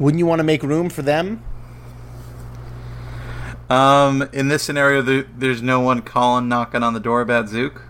Wouldn't 0.00 0.18
you 0.18 0.26
want 0.26 0.40
to 0.40 0.44
make 0.44 0.62
room 0.64 0.88
for 0.88 1.02
them? 1.02 1.44
Um, 3.68 4.28
in 4.32 4.48
this 4.48 4.64
scenario, 4.64 5.02
there, 5.02 5.22
there's 5.36 5.62
no 5.62 5.78
one 5.78 6.02
calling, 6.02 6.48
knocking 6.48 6.82
on 6.82 6.94
the 6.94 6.98
door 7.00 7.20
about 7.20 7.48
Zook, 7.48 7.82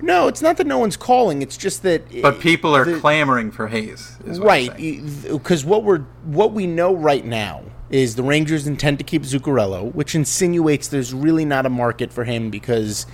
No, 0.00 0.28
it's 0.28 0.40
not 0.40 0.56
that 0.58 0.66
no 0.68 0.78
one's 0.78 0.96
calling. 0.96 1.42
It's 1.42 1.56
just 1.56 1.82
that. 1.82 2.04
but 2.22 2.38
people 2.38 2.76
are 2.76 2.84
the- 2.84 3.00
clamoring 3.00 3.50
for 3.50 3.66
Hayes. 3.66 4.18
Is 4.24 4.38
right 4.38 4.76
because 4.76 5.64
what 5.64 5.82
we're 5.82 6.00
what 6.24 6.52
we 6.52 6.66
know 6.66 6.94
right 6.94 7.24
now 7.24 7.62
is 7.90 8.14
the 8.16 8.22
Rangers 8.22 8.66
intend 8.66 8.98
to 8.98 9.04
keep 9.04 9.22
Zuccarello, 9.22 9.92
which 9.94 10.14
insinuates 10.14 10.86
there's 10.88 11.12
really 11.14 11.44
not 11.44 11.64
a 11.66 11.70
market 11.70 12.12
for 12.12 12.24
him 12.24 12.50
because 12.50 13.06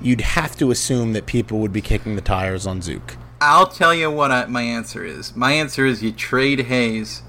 you'd 0.00 0.20
have 0.20 0.56
to 0.58 0.70
assume 0.70 1.12
that 1.14 1.26
people 1.26 1.58
would 1.58 1.72
be 1.72 1.80
kicking 1.82 2.14
the 2.14 2.22
tires 2.22 2.66
on 2.66 2.80
Zook. 2.80 3.16
I'll 3.40 3.66
tell 3.66 3.92
you 3.94 4.10
what 4.10 4.30
I, 4.30 4.46
my 4.46 4.62
answer 4.62 5.04
is. 5.04 5.34
My 5.36 5.52
answer 5.52 5.84
is 5.84 6.02
you 6.02 6.12
trade 6.12 6.60
Hayes. 6.66 7.22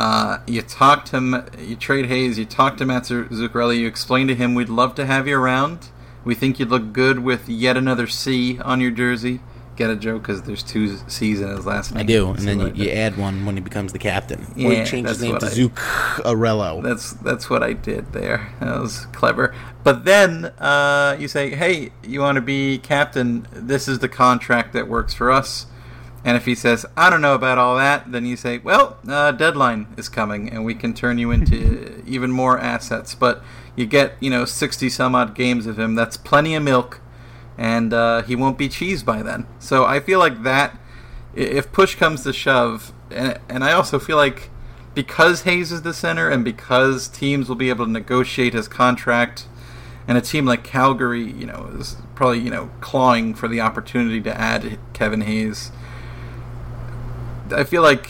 Uh, 0.00 0.38
you 0.46 0.62
talk 0.62 1.04
to 1.06 1.16
him. 1.18 1.44
You 1.58 1.76
trade 1.76 2.06
Hayes. 2.06 2.38
You 2.38 2.46
talk 2.46 2.78
to 2.78 2.86
Matt 2.86 3.04
Zu- 3.04 3.26
Zuccarelli. 3.26 3.80
You 3.80 3.86
explain 3.86 4.28
to 4.28 4.34
him 4.34 4.54
we'd 4.54 4.70
love 4.70 4.94
to 4.94 5.04
have 5.04 5.28
you 5.28 5.36
around. 5.38 5.88
We 6.24 6.34
think 6.34 6.58
you'd 6.58 6.70
look 6.70 6.94
good 6.94 7.18
with 7.18 7.50
yet 7.50 7.76
another 7.76 8.06
C 8.06 8.58
on 8.60 8.80
your 8.80 8.92
jersey. 8.92 9.40
Get 9.76 9.90
a 9.90 9.96
joke 9.96 10.22
because 10.22 10.42
there's 10.42 10.62
two 10.62 10.96
C's 11.08 11.40
in 11.42 11.48
his 11.48 11.66
last 11.66 11.92
name. 11.94 12.00
I 12.00 12.04
do, 12.04 12.28
and 12.30 12.40
See 12.40 12.46
then 12.46 12.60
you, 12.74 12.84
you 12.84 12.90
add 12.90 13.18
one 13.18 13.44
when 13.44 13.56
he 13.56 13.60
becomes 13.62 13.92
the 13.92 13.98
captain, 13.98 14.46
Yeah, 14.56 14.68
or 14.68 14.72
Yeah, 14.72 14.80
you 14.80 14.86
change 14.86 15.06
his 15.08 15.18
that's 15.18 15.22
name 15.22 15.32
what 15.32 15.40
to 15.40 15.46
I- 15.46 15.50
Zuccarello. 16.24 16.82
That's 16.82 17.12
that's 17.14 17.50
what 17.50 17.62
I 17.62 17.74
did 17.74 18.12
there. 18.14 18.48
That 18.60 18.80
was 18.80 19.06
clever. 19.12 19.54
But 19.84 20.04
then 20.06 20.46
uh, 20.58 21.16
you 21.20 21.28
say, 21.28 21.50
"Hey, 21.54 21.92
you 22.02 22.20
want 22.20 22.36
to 22.36 22.42
be 22.42 22.78
captain? 22.78 23.46
This 23.52 23.86
is 23.86 23.98
the 23.98 24.08
contract 24.08 24.72
that 24.72 24.88
works 24.88 25.12
for 25.14 25.30
us." 25.30 25.66
And 26.24 26.36
if 26.36 26.44
he 26.44 26.54
says, 26.54 26.84
"I 26.96 27.08
don't 27.08 27.22
know 27.22 27.34
about 27.34 27.58
all 27.58 27.76
that," 27.76 28.12
then 28.12 28.26
you 28.26 28.36
say, 28.36 28.58
"Well, 28.58 28.98
uh, 29.08 29.32
deadline 29.32 29.86
is 29.96 30.08
coming, 30.08 30.50
and 30.50 30.64
we 30.64 30.74
can 30.74 30.92
turn 30.92 31.18
you 31.18 31.30
into 31.30 32.02
even 32.06 32.30
more 32.30 32.58
assets." 32.58 33.14
But 33.14 33.42
you 33.74 33.86
get, 33.86 34.16
you 34.20 34.30
know, 34.30 34.44
sixty 34.44 34.90
some 34.90 35.14
odd 35.14 35.34
games 35.34 35.66
of 35.66 35.78
him. 35.78 35.94
That's 35.94 36.16
plenty 36.16 36.54
of 36.54 36.62
milk, 36.62 37.00
and 37.56 37.94
uh, 37.94 38.22
he 38.22 38.36
won't 38.36 38.58
be 38.58 38.68
cheese 38.68 39.02
by 39.02 39.22
then. 39.22 39.46
So 39.58 39.84
I 39.84 40.00
feel 40.00 40.18
like 40.18 40.42
that. 40.42 40.78
If 41.34 41.70
push 41.72 41.94
comes 41.94 42.24
to 42.24 42.32
shove, 42.32 42.92
and, 43.10 43.38
and 43.48 43.64
I 43.64 43.72
also 43.72 43.98
feel 43.98 44.16
like 44.16 44.50
because 44.94 45.42
Hayes 45.42 45.70
is 45.72 45.82
the 45.82 45.94
center 45.94 46.28
and 46.28 46.44
because 46.44 47.08
teams 47.08 47.48
will 47.48 47.56
be 47.56 47.68
able 47.68 47.86
to 47.86 47.90
negotiate 47.90 48.52
his 48.52 48.68
contract, 48.68 49.46
and 50.08 50.18
a 50.18 50.20
team 50.20 50.44
like 50.44 50.64
Calgary, 50.64 51.22
you 51.22 51.46
know, 51.46 51.70
is 51.78 51.96
probably 52.14 52.40
you 52.40 52.50
know 52.50 52.70
clawing 52.80 53.34
for 53.34 53.48
the 53.48 53.60
opportunity 53.60 54.20
to 54.20 54.38
add 54.38 54.78
Kevin 54.92 55.22
Hayes. 55.22 55.70
I 57.52 57.64
feel 57.64 57.82
like 57.82 58.08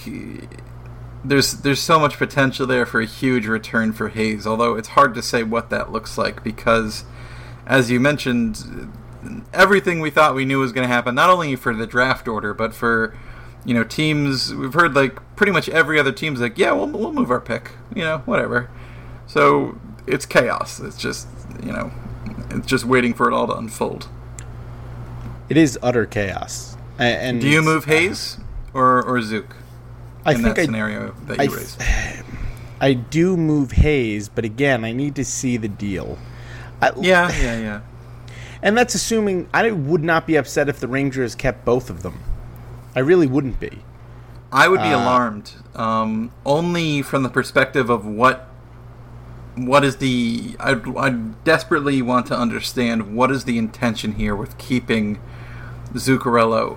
there's 1.24 1.52
there's 1.54 1.80
so 1.80 1.98
much 1.98 2.16
potential 2.16 2.66
there 2.66 2.86
for 2.86 3.00
a 3.00 3.06
huge 3.06 3.46
return 3.46 3.92
for 3.92 4.08
Hayes, 4.08 4.46
although 4.46 4.74
it's 4.76 4.88
hard 4.88 5.14
to 5.14 5.22
say 5.22 5.42
what 5.42 5.70
that 5.70 5.92
looks 5.92 6.16
like 6.16 6.42
because, 6.42 7.04
as 7.66 7.90
you 7.90 8.00
mentioned, 8.00 8.92
everything 9.52 10.00
we 10.00 10.10
thought 10.10 10.34
we 10.34 10.44
knew 10.44 10.58
was 10.58 10.72
going 10.72 10.86
to 10.86 10.92
happen, 10.92 11.14
not 11.14 11.30
only 11.30 11.56
for 11.56 11.74
the 11.74 11.86
draft 11.86 12.26
order, 12.26 12.54
but 12.54 12.74
for 12.74 13.16
you 13.64 13.74
know 13.74 13.84
teams. 13.84 14.54
We've 14.54 14.72
heard 14.72 14.94
like 14.94 15.18
pretty 15.36 15.52
much 15.52 15.68
every 15.68 15.98
other 15.98 16.12
team's 16.12 16.40
like, 16.40 16.56
yeah, 16.56 16.72
we'll 16.72 16.88
we'll 16.88 17.12
move 17.12 17.30
our 17.30 17.40
pick, 17.40 17.72
you 17.94 18.02
know, 18.02 18.18
whatever. 18.18 18.70
So 19.26 19.78
it's 20.06 20.26
chaos. 20.26 20.80
It's 20.80 20.96
just 20.96 21.28
you 21.62 21.72
know, 21.72 21.92
it's 22.50 22.66
just 22.66 22.84
waiting 22.84 23.12
for 23.12 23.28
it 23.28 23.34
all 23.34 23.46
to 23.46 23.54
unfold. 23.54 24.08
It 25.48 25.56
is 25.56 25.78
utter 25.82 26.06
chaos. 26.06 26.76
And 26.98 27.40
Do 27.40 27.48
you 27.48 27.62
move 27.62 27.84
uh, 27.84 27.92
Hayes 27.92 28.38
or 28.74 29.02
or 29.02 29.20
Zook 29.22 29.56
I 30.24 30.32
in 30.32 30.42
think 30.42 30.56
that 30.56 30.58
I, 30.58 30.64
scenario 30.64 31.12
that 31.26 31.38
you 31.38 31.48
th- 31.48 31.58
raised? 31.58 31.82
I 32.80 32.94
do 32.94 33.36
move 33.36 33.72
Hayes, 33.72 34.28
but 34.28 34.44
again, 34.44 34.84
I 34.84 34.92
need 34.92 35.14
to 35.16 35.24
see 35.24 35.56
the 35.58 35.68
deal. 35.68 36.18
I, 36.80 36.92
Yeah, 37.00 37.30
yeah, 37.40 37.58
yeah. 37.58 37.80
And 38.62 38.76
that's 38.76 38.94
assuming 38.94 39.48
I 39.54 39.70
would 39.70 40.02
not 40.04 40.26
be 40.26 40.36
upset 40.36 40.68
if 40.68 40.80
the 40.80 40.88
Rangers 40.88 41.34
kept 41.34 41.64
both 41.64 41.88
of 41.88 42.02
them. 42.02 42.20
I 42.94 43.00
really 43.00 43.26
wouldn't 43.26 43.58
be. 43.58 43.82
I 44.52 44.68
would 44.68 44.80
be 44.80 44.88
Uh, 44.92 45.02
alarmed, 45.02 45.52
um, 45.74 46.30
only 46.44 47.00
from 47.02 47.22
the 47.22 47.28
perspective 47.30 47.88
of 47.88 48.04
what 48.04 48.48
what 49.56 49.84
is 49.84 49.96
the. 49.96 50.56
I 50.60 50.72
I 50.98 51.10
desperately 51.44 52.02
want 52.02 52.26
to 52.26 52.36
understand 52.36 53.14
what 53.14 53.30
is 53.30 53.44
the 53.44 53.56
intention 53.58 54.12
here 54.14 54.34
with 54.36 54.58
keeping 54.58 55.18
Zuccarello, 55.94 56.76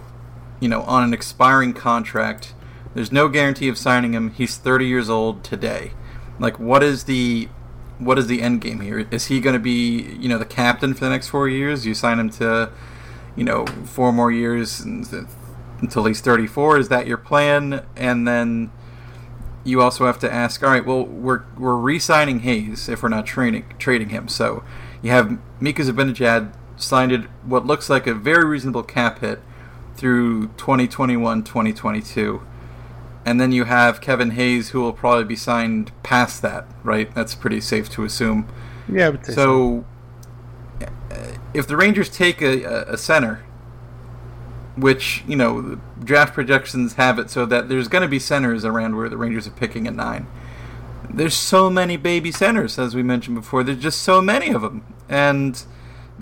you 0.64 0.70
know, 0.70 0.84
on 0.84 1.04
an 1.04 1.14
expiring 1.14 1.74
contract. 1.74 2.54
There's 2.96 3.12
no 3.12 3.28
guarantee 3.28 3.68
of 3.68 3.78
signing 3.78 4.14
him. 4.14 4.32
He's 4.32 4.56
30 4.56 4.88
years 4.88 5.10
old 5.10 5.44
today. 5.44 5.92
Like, 6.40 6.58
what 6.58 6.82
is 6.82 7.04
the 7.04 7.50
what 8.00 8.18
is 8.18 8.28
the 8.28 8.42
end 8.42 8.62
game 8.62 8.80
here? 8.80 9.06
Is 9.12 9.26
he 9.26 9.42
going 9.42 9.56
to 9.56 9.60
be, 9.60 10.16
you 10.18 10.30
know, 10.30 10.38
the 10.38 10.46
captain 10.46 10.94
for 10.94 11.04
the 11.04 11.10
next 11.10 11.28
four 11.28 11.50
years? 11.50 11.86
You 11.86 11.94
sign 11.94 12.18
him 12.18 12.30
to, 12.32 12.72
you 13.36 13.44
know, 13.44 13.66
four 13.84 14.14
more 14.14 14.32
years 14.32 14.80
until 14.80 16.06
he's 16.06 16.22
34. 16.22 16.78
Is 16.78 16.88
that 16.88 17.08
your 17.08 17.18
plan? 17.18 17.86
And 17.98 18.26
then 18.26 18.72
you 19.66 19.82
also 19.82 20.06
have 20.06 20.18
to 20.20 20.34
ask, 20.34 20.64
all 20.64 20.70
right, 20.70 20.86
well, 20.86 21.04
we're 21.04 21.44
we're 21.58 21.76
re-signing 21.76 22.40
Hayes 22.40 22.88
if 22.88 23.04
we're 23.04 23.10
not 23.10 23.26
trading 23.26 23.66
trading 23.80 24.10
him. 24.10 24.30
So 24.30 24.64
you 25.02 25.12
have 25.12 25.38
Mika 25.60 25.82
Zibanejad 25.82 26.54
signed 26.78 27.12
at 27.12 27.26
what 27.44 27.66
looks 27.66 27.90
like 27.90 28.08
a 28.08 28.14
very 28.14 28.46
reasonable 28.46 28.84
cap 28.84 29.20
hit 29.20 29.42
through 29.96 30.48
2021, 30.58 31.44
2022. 31.44 32.42
And 33.26 33.40
then 33.40 33.52
you 33.54 33.64
have 33.66 34.02
Kevin 34.02 34.32
Hayes, 34.32 34.70
who 34.70 34.82
will 34.82 34.92
probably 34.94 35.24
be 35.24 35.36
signed 35.36 35.92
past 36.04 36.42
that, 36.42 36.66
right? 36.84 37.14
That's 37.16 37.36
pretty 37.36 37.62
safe 37.62 37.90
to 37.92 38.04
assume. 38.04 38.48
Yeah, 38.92 39.12
but 39.12 39.26
So, 39.26 39.86
uh, 40.82 40.88
if 41.54 41.66
the 41.68 41.78
Rangers 41.78 42.10
take 42.10 42.42
a, 42.42 42.64
a- 42.64 42.94
a 42.94 42.98
center, 42.98 43.44
which 44.76 45.24
you 45.28 45.36
know 45.36 45.80
draft 46.04 46.34
projections 46.34 46.94
have 46.96 47.20
it 47.20 47.30
so 47.30 47.46
that 47.46 47.70
there's 47.70 47.88
going 47.88 48.02
to 48.02 48.08
be 48.08 48.18
centers 48.20 48.66
around 48.66 48.96
where 48.98 49.08
the 49.08 49.18
Rangers 49.18 49.46
are 49.48 49.52
picking 49.52 49.88
at 49.88 49.94
nine. 49.94 50.26
There's 51.10 51.36
so 51.36 51.70
many 51.70 51.96
baby 51.96 52.32
centers, 52.32 52.80
as 52.80 52.96
we 52.96 53.04
mentioned 53.04 53.36
before. 53.36 53.64
There's 53.64 53.78
just 53.78 54.02
so 54.02 54.20
many 54.22 54.50
of 54.50 54.64
them, 54.64 54.84
and 55.08 55.64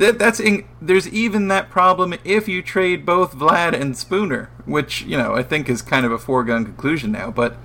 that 0.02 0.18
that's 0.18 0.39
in, 0.39 0.66
there's 0.82 1.08
even 1.10 1.47
that 1.49 1.70
problem 1.70 2.16
if 2.24 2.47
you 2.47 2.64
trade 2.64 3.06
both 3.06 3.36
Vlad 3.36 3.80
and 3.80 3.95
Spooner, 3.95 4.49
which 4.66 5.04
you 5.04 5.16
know 5.16 5.36
I 5.36 5.43
think 5.43 5.70
is 5.70 5.84
kind 5.84 6.08
of 6.08 6.12
a 6.12 6.18
foregone 6.18 6.66
conclusion 6.66 7.12
now, 7.12 7.30
but 7.30 7.56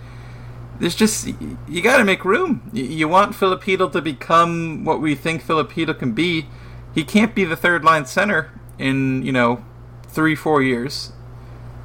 there's 0.79 0.95
just 0.95 1.27
you 1.67 1.83
got 1.83 1.97
to 1.97 2.05
make 2.05 2.27
room. 2.27 2.71
You, 2.75 3.09
want 3.09 3.35
Filipino 3.35 3.89
to 3.89 4.03
become 4.03 4.85
what 4.85 5.01
we 5.01 5.15
think 5.15 5.41
Filipino 5.41 5.95
can 5.95 6.13
be. 6.13 6.47
He 6.95 7.05
can't 7.05 7.35
be 7.35 7.45
the 7.45 7.57
third 7.57 7.83
line 7.83 8.05
center 8.05 8.51
in 8.79 9.23
you 9.23 9.33
know 9.33 9.65
three 10.07 10.35
four 10.35 10.63
years. 10.63 11.13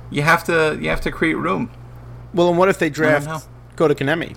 You 0.10 0.24
have 0.24 0.44
to 0.44 0.78
you 0.82 0.90
have 0.90 1.02
to 1.02 1.12
create 1.12 1.36
room. 1.36 1.72
well, 2.34 2.50
and 2.50 2.58
what 2.58 2.68
if 2.68 2.78
they 2.78 2.90
draft 2.90 3.48
go 3.78 3.88
to 3.88 3.96
Kotkaniemi 3.96 4.36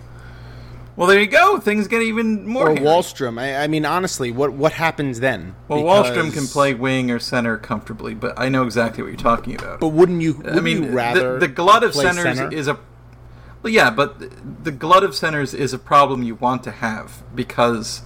Well, 0.96 1.08
there 1.08 1.18
you 1.20 1.26
go. 1.26 1.58
Things 1.58 1.88
get 1.88 2.02
even 2.02 2.46
more. 2.46 2.68
or 2.68 2.74
hairy. 2.74 2.86
Wahlstrom? 2.86 3.40
I, 3.40 3.64
I 3.64 3.66
mean, 3.66 3.84
honestly, 3.84 4.30
what 4.30 4.52
what 4.52 4.72
happens 4.74 5.20
then? 5.20 5.56
Well, 5.66 5.82
Because- 5.82 6.10
Wahlstrom 6.10 6.32
can 6.32 6.46
play 6.46 6.74
wing 6.74 7.10
or 7.10 7.18
center 7.18 7.56
comfortably, 7.58 8.14
but 8.14 8.38
I 8.38 8.48
know 8.48 8.62
exactly 8.64 9.02
what 9.02 9.08
you're 9.08 9.16
talking 9.16 9.54
about. 9.56 9.80
But 9.80 9.88
wouldn't 9.88 10.22
you? 10.22 10.34
Wouldn't 10.34 10.56
I 10.56 10.60
mean, 10.60 10.84
you 10.84 10.90
rather 10.90 11.34
the, 11.34 11.46
the 11.46 11.52
glut 11.52 11.82
of 11.82 11.94
centers 11.94 12.38
center? 12.38 12.54
is 12.54 12.68
a. 12.68 12.78
Well, 13.62 13.72
yeah, 13.72 13.90
but 13.90 14.64
the 14.64 14.70
glut 14.70 15.02
of 15.04 15.14
centers 15.16 15.54
is 15.54 15.72
a 15.72 15.78
problem 15.78 16.22
you 16.22 16.34
want 16.36 16.62
to 16.64 16.70
have 16.70 17.22
because 17.34 18.02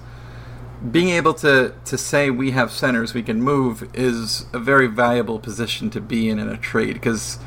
being 0.92 1.08
able 1.08 1.34
to 1.34 1.74
to 1.84 1.98
say 1.98 2.30
we 2.30 2.52
have 2.52 2.70
centers 2.70 3.12
we 3.12 3.22
can 3.22 3.42
move 3.42 3.88
is 3.94 4.46
a 4.52 4.58
very 4.60 4.86
valuable 4.86 5.40
position 5.40 5.90
to 5.90 6.00
be 6.00 6.28
in 6.28 6.38
in 6.38 6.48
a 6.48 6.56
trade 6.56 6.94
because 6.94 7.38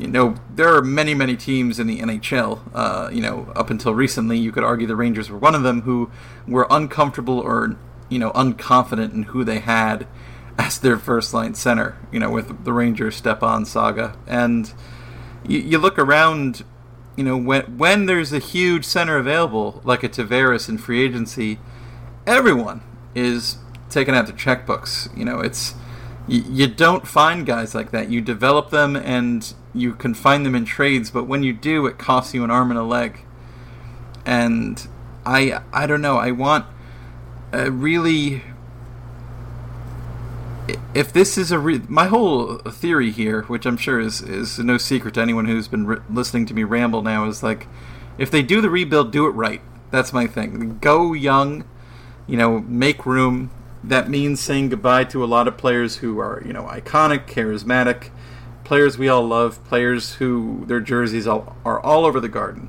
you 0.00 0.08
know 0.08 0.34
there 0.54 0.74
are 0.74 0.82
many 0.82 1.14
many 1.14 1.36
teams 1.36 1.78
in 1.78 1.86
the 1.86 2.00
NHL. 2.00 2.60
Uh, 2.74 3.10
you 3.12 3.20
know, 3.20 3.52
up 3.54 3.70
until 3.70 3.94
recently, 3.94 4.38
you 4.38 4.52
could 4.52 4.64
argue 4.64 4.86
the 4.86 4.96
Rangers 4.96 5.30
were 5.30 5.38
one 5.38 5.54
of 5.54 5.62
them 5.62 5.82
who 5.82 6.10
were 6.48 6.66
uncomfortable 6.70 7.38
or 7.38 7.76
you 8.08 8.18
know 8.18 8.30
unconfident 8.32 9.12
in 9.12 9.24
who 9.24 9.44
they 9.44 9.58
had 9.58 10.06
as 10.58 10.78
their 10.78 10.98
first 10.98 11.34
line 11.34 11.54
center. 11.54 11.96
You 12.10 12.20
know, 12.20 12.30
with 12.30 12.64
the 12.64 12.72
Rangers 12.72 13.16
Stepan 13.16 13.64
saga, 13.64 14.16
and 14.26 14.72
you, 15.46 15.58
you 15.58 15.78
look 15.78 15.98
around. 15.98 16.64
You 17.16 17.24
know, 17.24 17.36
when 17.36 17.76
when 17.76 18.06
there's 18.06 18.32
a 18.32 18.38
huge 18.38 18.84
center 18.84 19.18
available, 19.18 19.82
like 19.84 20.02
a 20.02 20.08
Tavares 20.08 20.68
in 20.68 20.78
free 20.78 21.02
agency, 21.04 21.58
everyone 22.26 22.80
is 23.14 23.58
taking 23.90 24.14
out 24.14 24.26
their 24.26 24.36
checkbooks. 24.36 25.14
You 25.16 25.26
know, 25.26 25.40
it's 25.40 25.74
you, 26.30 26.68
don't 26.68 27.06
find 27.08 27.46
guys 27.46 27.74
like 27.74 27.92
that. 27.92 28.10
You 28.10 28.20
develop 28.22 28.70
them 28.70 28.96
and 28.96 29.54
you 29.74 29.94
can 29.94 30.14
find 30.14 30.46
them 30.46 30.54
in 30.56 30.64
trades, 30.66 31.10
but 31.10 31.24
when 31.26 31.42
you 31.44 31.52
do, 31.54 31.86
it 31.86 31.98
costs 31.98 32.34
you 32.34 32.44
an 32.44 32.50
arm 32.50 32.70
and 32.70 32.78
a 32.80 32.84
leg. 32.84 33.20
and 34.26 34.88
I 35.26 35.60
I 35.72 35.86
don't 35.86 36.02
know. 36.02 36.18
I 36.18 36.30
want 36.32 36.66
a 37.52 37.70
really. 37.70 38.42
If 40.94 41.12
this 41.12 41.38
is 41.38 41.52
a 41.52 41.58
re- 41.58 41.82
my 41.88 42.06
whole 42.06 42.58
theory 42.58 43.10
here, 43.10 43.42
which 43.44 43.66
I'm 43.66 43.76
sure 43.76 44.00
is 44.00 44.22
is 44.22 44.58
no 44.58 44.78
secret 44.78 45.14
to 45.14 45.20
anyone 45.22 45.46
who's 45.46 45.68
been 45.68 45.86
re- 45.86 45.98
listening 46.10 46.46
to 46.46 46.54
me 46.54 46.64
ramble 46.64 47.02
now, 47.02 47.26
is 47.28 47.42
like, 47.42 47.68
if 48.18 48.30
they 48.30 48.42
do 48.42 48.60
the 48.60 48.70
rebuild, 48.70 49.12
do 49.12 49.26
it 49.26 49.30
right. 49.32 49.62
That's 49.90 50.12
my 50.12 50.26
thing. 50.26 50.78
Go 50.80 51.12
young, 51.12 51.64
you 52.26 52.36
know, 52.38 52.60
make 52.60 53.06
room. 53.06 53.50
That 53.82 54.10
means 54.10 54.40
saying 54.40 54.68
goodbye 54.68 55.04
to 55.04 55.24
a 55.24 55.26
lot 55.26 55.48
of 55.48 55.56
players 55.56 55.96
who 55.96 56.18
are, 56.18 56.42
you 56.44 56.52
know, 56.52 56.64
iconic, 56.64 57.26
charismatic, 57.26 58.10
players 58.64 58.98
we 58.98 59.08
all 59.08 59.26
love, 59.26 59.64
players 59.64 60.14
who 60.14 60.64
their 60.66 60.80
jerseys 60.80 61.26
all, 61.26 61.56
are 61.64 61.80
all 61.80 62.04
over 62.04 62.20
the 62.20 62.28
garden. 62.28 62.68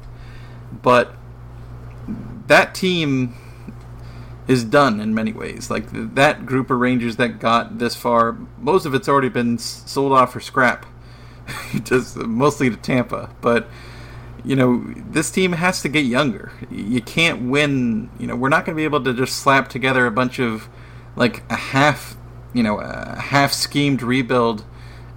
But 0.71 1.13
that 2.47 2.73
team 2.73 3.35
is 4.47 4.63
done 4.63 4.99
in 4.99 5.13
many 5.13 5.31
ways. 5.31 5.69
Like 5.69 5.87
that 5.91 6.45
group 6.45 6.69
of 6.69 6.79
Rangers 6.79 7.17
that 7.17 7.39
got 7.39 7.79
this 7.79 7.95
far, 7.95 8.37
most 8.57 8.85
of 8.85 8.93
it's 8.93 9.07
already 9.07 9.29
been 9.29 9.57
sold 9.57 10.11
off 10.11 10.33
for 10.33 10.39
scrap, 10.39 10.85
just 11.83 12.17
mostly 12.17 12.69
to 12.69 12.77
Tampa. 12.77 13.29
But 13.41 13.69
you 14.43 14.55
know, 14.55 14.83
this 14.95 15.29
team 15.29 15.51
has 15.51 15.81
to 15.83 15.89
get 15.89 16.05
younger. 16.05 16.51
You 16.71 17.01
can't 17.01 17.43
win. 17.43 18.09
You 18.19 18.27
know, 18.27 18.35
we're 18.35 18.49
not 18.49 18.65
going 18.65 18.75
to 18.75 18.79
be 18.79 18.85
able 18.85 19.03
to 19.03 19.13
just 19.13 19.37
slap 19.37 19.69
together 19.69 20.05
a 20.05 20.11
bunch 20.11 20.39
of 20.39 20.67
like 21.15 21.43
a 21.49 21.55
half, 21.55 22.15
you 22.53 22.63
know, 22.63 22.79
a 22.79 23.19
half 23.19 23.53
schemed 23.53 24.01
rebuild, 24.01 24.65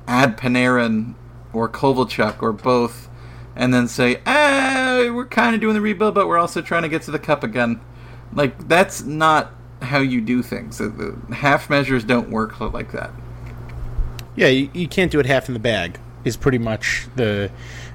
add 0.06 0.36
Panarin 0.36 1.14
or 1.52 1.68
Kovalchuk 1.68 2.42
or 2.42 2.52
both, 2.52 3.08
and 3.56 3.72
then 3.72 3.88
say, 3.88 4.20
ah, 4.26 5.10
we're 5.12 5.26
kind 5.26 5.54
of 5.54 5.60
doing 5.60 5.74
the 5.74 5.80
rebuild, 5.80 6.14
but 6.14 6.26
we're 6.26 6.38
also 6.38 6.60
trying 6.60 6.82
to 6.82 6.88
get 6.88 7.02
to 7.02 7.10
the 7.10 7.18
cup 7.18 7.42
again. 7.42 7.80
Like 8.32 8.68
that's 8.68 9.02
not 9.02 9.52
how 9.82 9.98
you 9.98 10.20
do 10.20 10.42
things. 10.42 10.78
The 10.78 11.16
half 11.32 11.70
measures 11.70 12.04
don't 12.04 12.30
work 12.30 12.58
like 12.60 12.92
that. 12.92 13.10
Yeah, 14.36 14.48
you, 14.48 14.70
you 14.72 14.88
can't 14.88 15.12
do 15.12 15.20
it 15.20 15.26
half 15.26 15.48
in 15.48 15.54
the 15.54 15.60
bag. 15.60 15.98
Is 16.24 16.38
pretty 16.38 16.58
much 16.58 17.06
the 17.16 17.50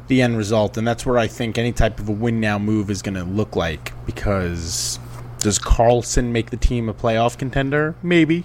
the 0.08 0.22
end 0.22 0.38
result, 0.38 0.78
and 0.78 0.88
that's 0.88 1.04
where 1.06 1.18
I 1.18 1.28
think 1.28 1.58
any 1.58 1.72
type 1.72 2.00
of 2.00 2.08
a 2.10 2.12
win 2.12 2.40
now 2.40 2.60
move 2.60 2.92
is 2.92 3.02
going 3.02 3.16
to 3.16 3.24
look 3.24 3.56
like. 3.56 3.92
Because 4.06 5.00
does 5.40 5.60
Karlsson 5.60 6.32
make 6.32 6.50
the 6.50 6.58
team 6.58 6.90
a 6.90 6.94
playoff 6.94 7.38
contender? 7.38 7.96
Maybe. 8.04 8.44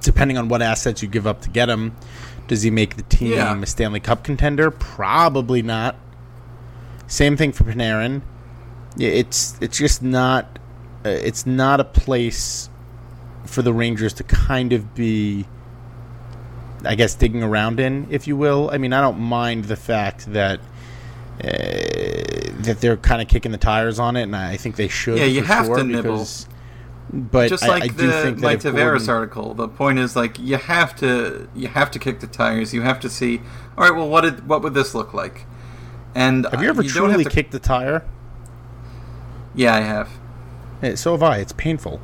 Depending 0.00 0.36
on 0.36 0.48
what 0.48 0.62
assets 0.62 1.02
you 1.02 1.08
give 1.08 1.26
up 1.26 1.42
to 1.42 1.48
get 1.48 1.68
him, 1.68 1.94
does 2.48 2.62
he 2.62 2.70
make 2.70 2.96
the 2.96 3.02
team 3.04 3.32
yeah. 3.32 3.60
a 3.60 3.66
Stanley 3.66 4.00
Cup 4.00 4.24
contender? 4.24 4.70
Probably 4.70 5.62
not. 5.62 5.96
Same 7.06 7.36
thing 7.36 7.52
for 7.52 7.64
Panarin. 7.64 8.22
It's 8.98 9.56
it's 9.60 9.78
just 9.78 10.02
not 10.02 10.58
uh, 11.04 11.08
it's 11.08 11.46
not 11.46 11.80
a 11.80 11.84
place 11.84 12.68
for 13.46 13.62
the 13.62 13.72
Rangers 13.72 14.12
to 14.14 14.24
kind 14.24 14.72
of 14.72 14.94
be 14.94 15.46
I 16.84 16.94
guess 16.94 17.14
digging 17.14 17.42
around 17.42 17.80
in, 17.80 18.08
if 18.10 18.26
you 18.26 18.36
will. 18.36 18.70
I 18.72 18.78
mean, 18.78 18.92
I 18.92 19.00
don't 19.00 19.20
mind 19.20 19.66
the 19.66 19.76
fact 19.76 20.32
that 20.32 20.60
uh, 21.42 21.48
that 22.62 22.78
they're 22.80 22.96
kind 22.96 23.20
of 23.20 23.28
kicking 23.28 23.52
the 23.52 23.58
tires 23.58 23.98
on 23.98 24.16
it, 24.16 24.22
and 24.22 24.36
I 24.36 24.56
think 24.56 24.76
they 24.76 24.88
should. 24.88 25.18
Yeah, 25.18 25.24
you 25.24 25.42
have 25.42 25.66
sure, 25.66 25.76
to 25.78 25.84
nibble. 25.84 26.26
But 27.12 27.48
just 27.48 27.66
like 27.66 27.82
I, 27.82 27.86
I 27.86 27.88
the 27.88 28.36
Mike 28.38 28.60
Tavares 28.60 28.74
Gordon... 28.74 29.10
article, 29.10 29.54
the 29.54 29.68
point 29.68 29.98
is 29.98 30.16
like 30.16 30.38
you 30.38 30.56
have 30.56 30.96
to 30.96 31.48
you 31.54 31.68
have 31.68 31.90
to 31.90 31.98
kick 31.98 32.20
the 32.20 32.26
tires. 32.26 32.72
You 32.72 32.82
have 32.82 33.00
to 33.00 33.10
see. 33.10 33.40
All 33.76 33.84
right, 33.84 33.94
well, 33.94 34.08
what 34.08 34.22
did 34.22 34.48
what 34.48 34.62
would 34.62 34.74
this 34.74 34.94
look 34.94 35.12
like? 35.12 35.44
And 36.14 36.46
have 36.50 36.62
you 36.62 36.68
ever 36.68 36.82
you 36.82 36.88
truly 36.88 37.24
to... 37.24 37.30
kicked 37.30 37.52
the 37.52 37.58
tire? 37.58 38.04
Yeah, 39.54 39.74
I 39.74 39.80
have. 39.80 40.08
Yeah, 40.82 40.94
so 40.94 41.12
have 41.12 41.22
I. 41.22 41.38
It's 41.38 41.52
painful. 41.52 42.00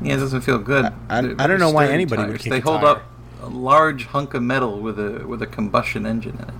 Yeah, 0.00 0.14
it 0.14 0.18
doesn't 0.18 0.42
feel 0.42 0.58
good. 0.58 0.84
I, 0.84 0.92
I, 1.08 1.18
I 1.18 1.46
don't 1.46 1.58
know 1.58 1.70
why 1.70 1.88
anybody 1.88 2.22
tires. 2.22 2.32
would 2.32 2.40
kick 2.40 2.52
They 2.52 2.60
hold 2.60 2.82
tire. 2.82 2.96
up 2.96 3.02
a 3.42 3.48
large 3.48 4.04
hunk 4.06 4.34
of 4.34 4.42
metal 4.42 4.80
with 4.80 4.98
a 4.98 5.26
with 5.26 5.42
a 5.42 5.46
combustion 5.46 6.06
engine 6.06 6.36
in 6.36 6.48
it. 6.48 6.54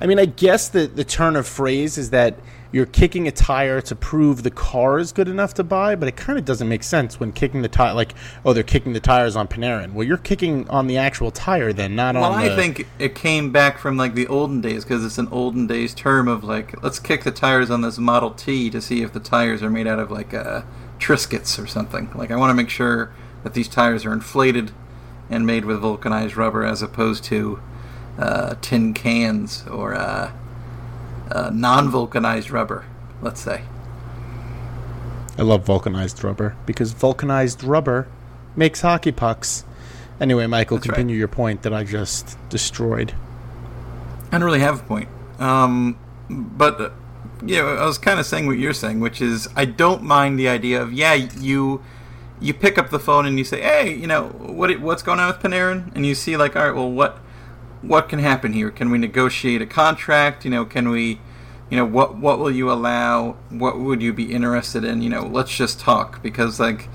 I 0.00 0.06
mean, 0.06 0.18
I 0.18 0.26
guess 0.26 0.68
the 0.68 0.86
the 0.86 1.04
turn 1.04 1.36
of 1.36 1.46
phrase 1.46 1.98
is 1.98 2.10
that 2.10 2.36
you're 2.74 2.86
kicking 2.86 3.28
a 3.28 3.30
tire 3.30 3.80
to 3.80 3.94
prove 3.94 4.42
the 4.42 4.50
car 4.50 4.98
is 4.98 5.12
good 5.12 5.28
enough 5.28 5.54
to 5.54 5.62
buy, 5.62 5.94
but 5.94 6.08
it 6.08 6.16
kind 6.16 6.36
of 6.36 6.44
doesn't 6.44 6.68
make 6.68 6.82
sense 6.82 7.20
when 7.20 7.30
kicking 7.30 7.62
the 7.62 7.68
tire. 7.68 7.94
Like, 7.94 8.14
oh, 8.44 8.52
they're 8.52 8.64
kicking 8.64 8.94
the 8.94 9.00
tires 9.00 9.36
on 9.36 9.46
Panarin. 9.46 9.92
Well, 9.92 10.04
you're 10.04 10.16
kicking 10.16 10.68
on 10.68 10.88
the 10.88 10.96
actual 10.96 11.30
tire 11.30 11.72
then, 11.72 11.94
not 11.94 12.16
well, 12.16 12.24
on. 12.24 12.42
Well, 12.42 12.52
I 12.52 12.56
think 12.56 12.88
it 12.98 13.14
came 13.14 13.52
back 13.52 13.78
from 13.78 13.96
like 13.96 14.16
the 14.16 14.26
olden 14.26 14.60
days 14.60 14.82
because 14.82 15.04
it's 15.04 15.18
an 15.18 15.28
olden 15.30 15.68
days 15.68 15.94
term 15.94 16.26
of 16.26 16.42
like, 16.42 16.82
let's 16.82 16.98
kick 16.98 17.22
the 17.22 17.30
tires 17.30 17.70
on 17.70 17.82
this 17.82 17.96
Model 17.96 18.32
T 18.32 18.70
to 18.70 18.80
see 18.80 19.02
if 19.02 19.12
the 19.12 19.20
tires 19.20 19.62
are 19.62 19.70
made 19.70 19.86
out 19.86 20.00
of 20.00 20.10
like 20.10 20.34
uh, 20.34 20.62
Triscuits 20.98 21.62
or 21.62 21.68
something. 21.68 22.10
Like, 22.16 22.32
I 22.32 22.36
want 22.36 22.50
to 22.50 22.54
make 22.54 22.70
sure 22.70 23.12
that 23.44 23.54
these 23.54 23.68
tires 23.68 24.04
are 24.04 24.12
inflated 24.12 24.72
and 25.30 25.46
made 25.46 25.64
with 25.64 25.78
vulcanized 25.78 26.36
rubber 26.36 26.64
as 26.64 26.82
opposed 26.82 27.22
to 27.24 27.60
uh, 28.18 28.54
tin 28.60 28.94
cans 28.94 29.64
or 29.66 29.94
uh, 29.94 30.32
uh, 31.30 31.50
non 31.52 31.90
vulcanized 31.90 32.50
rubber, 32.50 32.84
let's 33.22 33.40
say. 33.40 33.62
I 35.36 35.42
love 35.42 35.64
vulcanized 35.64 36.22
rubber 36.22 36.56
because 36.64 36.92
vulcanized 36.92 37.64
rubber 37.64 38.06
makes 38.54 38.82
hockey 38.82 39.12
pucks. 39.12 39.64
Anyway, 40.20 40.46
Michael, 40.46 40.76
That's 40.76 40.86
continue 40.86 41.16
right. 41.16 41.18
your 41.18 41.28
point 41.28 41.62
that 41.62 41.74
I 41.74 41.82
just 41.82 42.38
destroyed. 42.48 43.14
I 44.30 44.38
don't 44.38 44.44
really 44.44 44.60
have 44.60 44.80
a 44.80 44.82
point. 44.84 45.08
Um, 45.40 45.98
but, 46.30 46.80
uh, 46.80 46.90
you 47.44 47.56
know, 47.56 47.74
I 47.74 47.84
was 47.84 47.98
kind 47.98 48.20
of 48.20 48.26
saying 48.26 48.46
what 48.46 48.58
you're 48.58 48.72
saying, 48.72 49.00
which 49.00 49.20
is 49.20 49.48
I 49.56 49.64
don't 49.64 50.02
mind 50.02 50.38
the 50.38 50.48
idea 50.48 50.80
of, 50.80 50.92
yeah, 50.92 51.14
you 51.14 51.82
you 52.40 52.52
pick 52.52 52.78
up 52.78 52.90
the 52.90 52.98
phone 52.98 53.26
and 53.26 53.38
you 53.38 53.44
say, 53.44 53.60
"Hey, 53.62 53.94
you 53.94 54.06
know 54.06 54.28
what? 54.28 54.78
What's 54.80 55.02
going 55.02 55.20
on 55.20 55.28
with 55.28 55.38
Panarin?" 55.38 55.94
And 55.94 56.04
you 56.04 56.14
see, 56.14 56.36
like, 56.36 56.56
all 56.56 56.64
right, 56.64 56.74
well, 56.74 56.90
what 56.90 57.18
what 57.86 58.08
can 58.08 58.18
happen 58.18 58.52
here? 58.52 58.70
Can 58.70 58.90
we 58.90 58.98
negotiate 58.98 59.62
a 59.62 59.66
contract? 59.66 60.44
You 60.44 60.50
know, 60.50 60.64
can 60.64 60.88
we, 60.88 61.20
you 61.70 61.76
know, 61.76 61.84
what 61.84 62.16
what 62.16 62.38
will 62.38 62.50
you 62.50 62.70
allow? 62.70 63.36
What 63.50 63.78
would 63.78 64.02
you 64.02 64.12
be 64.12 64.32
interested 64.32 64.84
in? 64.84 65.02
You 65.02 65.10
know, 65.10 65.26
let's 65.26 65.56
just 65.56 65.80
talk 65.80 66.22
because 66.22 66.58
like 66.58 66.88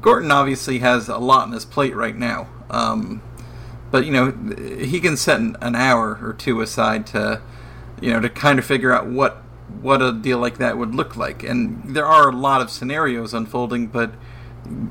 Gorton 0.00 0.30
obviously 0.30 0.78
has 0.80 1.08
a 1.08 1.18
lot 1.18 1.46
on 1.46 1.52
his 1.52 1.64
plate 1.64 1.94
right 1.94 2.16
now. 2.16 2.48
Um, 2.70 3.22
but 3.90 4.04
you 4.04 4.12
know, 4.12 4.30
he 4.78 5.00
can 5.00 5.16
set 5.16 5.40
an, 5.40 5.56
hour 5.74 6.18
or 6.22 6.34
two 6.34 6.60
aside 6.60 7.06
to, 7.08 7.40
you 8.00 8.12
know, 8.12 8.20
to 8.20 8.28
kind 8.28 8.58
of 8.58 8.64
figure 8.64 8.92
out 8.92 9.06
what 9.06 9.42
what 9.80 10.02
a 10.02 10.12
deal 10.12 10.38
like 10.38 10.58
that 10.58 10.78
would 10.78 10.94
look 10.94 11.16
like. 11.16 11.42
And 11.42 11.94
there 11.94 12.06
are 12.06 12.28
a 12.28 12.36
lot 12.36 12.60
of 12.60 12.70
scenarios 12.70 13.34
unfolding, 13.34 13.86
but 13.86 14.12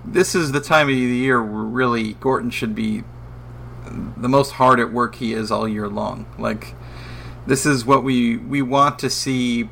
this 0.06 0.34
is 0.34 0.52
the 0.52 0.62
time 0.62 0.88
of 0.88 0.96
the 0.96 1.02
year 1.02 1.44
where 1.44 1.64
really 1.64 2.14
Gorton 2.14 2.50
should 2.50 2.74
be 2.74 3.04
the 4.18 4.30
most 4.30 4.54
hard 4.54 4.80
at 4.80 4.92
work 4.92 5.16
he 5.16 5.34
is 5.34 5.52
all 5.52 5.68
year 5.68 5.88
long. 5.88 6.26
Like 6.38 6.76
this 7.46 7.66
is 7.66 7.86
what 7.86 8.04
we 8.04 8.38
we 8.38 8.62
want 8.62 9.00
to 9.00 9.10
see 9.10 9.70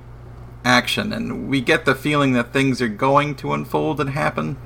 action, 0.64 1.14
and 1.14 1.48
we 1.48 1.62
get 1.62 1.86
the 1.86 1.96
feeling 1.96 2.34
that 2.34 2.52
things 2.52 2.82
are 2.82 2.88
going 2.88 3.36
to 3.36 3.54
unfold 3.54 4.00
and 4.02 4.12
happen 4.12 4.58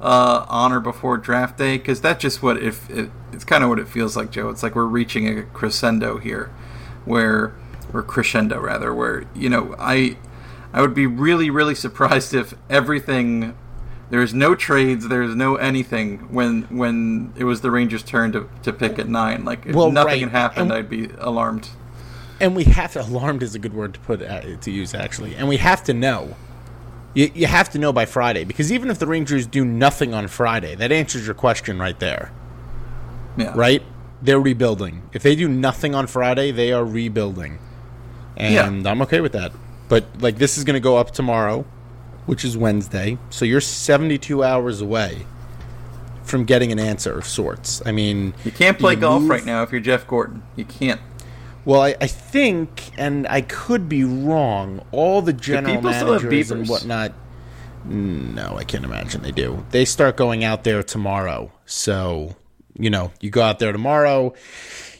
uh, 0.00 0.44
on 0.48 0.72
or 0.72 0.80
before 0.80 1.16
draft 1.16 1.58
day 1.58 1.78
because 1.78 2.00
that's 2.00 2.22
just 2.22 2.42
what 2.42 2.62
if 2.62 2.88
it, 2.90 3.10
it's 3.32 3.44
kind 3.44 3.62
of 3.62 3.70
what 3.70 3.78
it 3.78 3.88
feels 3.88 4.16
like, 4.16 4.30
Joe. 4.30 4.50
It's 4.50 4.62
like 4.62 4.74
we're 4.74 4.84
reaching 4.84 5.26
a 5.38 5.42
crescendo 5.44 6.18
here, 6.18 6.50
where 7.04 7.54
or 7.92 8.02
crescendo 8.02 8.60
rather, 8.60 8.94
where 8.94 9.24
you 9.34 9.48
know 9.48 9.74
I 9.78 10.16
I 10.72 10.80
would 10.82 10.94
be 10.94 11.06
really 11.06 11.50
really 11.50 11.74
surprised 11.86 12.34
if 12.34 12.54
everything 12.68 13.56
there's 14.10 14.32
no 14.32 14.54
trades. 14.54 15.08
There's 15.08 15.34
no 15.34 15.56
anything 15.56 16.18
when 16.32 16.62
when 16.64 17.32
it 17.36 17.44
was 17.44 17.60
the 17.60 17.70
Rangers' 17.70 18.02
turn 18.02 18.32
to, 18.32 18.48
to 18.62 18.72
pick 18.72 18.98
at 18.98 19.08
nine. 19.08 19.44
Like 19.44 19.66
if 19.66 19.74
well, 19.74 19.90
nothing 19.90 20.10
right. 20.10 20.20
had 20.22 20.30
happened, 20.30 20.70
and, 20.70 20.78
I'd 20.78 20.88
be 20.88 21.10
alarmed. 21.18 21.68
And 22.40 22.56
we 22.56 22.64
have 22.64 22.92
to. 22.94 23.02
Alarmed 23.02 23.42
is 23.42 23.54
a 23.54 23.58
good 23.58 23.74
word 23.74 23.94
to 23.94 24.00
put 24.00 24.22
uh, 24.22 24.56
to 24.56 24.70
use 24.70 24.94
actually. 24.94 25.34
And 25.34 25.48
we 25.48 25.58
have 25.58 25.84
to 25.84 25.94
know. 25.94 26.36
You 27.14 27.30
you 27.34 27.46
have 27.46 27.68
to 27.70 27.78
know 27.78 27.92
by 27.92 28.06
Friday 28.06 28.44
because 28.44 28.72
even 28.72 28.90
if 28.90 28.98
the 28.98 29.06
Rangers 29.06 29.46
do 29.46 29.64
nothing 29.64 30.14
on 30.14 30.28
Friday, 30.28 30.74
that 30.74 30.90
answers 30.90 31.26
your 31.26 31.34
question 31.34 31.78
right 31.78 31.98
there. 31.98 32.32
Yeah. 33.36 33.52
Right. 33.54 33.82
They're 34.22 34.40
rebuilding. 34.40 35.02
If 35.12 35.22
they 35.22 35.36
do 35.36 35.48
nothing 35.48 35.94
on 35.94 36.06
Friday, 36.06 36.50
they 36.50 36.72
are 36.72 36.84
rebuilding, 36.84 37.58
and 38.36 38.84
yeah. 38.84 38.90
I'm 38.90 39.02
okay 39.02 39.20
with 39.20 39.32
that. 39.32 39.52
But 39.88 40.06
like 40.18 40.38
this 40.38 40.56
is 40.56 40.64
going 40.64 40.74
to 40.74 40.80
go 40.80 40.96
up 40.96 41.12
tomorrow 41.12 41.64
which 42.28 42.44
is 42.44 42.58
Wednesday. 42.58 43.16
So 43.30 43.46
you're 43.46 43.62
72 43.62 44.44
hours 44.44 44.82
away 44.82 45.24
from 46.24 46.44
getting 46.44 46.70
an 46.70 46.78
answer 46.78 47.16
of 47.18 47.26
sorts. 47.26 47.80
I 47.86 47.92
mean, 47.92 48.34
you 48.44 48.50
can't 48.50 48.78
play 48.78 48.92
you 48.92 49.00
golf 49.00 49.22
move... 49.22 49.30
right 49.30 49.46
now 49.46 49.62
if 49.62 49.72
you're 49.72 49.80
Jeff 49.80 50.06
Gorton. 50.06 50.42
You 50.54 50.66
can't. 50.66 51.00
Well, 51.64 51.80
I, 51.80 51.96
I, 52.02 52.06
think, 52.06 52.90
and 52.98 53.26
I 53.28 53.40
could 53.40 53.88
be 53.88 54.04
wrong. 54.04 54.84
All 54.92 55.22
the 55.22 55.32
general 55.32 55.80
managers 55.80 56.50
and 56.50 56.68
whatnot. 56.68 57.14
No, 57.86 58.58
I 58.58 58.64
can't 58.64 58.84
imagine 58.84 59.22
they 59.22 59.32
do. 59.32 59.64
They 59.70 59.86
start 59.86 60.18
going 60.18 60.44
out 60.44 60.64
there 60.64 60.82
tomorrow, 60.82 61.50
so 61.64 62.36
you 62.78 62.90
know, 62.90 63.10
you 63.20 63.30
go 63.30 63.42
out 63.42 63.58
there 63.58 63.72
tomorrow, 63.72 64.34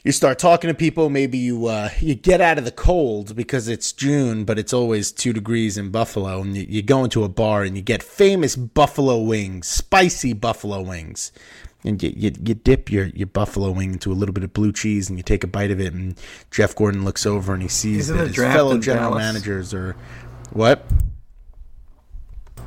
you 0.04 0.12
start 0.12 0.38
talking 0.38 0.68
to 0.68 0.74
people. 0.74 1.10
Maybe 1.10 1.38
you 1.38 1.66
uh, 1.66 1.90
you 2.00 2.14
get 2.14 2.40
out 2.40 2.58
of 2.58 2.64
the 2.64 2.70
cold 2.72 3.34
because 3.36 3.68
it's 3.68 3.92
June, 3.92 4.44
but 4.44 4.58
it's 4.58 4.72
always 4.72 5.12
two 5.12 5.32
degrees 5.32 5.76
in 5.76 5.90
Buffalo, 5.90 6.40
and 6.40 6.56
you, 6.56 6.66
you 6.68 6.82
go 6.82 7.04
into 7.04 7.24
a 7.24 7.28
bar 7.28 7.62
and 7.62 7.76
you 7.76 7.82
get 7.82 8.02
famous 8.02 8.56
buffalo 8.56 9.18
wings, 9.20 9.68
spicy 9.68 10.32
buffalo 10.32 10.80
wings. 10.80 11.32
And 11.84 12.02
you, 12.02 12.12
you, 12.14 12.32
you 12.42 12.54
dip 12.54 12.90
your, 12.90 13.06
your 13.06 13.28
buffalo 13.28 13.70
wing 13.70 13.92
into 13.92 14.10
a 14.10 14.14
little 14.14 14.32
bit 14.32 14.42
of 14.42 14.52
blue 14.52 14.72
cheese 14.72 15.08
and 15.08 15.16
you 15.16 15.22
take 15.22 15.44
a 15.44 15.46
bite 15.46 15.70
of 15.70 15.80
it. 15.80 15.94
And 15.94 16.20
Jeff 16.50 16.74
Gorton 16.74 17.04
looks 17.04 17.24
over 17.24 17.54
and 17.54 17.62
he 17.62 17.68
sees 17.68 18.10
Isn't 18.10 18.16
that 18.16 18.26
his 18.26 18.36
fellow 18.36 18.78
general 18.78 19.10
Dallas? 19.10 19.22
managers 19.22 19.72
are 19.72 19.94
what? 20.50 20.84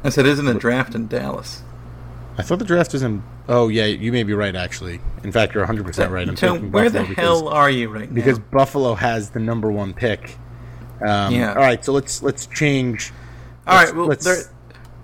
I 0.06 0.10
said, 0.10 0.26
isn't 0.26 0.48
a 0.48 0.54
draft 0.54 0.96
in 0.96 1.08
Dallas? 1.08 1.62
I 2.38 2.44
thought 2.44 2.60
the 2.60 2.66
draft 2.66 2.94
was 2.94 3.04
in. 3.04 3.24
Oh 3.48 3.68
yeah, 3.68 3.86
you 3.86 4.12
may 4.12 4.24
be 4.24 4.34
right. 4.34 4.56
Actually, 4.56 5.00
in 5.24 5.32
fact, 5.32 5.54
you're 5.54 5.64
100 5.64 5.86
percent 5.86 6.12
right. 6.12 6.28
I'm 6.28 6.36
so 6.38 6.58
where 6.58 6.86
Buffalo 6.86 7.04
the 7.04 7.10
because- 7.10 7.24
hell 7.24 7.48
are 7.50 7.70
you 7.70 7.90
right 7.90 8.10
now? 8.10 8.16
because 8.16 8.40
Buffalo 8.40 8.96
has 8.96 9.30
the 9.32 9.40
number 9.40 9.72
one 9.72 9.94
pick. 9.94 10.38
Um, 11.06 11.34
Yeah. 11.34 11.50
All 11.54 11.62
right, 11.62 11.84
so 11.84 11.92
let's 11.94 12.22
let's 12.24 12.46
change. 12.48 13.12
all 13.68 13.76
let's- 13.76 13.92
right, 13.92 13.98
well, 13.98 14.16
they're 14.18 14.44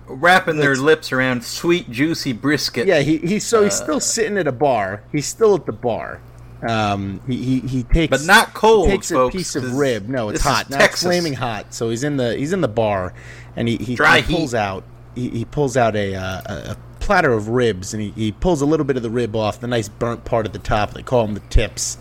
wrapping 0.06 0.56
their 0.56 0.74
lips 0.76 1.12
around 1.12 1.44
sweet, 1.44 1.90
juicy 1.90 2.32
brisket. 2.32 2.86
Yeah, 2.86 3.00
he, 3.00 3.18
he 3.18 3.38
so 3.40 3.62
he's 3.64 3.78
Uh, 3.80 3.84
still 3.84 4.00
sitting 4.00 4.38
at 4.38 4.46
a 4.48 4.52
bar. 4.52 5.02
He's 5.12 5.26
still 5.26 5.54
at 5.54 5.66
the 5.66 5.72
bar. 5.72 6.20
Um, 6.66 7.20
he, 7.28 7.36
he, 7.36 7.60
he 7.60 7.82
takes 7.84 8.10
But 8.10 8.24
not 8.26 8.52
cold, 8.54 8.86
he 8.86 8.92
takes 8.94 9.10
folks. 9.12 9.34
a 9.34 9.38
piece 9.38 9.54
of 9.54 9.74
rib. 9.74 10.08
No, 10.08 10.28
it's 10.30 10.42
hot. 10.42 10.68
Now 10.70 10.82
it's 10.82 11.02
flaming 11.02 11.34
hot. 11.34 11.72
So 11.74 11.90
he's 11.90 12.02
in 12.02 12.16
the 12.16 12.36
he's 12.36 12.52
in 12.52 12.62
the 12.62 12.68
bar, 12.68 13.12
and 13.54 13.68
he 13.68 13.76
he, 13.76 13.94
he 13.94 14.22
pulls 14.22 14.54
out 14.54 14.82
he, 15.14 15.28
he 15.30 15.44
pulls 15.44 15.76
out 15.76 15.94
a, 15.94 16.14
uh, 16.16 16.40
a 16.46 16.52
a 16.72 16.76
platter 17.08 17.32
of 17.32 17.48
ribs, 17.48 17.94
and 17.94 18.02
he, 18.02 18.10
he 18.10 18.32
pulls 18.32 18.60
a 18.60 18.66
little 18.66 18.84
bit 18.84 18.96
of 18.98 19.02
the 19.02 19.08
rib 19.10 19.34
off 19.34 19.60
the 19.60 19.66
nice 19.66 19.88
burnt 19.88 20.26
part 20.26 20.44
at 20.44 20.52
the 20.52 20.58
top. 20.58 20.92
They 20.92 21.02
call 21.02 21.24
them 21.24 21.32
the 21.34 21.40
tips. 21.48 21.96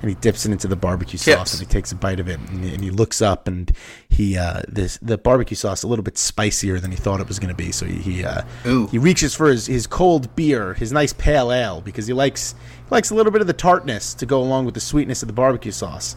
And 0.00 0.08
he 0.08 0.14
dips 0.14 0.46
it 0.46 0.52
into 0.52 0.68
the 0.68 0.76
barbecue 0.76 1.18
sauce, 1.18 1.50
Tips. 1.50 1.54
and 1.54 1.60
he 1.60 1.66
takes 1.72 1.90
a 1.90 1.96
bite 1.96 2.20
of 2.20 2.28
it, 2.28 2.38
and, 2.38 2.62
he- 2.64 2.72
and 2.72 2.84
he 2.84 2.90
looks 2.90 3.20
up, 3.20 3.48
and 3.48 3.72
he 4.08 4.38
uh, 4.38 4.62
this 4.68 4.96
the 4.98 5.18
barbecue 5.18 5.56
sauce 5.56 5.82
a 5.82 5.88
little 5.88 6.04
bit 6.04 6.16
spicier 6.16 6.78
than 6.78 6.92
he 6.92 6.96
thought 6.96 7.18
it 7.20 7.26
was 7.26 7.40
going 7.40 7.48
to 7.48 7.56
be. 7.56 7.72
So 7.72 7.84
he 7.84 7.96
he, 7.96 8.24
uh, 8.24 8.42
he 8.92 8.96
reaches 8.98 9.34
for 9.34 9.48
his, 9.50 9.66
his 9.66 9.88
cold 9.88 10.32
beer, 10.36 10.74
his 10.74 10.92
nice 10.92 11.12
pale 11.12 11.50
ale, 11.52 11.80
because 11.80 12.06
he 12.06 12.12
likes 12.12 12.52
he 12.52 12.90
likes 12.94 13.10
a 13.10 13.16
little 13.16 13.32
bit 13.32 13.40
of 13.40 13.48
the 13.48 13.52
tartness 13.52 14.14
to 14.14 14.24
go 14.24 14.40
along 14.40 14.66
with 14.66 14.74
the 14.74 14.80
sweetness 14.80 15.22
of 15.22 15.26
the 15.26 15.32
barbecue 15.34 15.72
sauce. 15.72 16.14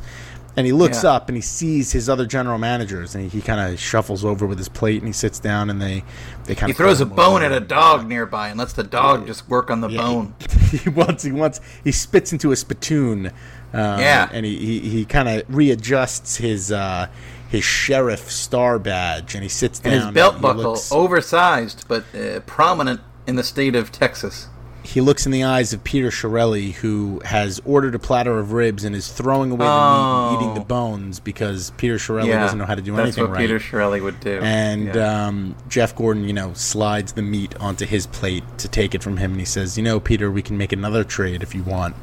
And 0.57 0.65
he 0.67 0.73
looks 0.73 1.03
Yeah. 1.05 1.11
up 1.11 1.29
and 1.29 1.35
he 1.37 1.41
sees 1.41 1.93
his 1.93 2.09
other 2.09 2.25
general 2.25 2.57
managers, 2.57 3.15
and 3.15 3.23
he, 3.23 3.29
he 3.29 3.41
kind 3.41 3.59
of 3.73 3.79
shuffles 3.79 4.25
over 4.25 4.45
with 4.45 4.57
his 4.57 4.67
plate 4.67 4.97
and 4.97 5.07
he 5.07 5.13
sits 5.13 5.39
down 5.39 5.69
and 5.69 5.81
they 5.81 6.03
they 6.45 6.55
kind 6.55 6.69
of 6.69 6.75
He 6.75 6.83
throws 6.83 6.99
a 6.99 7.05
bone 7.05 7.41
at 7.41 7.53
a 7.53 7.61
dog 7.61 8.05
nearby 8.07 8.49
and 8.49 8.59
lets 8.59 8.73
the 8.73 8.83
dog 8.83 9.27
just 9.27 9.47
work 9.49 9.71
on 9.71 9.79
the 9.79 9.87
Yeah, 9.89 10.01
bone. 10.01 10.35
He, 10.71 10.77
he 10.77 10.89
wants 10.89 11.23
he 11.23 11.31
wants 11.31 11.61
he 11.85 11.91
spits 11.93 12.33
into 12.33 12.51
a 12.51 12.55
spittoon. 12.57 13.27
Um, 13.73 13.99
Yeah. 13.99 14.27
and 14.33 14.45
he 14.45 14.57
he, 14.57 14.79
he 14.89 15.05
kind 15.05 15.29
of 15.29 15.43
readjusts 15.47 16.35
his 16.37 16.69
uh, 16.71 17.07
his 17.47 17.63
sheriff 17.63 18.29
star 18.29 18.77
badge 18.77 19.35
and 19.35 19.43
he 19.43 19.49
sits 19.49 19.79
down. 19.79 19.93
And 19.93 20.03
his 20.03 20.11
belt 20.13 20.35
he 20.35 20.41
buckle, 20.41 20.63
looks- 20.63 20.91
oversized 20.91 21.85
but 21.87 22.03
uh, 22.13 22.41
prominent 22.41 22.99
in 23.25 23.35
the 23.37 23.43
state 23.43 23.75
of 23.75 23.89
Texas. 23.91 24.47
He 24.83 24.99
looks 24.99 25.25
in 25.27 25.31
the 25.31 25.43
eyes 25.43 25.73
of 25.73 25.83
Peter 25.83 26.09
Chiarelli, 26.09 26.73
who 26.73 27.21
has 27.23 27.61
ordered 27.65 27.93
a 27.93 27.99
platter 27.99 28.39
of 28.39 28.51
ribs 28.51 28.83
and 28.83 28.95
is 28.95 29.07
throwing 29.11 29.51
away 29.51 29.59
the 29.65 29.71
meat 29.71 30.33
and 30.33 30.35
eating 30.41 30.53
the 30.55 30.61
Oh. 30.61 30.63
bones 30.63 31.19
because 31.19 31.71
Peter 31.77 31.95
Chiarelli 31.95 32.27
yeah, 32.27 32.39
doesn't 32.41 32.57
know 32.57 32.65
how 32.65 32.75
to 32.75 32.81
do 32.81 32.91
that's 32.95 33.03
anything 33.03 33.23
what 33.25 33.31
right. 33.33 33.41
Peter 33.41 33.59
Chiarelli 33.59 34.01
would 34.01 34.19
do. 34.19 34.39
and 34.41 34.93
Yeah. 34.95 35.27
um, 35.27 35.55
Jeff 35.69 35.95
Gorton, 35.95 36.23
you 36.25 36.33
know, 36.33 36.51
slides 36.55 37.13
the 37.13 37.21
meat 37.21 37.53
onto 37.59 37.85
his 37.85 38.07
plate 38.07 38.43
to 38.57 38.67
take 38.67 38.95
it 38.95 39.03
from 39.03 39.17
him, 39.17 39.31
and 39.31 39.39
he 39.39 39.45
says, 39.45 39.77
"You 39.77 39.83
know, 39.83 39.99
Peter, 39.99 40.31
we 40.31 40.41
can 40.41 40.57
make 40.57 40.73
another 40.73 41.03
trade 41.03 41.43
if 41.43 41.53
you 41.53 41.61
want." 41.63 41.95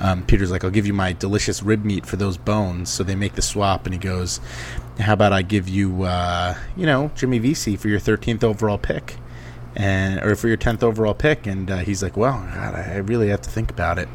Um, 0.00 0.22
Peter's 0.22 0.50
like, 0.52 0.64
"I'll 0.64 0.70
give 0.70 0.86
you 0.86 0.94
my 0.94 1.12
delicious 1.12 1.62
rib 1.62 1.84
meat 1.84 2.06
for 2.06 2.16
those 2.16 2.36
bones." 2.38 2.88
So 2.90 3.02
they 3.02 3.16
make 3.16 3.34
the 3.34 3.42
swap, 3.42 3.84
and 3.86 3.92
he 3.92 3.98
goes, 3.98 4.40
"How 5.00 5.12
about 5.14 5.32
I 5.32 5.42
give 5.42 5.68
you, 5.68 6.04
uh, 6.04 6.54
you 6.76 6.86
know, 6.86 7.10
Jimmy 7.16 7.38
Vesey 7.38 7.76
for 7.76 7.88
your 7.88 8.00
13th 8.00 8.44
overall 8.44 8.78
pick?" 8.78 9.16
And 9.76 10.20
or 10.22 10.34
for 10.36 10.48
your 10.48 10.56
10th 10.56 10.82
overall 10.82 11.14
pick 11.14 11.46
and 11.46 11.70
uh, 11.70 11.78
he's 11.78 12.02
like 12.02 12.16
well 12.16 12.40
God, 12.54 12.74
I 12.74 12.94
I 12.94 12.96
really 12.96 13.28
have 13.28 13.42
to 13.42 13.50
think 13.50 13.70
about 13.70 13.98
it. 13.98 14.08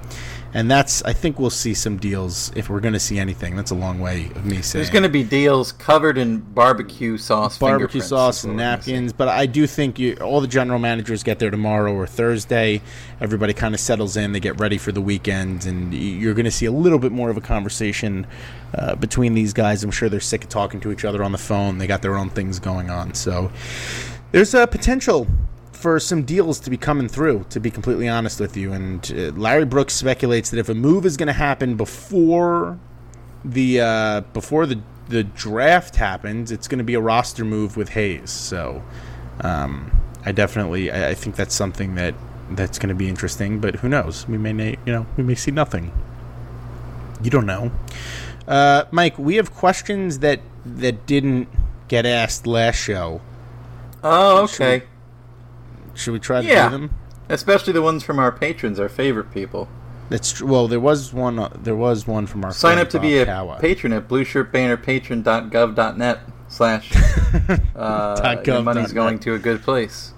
And 0.53 0.71
that's 0.71 1.03
I 1.03 1.11
think 1.11 1.37
we'll 1.37 1.49
see 1.49 1.73
some 1.73 1.97
deals 1.97 2.49
if 2.55 2.69
we're 2.69 2.79
going 2.79 2.93
to 2.93 2.99
see 2.99 3.19
anything. 3.19 3.57
That's 3.57 3.71
a 3.71 3.75
long 3.75 3.99
way 3.99 4.27
of 4.35 4.45
me 4.45 4.61
saying 4.61 4.81
There's 4.81 4.89
going 4.89 5.03
to 5.03 5.09
be 5.09 5.21
deals 5.21 5.73
covered 5.73 6.17
in 6.17 6.39
barbecue 6.39 7.17
sauce, 7.17 7.57
barbecue 7.57 7.99
sauce 7.99 8.45
and 8.45 8.53
what 8.53 8.57
we're 8.59 8.63
gonna 8.63 8.81
see. 8.81 8.91
napkins 8.93 9.11
but 9.11 9.27
I 9.27 9.47
do 9.47 9.67
think 9.67 9.99
you, 9.99 10.15
all 10.15 10.39
the 10.39 10.47
general 10.47 10.79
managers 10.79 11.23
get 11.23 11.39
there 11.39 11.51
tomorrow 11.51 11.93
or 11.93 12.07
Thursday. 12.07 12.81
Everybody 13.19 13.53
kind 13.53 13.73
of 13.73 13.81
settles 13.81 14.15
in 14.15 14.31
they 14.31 14.39
get 14.39 14.57
ready 14.57 14.77
for 14.77 14.93
the 14.93 15.01
weekend 15.01 15.65
and 15.65 15.93
you're 15.93 16.33
going 16.33 16.45
to 16.45 16.51
see 16.51 16.67
a 16.67 16.71
little 16.71 16.99
bit 16.99 17.11
more 17.11 17.29
of 17.29 17.35
a 17.35 17.41
conversation 17.41 18.25
uh, 18.73 18.95
between 18.95 19.33
these 19.33 19.51
guys. 19.51 19.83
I'm 19.83 19.91
sure 19.91 20.07
they're 20.07 20.21
sick 20.21 20.45
of 20.45 20.49
talking 20.49 20.79
to 20.81 20.91
each 20.93 21.03
other 21.03 21.21
on 21.21 21.33
the 21.33 21.37
phone. 21.37 21.79
They 21.79 21.87
got 21.87 22.01
their 22.01 22.15
own 22.15 22.29
things 22.29 22.59
going 22.59 22.89
on. 22.89 23.13
So 23.13 23.51
there's 24.31 24.53
a 24.53 24.67
potential 24.67 25.27
for 25.71 25.99
some 25.99 26.23
deals 26.23 26.59
to 26.61 26.69
be 26.69 26.77
coming 26.77 27.07
through, 27.07 27.45
to 27.49 27.59
be 27.59 27.69
completely 27.69 28.07
honest 28.07 28.39
with 28.39 28.57
you. 28.57 28.73
And 28.73 29.11
uh, 29.11 29.31
Larry 29.39 29.65
Brooks 29.65 29.93
speculates 29.93 30.49
that 30.49 30.59
if 30.59 30.69
a 30.69 30.73
move 30.73 31.05
is 31.05 31.17
going 31.17 31.27
to 31.27 31.33
happen 31.33 31.75
before 31.75 32.79
the 33.43 33.81
uh, 33.81 34.21
before 34.33 34.65
the 34.65 34.81
the 35.07 35.23
draft 35.23 35.97
happens, 35.97 36.51
it's 36.51 36.67
going 36.67 36.79
to 36.79 36.83
be 36.83 36.95
a 36.95 37.01
roster 37.01 37.45
move 37.45 37.77
with 37.77 37.89
Hayes. 37.89 38.31
So 38.31 38.83
um, 39.41 39.91
I 40.25 40.31
definitely 40.31 40.89
I, 40.91 41.09
I 41.09 41.13
think 41.13 41.35
that's 41.35 41.53
something 41.53 41.95
that 41.95 42.15
that's 42.51 42.79
going 42.79 42.89
to 42.89 42.95
be 42.95 43.07
interesting. 43.07 43.59
But 43.59 43.75
who 43.75 43.89
knows? 43.89 44.27
We 44.27 44.37
may 44.37 44.77
you 44.85 44.91
know 44.91 45.05
we 45.17 45.23
may 45.23 45.35
see 45.35 45.51
nothing. 45.51 45.91
You 47.21 47.29
don't 47.29 47.45
know. 47.45 47.71
Uh, 48.47 48.85
Mike, 48.91 49.17
we 49.17 49.35
have 49.35 49.53
questions 49.53 50.19
that 50.19 50.39
that 50.65 51.05
didn't 51.05 51.47
get 51.87 52.05
asked 52.05 52.47
last 52.47 52.77
show. 52.77 53.21
Oh, 54.07 54.43
okay. 54.43 54.83
Should 55.95 56.13
we 56.13 56.19
try 56.19 56.41
to 56.41 56.47
Yeah. 56.47 56.69
do 56.69 56.77
them? 56.77 56.91
Especially 57.27 57.73
the 57.73 57.81
ones 57.81 58.03
from 58.03 58.19
our 58.19 58.31
patrons, 58.31 58.79
our 58.79 58.87
favorite 58.89 59.33
people. 59.33 59.67
That's 60.09 60.31
true. 60.33 60.45
well. 60.47 60.67
There 60.67 60.79
was 60.79 61.11
one. 61.11 61.39
Uh, 61.39 61.49
there 61.59 61.75
was 61.75 62.05
one 62.05 62.27
from 62.27 62.45
our 62.45 62.51
Sign 62.51 62.77
up 62.77 62.89
to 62.91 62.99
be 62.99 63.17
a 63.17 63.25
Bob 63.25 63.47
Kawa. 63.47 63.57
patron 63.59 63.91
at 63.93 64.07
blueshirtbannerpatron.gov.net 64.07 66.19
slash 66.47 66.91
uh, 66.95 66.99
your 67.35 68.43
gov 68.43 68.63
money's 68.63 68.93
going 68.93 69.17
to 69.19 69.33
a 69.33 69.39
good 69.39 69.63
place. 69.63 70.13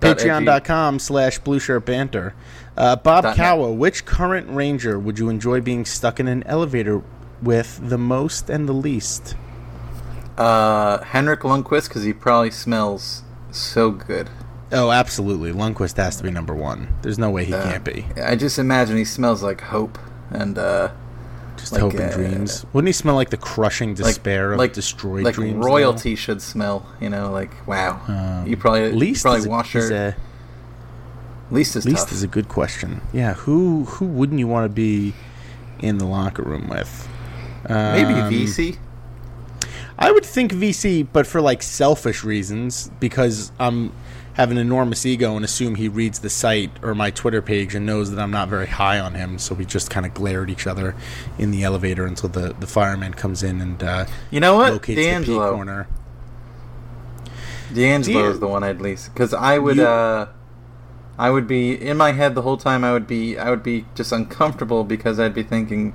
Dot 0.00 0.18
Patreon.com 0.18 0.98
slash 0.98 1.38
Blue 1.38 1.60
Shirt 1.60 1.86
Banter. 1.86 2.34
Uh, 2.76 2.96
Bob. 2.96 3.36
Kawa, 3.36 3.72
which 3.72 4.04
current 4.04 4.48
Ranger 4.50 4.98
would 4.98 5.18
you 5.20 5.28
enjoy 5.28 5.60
being 5.60 5.84
stuck 5.84 6.18
in 6.20 6.26
an 6.28 6.42
elevator 6.44 7.02
with 7.42 7.80
the 7.88 7.98
most 7.98 8.48
and 8.50 8.68
the 8.68 8.72
least? 8.72 9.34
Uh, 10.36 11.02
Henrik 11.02 11.40
Lundqvist, 11.40 11.88
because 11.88 12.04
he 12.04 12.12
probably 12.12 12.50
smells 12.52 13.22
so 13.58 13.90
good. 13.90 14.28
Oh, 14.70 14.90
absolutely. 14.90 15.52
Lundqvist 15.52 15.96
has 15.96 16.16
to 16.16 16.22
be 16.22 16.30
number 16.30 16.54
one. 16.54 16.88
There's 17.02 17.18
no 17.18 17.30
way 17.30 17.44
he 17.46 17.54
Uh, 17.54 17.62
can't 17.62 17.84
be. 17.84 18.04
I 18.22 18.36
just 18.36 18.58
imagine 18.58 18.96
he 18.96 19.04
smells 19.04 19.42
like 19.42 19.60
hope 19.62 19.98
and 20.30 20.58
uh, 20.58 20.90
Just 21.56 21.72
like, 21.72 21.80
hope 21.80 21.94
and 21.94 22.02
uh, 22.10 22.14
dreams. 22.14 22.66
Wouldn't 22.74 22.88
he 22.88 22.92
smell 22.92 23.14
like 23.14 23.30
the 23.30 23.38
crushing 23.38 23.90
like 23.90 23.96
despair 23.96 24.52
of 24.52 24.58
like 24.58 24.74
destroyed 24.74 25.24
like 25.24 25.34
dreams? 25.36 25.54
though? 25.54 25.66
royalty 25.66 26.14
should 26.16 26.42
smell. 26.42 26.86
You 27.00 27.08
know, 27.08 27.30
like 27.32 27.66
wow. 27.66 28.00
Um, 28.08 28.46
you 28.46 28.56
probably 28.58 28.92
least 28.92 29.20
you 29.20 29.22
probably 29.22 29.38
is 29.40 29.46
a, 29.46 29.50
wash 29.50 29.74
a- 29.74 30.16
least 31.50 31.74
is 31.76 31.86
least 31.86 31.98
tough. 32.08 32.12
is 32.12 32.22
a 32.22 32.26
good 32.28 32.48
question. 32.48 33.00
Yeah, 33.12 33.34
who 33.34 33.84
who 33.84 34.04
wouldn't 34.04 34.38
you 34.38 34.46
want 34.48 34.64
to 34.66 34.68
be 34.68 35.14
in 35.78 35.96
the 35.98 36.04
locker 36.06 36.42
room 36.42 36.68
with? 36.68 37.08
Maybe 37.68 38.12
Um, 38.12 38.28
Vesey. 38.28 38.78
I 39.98 40.10
would 40.12 40.24
think 40.24 40.52
Vesey, 40.52 41.02
but 41.02 41.26
for 41.26 41.40
like 41.40 41.62
selfish 41.62 42.22
reasons, 42.24 42.90
because 43.00 43.50
I'm 43.58 43.92
have 44.34 44.52
an 44.52 44.58
enormous 44.58 45.04
ego 45.04 45.34
and 45.34 45.44
assume 45.44 45.74
he 45.74 45.88
reads 45.88 46.20
the 46.20 46.30
site 46.30 46.70
or 46.80 46.94
my 46.94 47.10
Twitter 47.10 47.42
page 47.42 47.74
and 47.74 47.84
knows 47.84 48.12
that 48.12 48.20
I'm 48.22 48.30
not 48.30 48.48
very 48.48 48.68
high 48.68 49.00
on 49.00 49.14
him. 49.14 49.36
So 49.40 49.52
we 49.56 49.64
just 49.64 49.90
kind 49.90 50.06
of 50.06 50.14
glare 50.14 50.44
at 50.44 50.48
each 50.50 50.64
other 50.68 50.94
in 51.38 51.50
the 51.50 51.64
elevator 51.64 52.06
until 52.06 52.28
the, 52.28 52.54
the 52.60 52.68
fireman 52.68 53.14
comes 53.14 53.42
in 53.42 53.60
and 53.60 53.82
uh, 53.82 54.04
You 54.30 54.38
know 54.38 54.54
what? 54.54 54.72
locates 54.74 54.96
the 54.96 55.06
P 55.06 55.10
D'Angelo. 55.10 55.52
corner. 55.54 55.88
D'Angelo 57.74 58.22
D'An- 58.22 58.32
is 58.32 58.38
the 58.40 58.46
one 58.46 58.62
I'd 58.62 58.80
least 58.80 59.12
because 59.12 59.34
I 59.34 59.58
would 59.58 59.76
You- 59.76 59.86
uh 59.86 60.28
I 61.18 61.30
would 61.30 61.48
be 61.48 61.72
in 61.72 61.96
my 61.96 62.12
head 62.12 62.36
the 62.36 62.42
whole 62.42 62.56
time 62.56 62.84
I 62.84 62.92
would 62.92 63.08
be 63.08 63.36
I 63.36 63.50
would 63.50 63.64
be 63.64 63.86
just 63.96 64.12
uncomfortable 64.12 64.84
because 64.84 65.18
I'd 65.18 65.34
be 65.34 65.42
thinking 65.42 65.94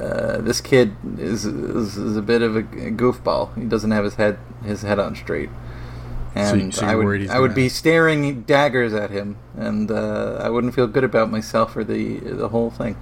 uh, 0.00 0.40
this 0.40 0.60
kid 0.60 0.94
is, 1.18 1.44
is 1.44 1.96
is 1.96 2.16
a 2.16 2.22
bit 2.22 2.42
of 2.42 2.56
a 2.56 2.62
goofball. 2.62 3.56
He 3.58 3.64
doesn't 3.64 3.90
have 3.90 4.04
his 4.04 4.14
head 4.14 4.38
his 4.64 4.82
head 4.82 4.98
on 4.98 5.14
straight. 5.16 5.50
And 6.34 6.74
so 6.74 6.86
I 6.86 6.94
would 6.94 7.30
I 7.30 7.40
would 7.40 7.54
be 7.54 7.68
staring 7.70 8.42
daggers 8.42 8.92
at 8.92 9.10
him 9.10 9.38
and 9.56 9.90
uh, 9.90 10.38
I 10.42 10.50
wouldn't 10.50 10.74
feel 10.74 10.86
good 10.86 11.04
about 11.04 11.30
myself 11.30 11.74
or 11.76 11.82
the 11.84 12.18
the 12.18 12.48
whole 12.48 12.70
thing. 12.70 12.96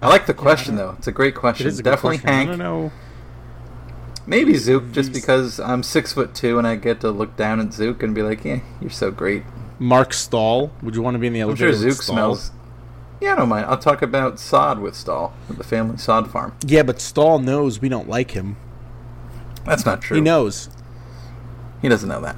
I 0.00 0.08
like 0.08 0.26
the 0.26 0.34
question 0.34 0.76
though. 0.76 0.94
It's 0.98 1.08
a 1.08 1.12
great 1.12 1.34
question. 1.34 1.66
a 1.66 1.70
Definitely 1.72 2.18
question. 2.18 2.28
I 2.28 2.32
Hank. 2.32 2.48
don't 2.50 2.58
know. 2.58 2.92
Maybe 4.28 4.54
Zook, 4.54 4.90
just 4.92 5.12
because 5.12 5.58
I'm 5.60 5.82
six 5.82 6.12
foot 6.12 6.34
two 6.34 6.58
and 6.58 6.66
I 6.66 6.76
get 6.76 7.00
to 7.00 7.10
look 7.10 7.36
down 7.36 7.60
at 7.60 7.72
Zook 7.72 8.02
and 8.02 8.14
be 8.14 8.22
like, 8.22 8.44
"Yeah, 8.44 8.60
you're 8.80 8.90
so 8.90 9.10
great." 9.10 9.42
Marc 9.78 10.12
Staal. 10.12 10.70
Would 10.82 10.94
you 10.94 11.02
want 11.02 11.14
to 11.14 11.18
be 11.18 11.26
in 11.26 11.32
the 11.32 11.40
I'm 11.40 11.48
elevator? 11.50 11.72
sure 11.72 11.86
with 11.88 11.94
Zook 11.94 12.02
smells. 12.02 12.50
Yeah, 13.20 13.32
I 13.32 13.36
don't 13.36 13.48
mind. 13.48 13.66
I'll 13.66 13.78
talk 13.78 14.02
about 14.02 14.38
sod 14.38 14.78
with 14.78 14.94
Staal, 14.94 15.32
at 15.48 15.56
the 15.56 15.64
family 15.64 15.96
sod 15.96 16.30
farm. 16.30 16.54
Yeah, 16.66 16.82
but 16.82 17.00
Staal 17.00 17.38
knows 17.38 17.80
we 17.80 17.88
don't 17.88 18.08
like 18.08 18.32
him. 18.32 18.56
That's 19.64 19.86
not 19.86 20.02
true. 20.02 20.16
He 20.16 20.20
knows. 20.20 20.68
He 21.82 21.88
doesn't 21.88 22.08
know 22.08 22.20
that. 22.20 22.36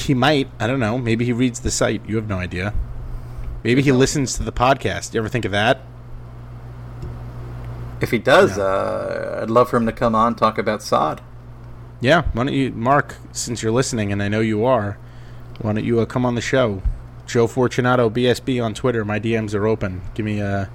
He 0.00 0.14
might. 0.14 0.48
I 0.60 0.66
don't 0.66 0.80
know. 0.80 0.98
Maybe 0.98 1.24
he 1.24 1.32
reads 1.32 1.60
the 1.60 1.70
site. 1.70 2.06
You 2.06 2.16
have 2.16 2.28
no 2.28 2.38
idea. 2.38 2.74
Maybe 3.64 3.82
he 3.82 3.92
listens 3.92 4.36
to 4.36 4.42
the 4.42 4.52
podcast. 4.52 5.14
You 5.14 5.20
ever 5.20 5.28
think 5.28 5.44
of 5.44 5.52
that? 5.52 5.80
If 8.00 8.10
he 8.10 8.18
does, 8.18 8.58
uh, 8.58 9.40
I'd 9.42 9.50
love 9.50 9.70
for 9.70 9.76
him 9.76 9.86
to 9.86 9.92
come 9.92 10.14
on 10.14 10.34
talk 10.34 10.58
about 10.58 10.82
sod. 10.82 11.20
Yeah. 12.00 12.22
Why 12.32 12.44
don't 12.44 12.54
you, 12.54 12.72
Marc? 12.72 13.16
Since 13.32 13.62
you're 13.62 13.72
listening, 13.72 14.12
and 14.12 14.22
I 14.22 14.28
know 14.28 14.40
you 14.40 14.64
are, 14.64 14.98
why 15.60 15.72
don't 15.72 15.84
you 15.84 16.00
uh, 16.00 16.06
come 16.06 16.26
on 16.26 16.34
the 16.34 16.40
show? 16.40 16.82
Joe 17.26 17.46
Fortunato 17.46 18.10
BSB 18.10 18.62
on 18.62 18.74
Twitter. 18.74 19.04
My 19.04 19.18
DMs 19.18 19.54
are 19.54 19.66
open. 19.66 20.02
Give 20.14 20.26
me 20.26 20.40
a. 20.40 20.70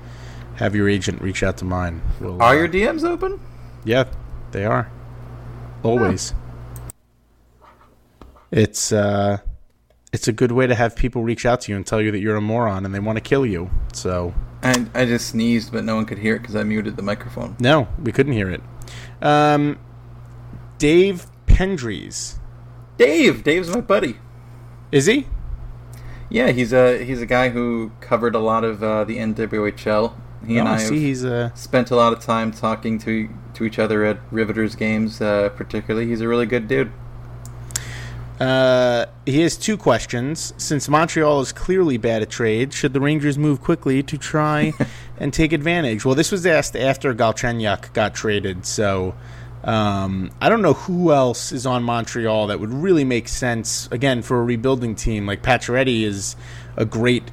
Have 0.56 0.76
your 0.76 0.90
agent 0.90 1.22
reach 1.22 1.44
out 1.44 1.58
to 1.58 1.66
mine. 1.66 2.02
We'll, 2.20 2.42
Are 2.42 2.50
uh, 2.50 2.54
your 2.54 2.68
DMs 2.68 3.04
open? 3.04 3.40
Yeah, 3.86 4.06
they 4.52 4.66
are. 4.66 4.92
Always. 5.84 6.34
It's 8.52 8.92
uh 8.92 9.38
it's 10.12 10.28
a 10.28 10.32
good 10.32 10.52
way 10.52 10.66
to 10.66 10.74
have 10.74 10.96
people 10.96 11.22
reach 11.22 11.46
out 11.46 11.62
to 11.62 11.72
you 11.72 11.76
and 11.76 11.86
tell 11.86 12.02
you 12.02 12.12
that 12.12 12.20
you're 12.20 12.36
a 12.36 12.42
moron 12.42 12.86
and 12.86 12.96
they 12.96 13.00
want 13.00 13.18
to 13.18 13.22
kill 13.22 13.46
you. 13.46 13.70
So, 13.94 14.34
I, 14.64 14.86
I 14.96 15.06
just 15.06 15.28
sneezed, 15.28 15.72
but 15.72 15.84
no 15.84 15.96
one 15.96 16.06
could 16.06 16.18
hear 16.18 16.36
it 16.36 16.40
because 16.40 16.56
I 16.56 16.64
muted 16.64 16.96
the 16.96 17.04
microphone. 17.04 17.56
no, 17.60 17.88
we 18.02 18.12
couldn't 18.12 18.34
hear 18.34 18.50
it. 18.50 18.62
Um 19.22 19.78
Dave 20.80 21.28
Pendries. 21.46 22.40
Dave, 22.98 23.44
Dave's 23.44 23.70
my 23.70 23.82
buddy. 23.82 24.18
Is 24.92 25.06
he? 25.06 25.28
Yeah, 26.30 26.52
he's 26.52 26.74
a 26.74 27.04
he's 27.04 27.22
a 27.22 27.26
guy 27.26 27.50
who 27.50 27.92
covered 28.02 28.36
a 28.36 28.40
lot 28.40 28.64
of 28.64 28.84
uh, 28.84 29.04
the 29.04 29.18
NWHL. 29.18 30.14
He 30.46 30.58
and 30.58 30.68
oh, 30.68 30.72
I 30.72 30.76
I 30.76 30.78
see 30.78 31.00
he's 31.00 31.26
uh 31.26 31.54
spent 31.56 31.90
a 31.92 31.96
lot 31.96 32.14
of 32.14 32.20
time 32.20 32.52
talking 32.52 33.00
to 33.00 33.30
to 33.54 33.64
each 33.64 33.80
other 33.80 34.04
at 34.06 34.20
Riveters 34.32 34.76
games. 34.76 35.22
Uh, 35.22 35.50
particularly, 35.50 36.08
he's 36.08 36.22
a 36.22 36.28
really 36.28 36.46
good 36.46 36.68
dude. 36.68 36.92
Uh, 38.40 39.08
he 39.26 39.42
has 39.42 39.58
two 39.58 39.78
questions. 39.78 40.54
Since 40.58 40.88
Montreal 40.88 41.42
is 41.42 41.52
clearly 41.52 41.98
bad 41.98 42.22
at 42.22 42.30
trade, 42.30 42.72
should 42.72 42.94
the 42.94 43.02
Rangers 43.02 43.38
move 43.38 43.62
quickly 43.62 44.04
to 44.04 44.18
try 44.18 44.74
and 45.18 45.34
take 45.34 45.54
advantage? 45.54 46.06
Well, 46.06 46.14
this 46.14 46.32
was 46.32 46.46
asked 46.46 46.76
after 46.76 47.16
Galchenyuk 47.16 47.94
got 47.94 48.14
traded, 48.14 48.66
so 48.66 49.16
um, 49.64 50.32
I 50.42 50.50
don't 50.50 50.62
know 50.62 50.74
who 50.74 51.12
else 51.12 51.52
is 51.52 51.66
on 51.66 51.84
Montreal 51.84 52.48
that 52.48 52.60
would 52.60 52.72
really 52.74 53.04
make 53.04 53.28
sense, 53.28 53.88
again, 53.92 54.22
for 54.22 54.40
a 54.40 54.44
rebuilding 54.44 54.96
team. 54.96 55.26
Like 55.26 55.42
Pacioretty 55.44 56.04
is 56.04 56.36
a 56.76 56.86
great 56.86 57.32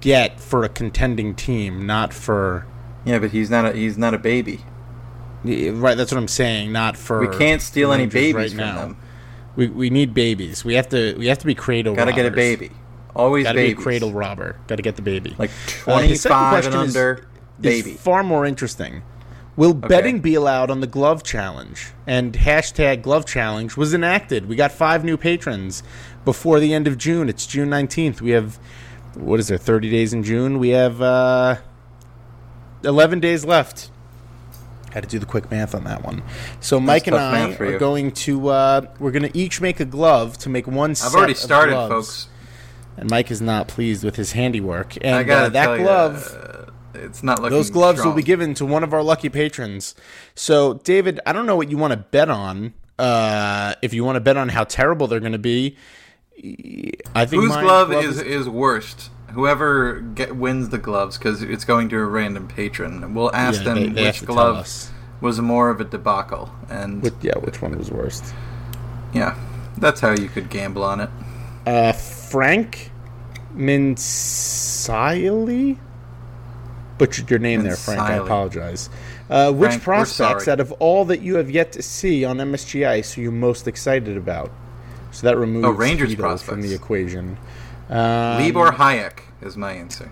get 0.00 0.40
for 0.40 0.64
a 0.64 0.68
contending 0.68 1.34
team, 1.34 1.86
not 1.86 2.12
for... 2.12 2.66
Yeah, 3.04 3.18
but 3.18 3.30
he's 3.30 3.50
not 3.50 3.64
a 3.66 3.72
he's 3.72 3.96
not 3.96 4.14
a 4.14 4.18
baby. 4.18 4.60
Right, 5.44 5.96
that's 5.96 6.10
what 6.10 6.18
I'm 6.18 6.26
saying. 6.26 6.72
Not 6.72 6.96
for 6.96 7.20
We 7.20 7.36
can't 7.38 7.62
steal 7.62 7.92
any 7.92 8.06
babies 8.06 8.34
right 8.34 8.48
from 8.50 8.56
now. 8.58 8.74
them. 8.80 8.96
We, 9.54 9.68
we 9.68 9.90
need 9.90 10.12
babies. 10.12 10.64
We 10.64 10.74
have 10.74 10.88
to 10.88 11.14
we 11.16 11.26
have 11.28 11.38
to 11.38 11.46
be 11.46 11.54
cradle. 11.54 11.94
Gotta 11.94 12.10
get 12.12 12.22
a 12.26 12.30
robbers. 12.30 12.36
baby. 12.36 12.70
Always 13.14 13.44
Got 13.44 13.52
to 13.52 13.56
be 13.58 13.62
babies. 13.68 13.78
a 13.78 13.82
cradle 13.82 14.12
robber. 14.12 14.56
Got 14.66 14.76
to 14.76 14.82
get 14.82 14.96
the 14.96 15.02
baby. 15.02 15.36
Like 15.38 15.50
Uh, 15.86 15.98
his 16.00 16.22
25 16.24 16.66
and 16.66 16.74
is- 16.74 16.96
under, 16.96 17.18
is 17.18 17.82
baby. 17.84 17.92
far 17.96 18.24
more 18.24 18.44
interesting. 18.44 19.02
Will 19.56 19.72
betting 19.72 20.20
be 20.20 20.34
allowed 20.34 20.70
on 20.70 20.80
the 20.80 20.86
glove 20.86 21.22
challenge? 21.22 21.92
And 22.06 22.34
hashtag 22.34 23.02
glove 23.02 23.24
challenge 23.24 23.76
was 23.76 23.94
enacted. 23.94 24.46
We 24.46 24.54
got 24.54 24.70
five 24.70 25.02
new 25.02 25.16
patrons 25.16 25.82
before 26.26 26.60
the 26.60 26.74
end 26.74 26.86
of 26.86 26.98
June. 26.98 27.28
It's 27.30 27.46
June 27.46 27.70
nineteenth. 27.70 28.20
We 28.20 28.32
have 28.32 28.58
what 29.14 29.40
is 29.40 29.48
there? 29.48 29.56
Thirty 29.56 29.90
days 29.90 30.12
in 30.12 30.22
June. 30.22 30.58
We 30.58 30.70
have 30.70 31.00
uh, 31.00 31.56
eleven 32.84 33.18
days 33.18 33.46
left. 33.46 33.90
Had 34.92 35.04
to 35.04 35.08
do 35.08 35.18
the 35.18 35.26
quick 35.26 35.50
math 35.50 35.74
on 35.74 35.84
that 35.84 36.04
one. 36.04 36.22
So 36.60 36.78
Mike 36.78 37.06
and 37.06 37.16
I 37.16 37.54
are 37.54 37.72
you. 37.72 37.78
going 37.78 38.12
to 38.12 38.48
uh, 38.48 38.82
we're 38.98 39.10
going 39.10 39.30
to 39.30 39.38
each 39.38 39.62
make 39.62 39.80
a 39.80 39.84
glove 39.86 40.36
to 40.38 40.50
make 40.50 40.66
one. 40.66 40.90
I've 40.90 41.14
already 41.14 41.34
started, 41.34 41.74
folks. 41.74 42.28
And 42.98 43.10
Mike 43.10 43.30
is 43.30 43.42
not 43.42 43.68
pleased 43.68 44.04
with 44.04 44.16
his 44.16 44.32
handiwork. 44.32 44.96
And 45.02 45.30
uh, 45.30 45.48
that 45.50 45.78
glove. 45.78 46.30
you, 46.30 46.38
uh, 46.38 46.65
it's 46.98 47.22
not 47.22 47.40
looking. 47.40 47.56
Those 47.56 47.70
gloves 47.70 48.04
will 48.04 48.12
be 48.12 48.22
given 48.22 48.54
to 48.54 48.66
one 48.66 48.82
of 48.84 48.92
our 48.92 49.02
lucky 49.02 49.28
patrons. 49.28 49.94
So, 50.34 50.74
David, 50.74 51.20
I 51.26 51.32
don't 51.32 51.46
know 51.46 51.56
what 51.56 51.70
you 51.70 51.76
want 51.78 51.92
to 51.92 51.98
bet 51.98 52.28
on. 52.30 52.74
Uh, 52.98 53.74
if 53.82 53.92
you 53.94 54.04
want 54.04 54.16
to 54.16 54.20
bet 54.20 54.36
on 54.36 54.48
how 54.48 54.64
terrible 54.64 55.06
they're 55.06 55.20
going 55.20 55.32
to 55.32 55.38
be, 55.38 55.76
I 57.14 57.24
think 57.26 57.42
Whose 57.42 57.48
my 57.50 57.60
glove 57.62 57.92
is 57.92 58.20
is 58.20 58.48
worst? 58.48 59.10
Whoever 59.32 60.00
get, 60.00 60.34
wins 60.36 60.70
the 60.70 60.78
gloves, 60.78 61.18
because 61.18 61.42
it's 61.42 61.64
going 61.64 61.88
to 61.90 61.98
a 61.98 62.04
random 62.04 62.48
patron. 62.48 63.12
We'll 63.14 63.34
ask 63.34 63.58
Yeah, 63.60 63.64
them 63.64 63.74
they- 63.74 63.88
they 63.90 64.02
which 64.06 64.24
glove 64.24 64.66
was 65.20 65.40
more 65.40 65.68
of 65.70 65.80
a 65.80 65.84
debacle, 65.84 66.50
and 66.70 67.02
Which, 67.02 67.14
yeah, 67.20 67.36
which 67.38 67.60
one 67.60 67.76
was 67.76 67.90
worst? 67.90 68.24
yeah, 69.12 69.34
that's 69.78 70.00
how 70.00 70.12
you 70.12 70.28
could 70.28 70.48
gamble 70.50 70.82
on 70.84 71.00
it. 71.00 71.10
Uh, 71.66 71.92
Frank 71.92 72.90
Minsili? 74.46 75.78
Butchered 76.98 77.28
your 77.30 77.38
name 77.38 77.62
there, 77.62 77.76
Frank. 77.76 78.00
I 78.00 78.14
apologize. 78.14 78.88
Uh, 79.28 79.52
which 79.52 79.68
Frank, 79.70 79.80
we're 79.82 79.84
prospects 79.84 80.48
out 80.48 80.60
of 80.60 80.72
all 80.72 81.04
that 81.06 81.20
you 81.20 81.36
have 81.36 81.50
yet 81.50 81.72
to 81.72 81.82
see 81.82 82.24
on 82.24 82.38
MSG 82.38 82.86
Ice 82.88 83.18
are 83.18 83.20
you 83.20 83.30
most 83.30 83.68
excited 83.68 84.16
about? 84.16 84.50
So 85.10 85.26
that 85.26 85.36
removes 85.36 85.66
Oh, 85.66 85.70
Rangers 85.70 86.14
Heedle 86.14 86.42
from 86.42 86.62
the 86.62 86.74
equation. 86.74 87.38
Um, 87.88 88.42
Libor 88.42 88.70
Hajek 88.72 89.20
is 89.42 89.56
my 89.56 89.72
answer. 89.72 90.10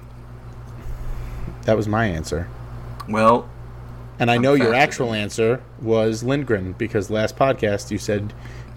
That 1.63 1.77
was 1.77 1.89
my 1.89 2.07
answer. 2.07 2.49
Well, 3.09 3.49
And 4.19 4.31
I 4.31 4.35
I'm 4.35 4.43
know 4.43 4.55
your 4.55 4.75
actual 4.75 5.13
answer 5.15 5.63
was 5.81 6.23
Lindgren 6.23 6.73
because 6.75 7.11
last 7.11 7.37
podcast 7.37 7.91
you 7.91 7.99
said 7.99 8.33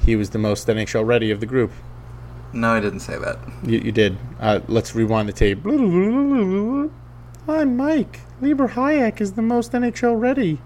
he 0.05 0.15
was 0.15 0.29
the 0.31 0.39
most 0.39 0.67
NHL 0.67 1.05
ready 1.05 1.31
of 1.31 1.39
the 1.39 1.45
group. 1.45 1.71
no, 2.53 2.69
I 2.71 2.79
didn't 2.79 3.01
say 3.01 3.17
that. 3.17 3.37
You, 3.63 3.79
you 3.79 3.91
did. 3.91 4.17
Uh, 4.39 4.61
let's 4.67 4.95
rewind 4.95 5.27
the 5.29 5.33
tape. 5.33 5.59
I'm 7.47 7.77
Mike. 7.77 8.19
Libor 8.41 8.67
Hajek 8.69 9.21
is 9.21 9.33
the 9.33 9.41
most 9.41 9.71
NHL 9.71 10.19
ready. 10.19 10.59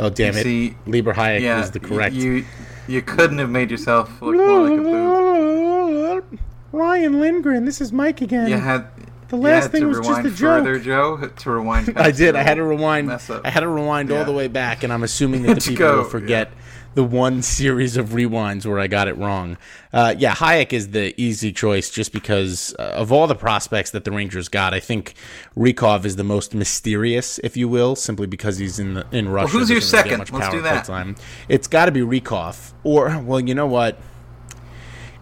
Oh 0.00 0.08
damn 0.10 0.34
You 0.34 0.40
it! 0.40 0.42
see, 0.42 0.76
Libor 0.86 1.14
Hajek 1.14 1.40
yeah, 1.40 1.58
was 1.60 1.70
the 1.70 1.80
correct. 1.80 2.14
You 2.14 2.44
you 2.86 3.02
couldn't 3.02 3.38
have 3.38 3.50
made 3.50 3.70
yourself 3.70 4.22
look 4.22 4.34
more 4.36 4.68
like 4.68 4.78
a 4.78 4.82
boob. 4.82 6.38
Ryan 6.72 7.20
Lindgren, 7.20 7.64
this 7.64 7.80
is 7.80 7.92
Mike 7.92 8.20
again. 8.20 8.48
You 8.48 8.58
had 8.58 8.86
The 9.28 9.36
last 9.36 9.64
had 9.64 9.72
thing 9.72 9.80
to 9.82 9.88
was 9.88 10.00
just 10.06 10.20
a 10.20 10.30
joke. 10.30 10.38
further, 10.64 10.78
Joe, 10.78 11.16
to 11.28 11.50
rewind. 11.50 11.92
I 11.96 12.10
did. 12.10 12.36
I 12.36 12.42
had 12.42 12.54
to 12.54 12.62
rewind. 12.64 13.10
I 13.10 13.50
had 13.50 13.60
to 13.60 13.68
rewind 13.68 14.10
all 14.10 14.24
the 14.24 14.32
way 14.32 14.48
back, 14.48 14.82
and 14.82 14.92
I'm 14.92 15.02
assuming 15.02 15.42
that 15.42 15.54
the 15.60 15.60
people 15.60 15.76
go, 15.76 15.96
will 15.98 16.04
forget 16.04 16.52
the 16.94 17.04
one 17.04 17.42
series 17.42 17.96
of 17.96 18.10
rewinds 18.10 18.66
where 18.66 18.78
I 18.78 18.86
got 18.86 19.08
it 19.08 19.16
wrong. 19.16 19.56
Uh, 19.92 20.14
yeah, 20.18 20.34
Hajek 20.34 20.72
is 20.72 20.90
the 20.90 21.14
easy 21.20 21.52
choice 21.52 21.90
just 21.90 22.12
because 22.12 22.74
uh, 22.78 22.82
of 22.82 23.12
all 23.12 23.26
the 23.26 23.34
prospects 23.34 23.90
that 23.92 24.04
the 24.04 24.10
Rangers 24.10 24.48
got. 24.48 24.74
I 24.74 24.80
think 24.80 25.14
Rykov 25.56 26.04
is 26.04 26.16
the 26.16 26.24
most 26.24 26.54
mysterious, 26.54 27.38
if 27.44 27.56
you 27.56 27.68
will, 27.68 27.94
simply 27.94 28.26
because 28.26 28.58
he's 28.58 28.78
in 28.78 28.94
the, 28.94 29.06
in 29.12 29.28
Russia. 29.28 29.52
who's 29.52 29.70
your 29.70 29.80
second? 29.80 30.18
much 30.18 30.32
Let's 30.32 30.50
do 30.50 30.62
that. 30.62 30.84
Time. 30.84 31.16
It's 31.48 31.68
got 31.68 31.86
to 31.86 31.92
be 31.92 32.00
Rykov, 32.00 32.72
or 32.82 33.18
well, 33.20 33.40
you 33.40 33.54
know 33.54 33.66
what? 33.66 33.98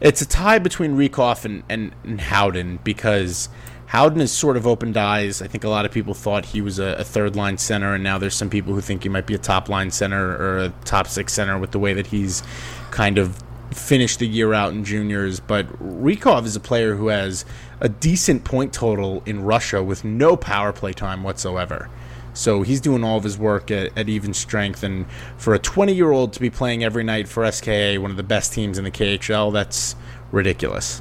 It's 0.01 0.21
a 0.21 0.27
tie 0.27 0.59
between 0.59 0.93
Rykov 0.97 1.45
and, 1.45 1.63
and, 1.69 1.95
and 2.05 2.21
Howden 2.21 2.81
because 2.85 3.49
Howden 3.97 4.21
has 4.21 4.31
sort 4.31 4.59
of 4.59 4.67
opened 4.67 4.99
eyes. 4.99 5.41
I 5.41 5.47
think 5.47 5.65
a 5.65 5.71
lot 5.71 5.87
of 5.87 5.91
people 5.91 6.13
thought 6.13 6.45
he 6.45 6.61
was 6.61 6.79
a, 6.79 6.97
a 6.99 7.03
third 7.03 7.35
line 7.35 7.57
center, 7.57 7.95
and 7.95 8.05
now 8.05 8.19
there's 8.19 8.35
some 8.35 8.51
people 8.51 8.75
who 8.75 8.83
think 8.83 9.05
he 9.05 9.09
might 9.09 9.25
be 9.27 9.35
a 9.35 9.39
top 9.39 9.71
line 9.71 9.91
center 9.91 10.37
or 10.37 10.59
a 10.59 10.69
top 10.85 11.09
six 11.09 11.33
center 11.33 11.59
with 11.59 11.71
the 11.71 11.79
way 11.79 11.95
that 11.95 12.09
he's 12.09 12.43
kind 12.91 13.17
of 13.17 13.43
finished 13.73 14.19
the 14.19 14.29
year 14.29 14.53
out 14.53 14.75
in 14.75 14.85
juniors. 14.85 15.41
But 15.41 15.67
Rykov 15.83 16.45
is 16.45 16.55
a 16.55 16.61
player 16.61 16.97
who 16.97 17.09
has 17.09 17.47
a 17.81 17.89
decent 17.89 18.45
point 18.45 18.75
total 18.75 19.23
in 19.25 19.43
Russia 19.43 19.83
with 19.83 20.05
no 20.05 20.37
power 20.37 20.75
play 20.75 20.93
time 20.93 21.23
whatsoever. 21.23 21.89
So 22.35 22.61
he's 22.61 22.83
doing 22.83 23.03
all 23.03 23.17
of 23.17 23.25
his 23.25 23.39
work 23.39 23.71
at, 23.71 23.97
at 23.97 24.11
even 24.11 24.35
strength, 24.35 24.83
and 24.83 25.07
for 25.39 25.55
a 25.55 25.59
20 25.59 25.95
year 25.95 26.13
old 26.13 26.35
to 26.35 26.41
be 26.41 26.51
playing 26.51 26.85
every 26.85 27.03
night 27.03 27.29
for 27.29 27.51
SKA, 27.51 27.97
one 27.97 28.11
of 28.11 28.19
the 28.19 28.23
best 28.23 28.53
teams 28.53 28.77
in 28.77 28.85
the 28.85 28.91
KHL, 28.91 29.55
that's 29.55 29.97
ridiculous. 30.33 31.01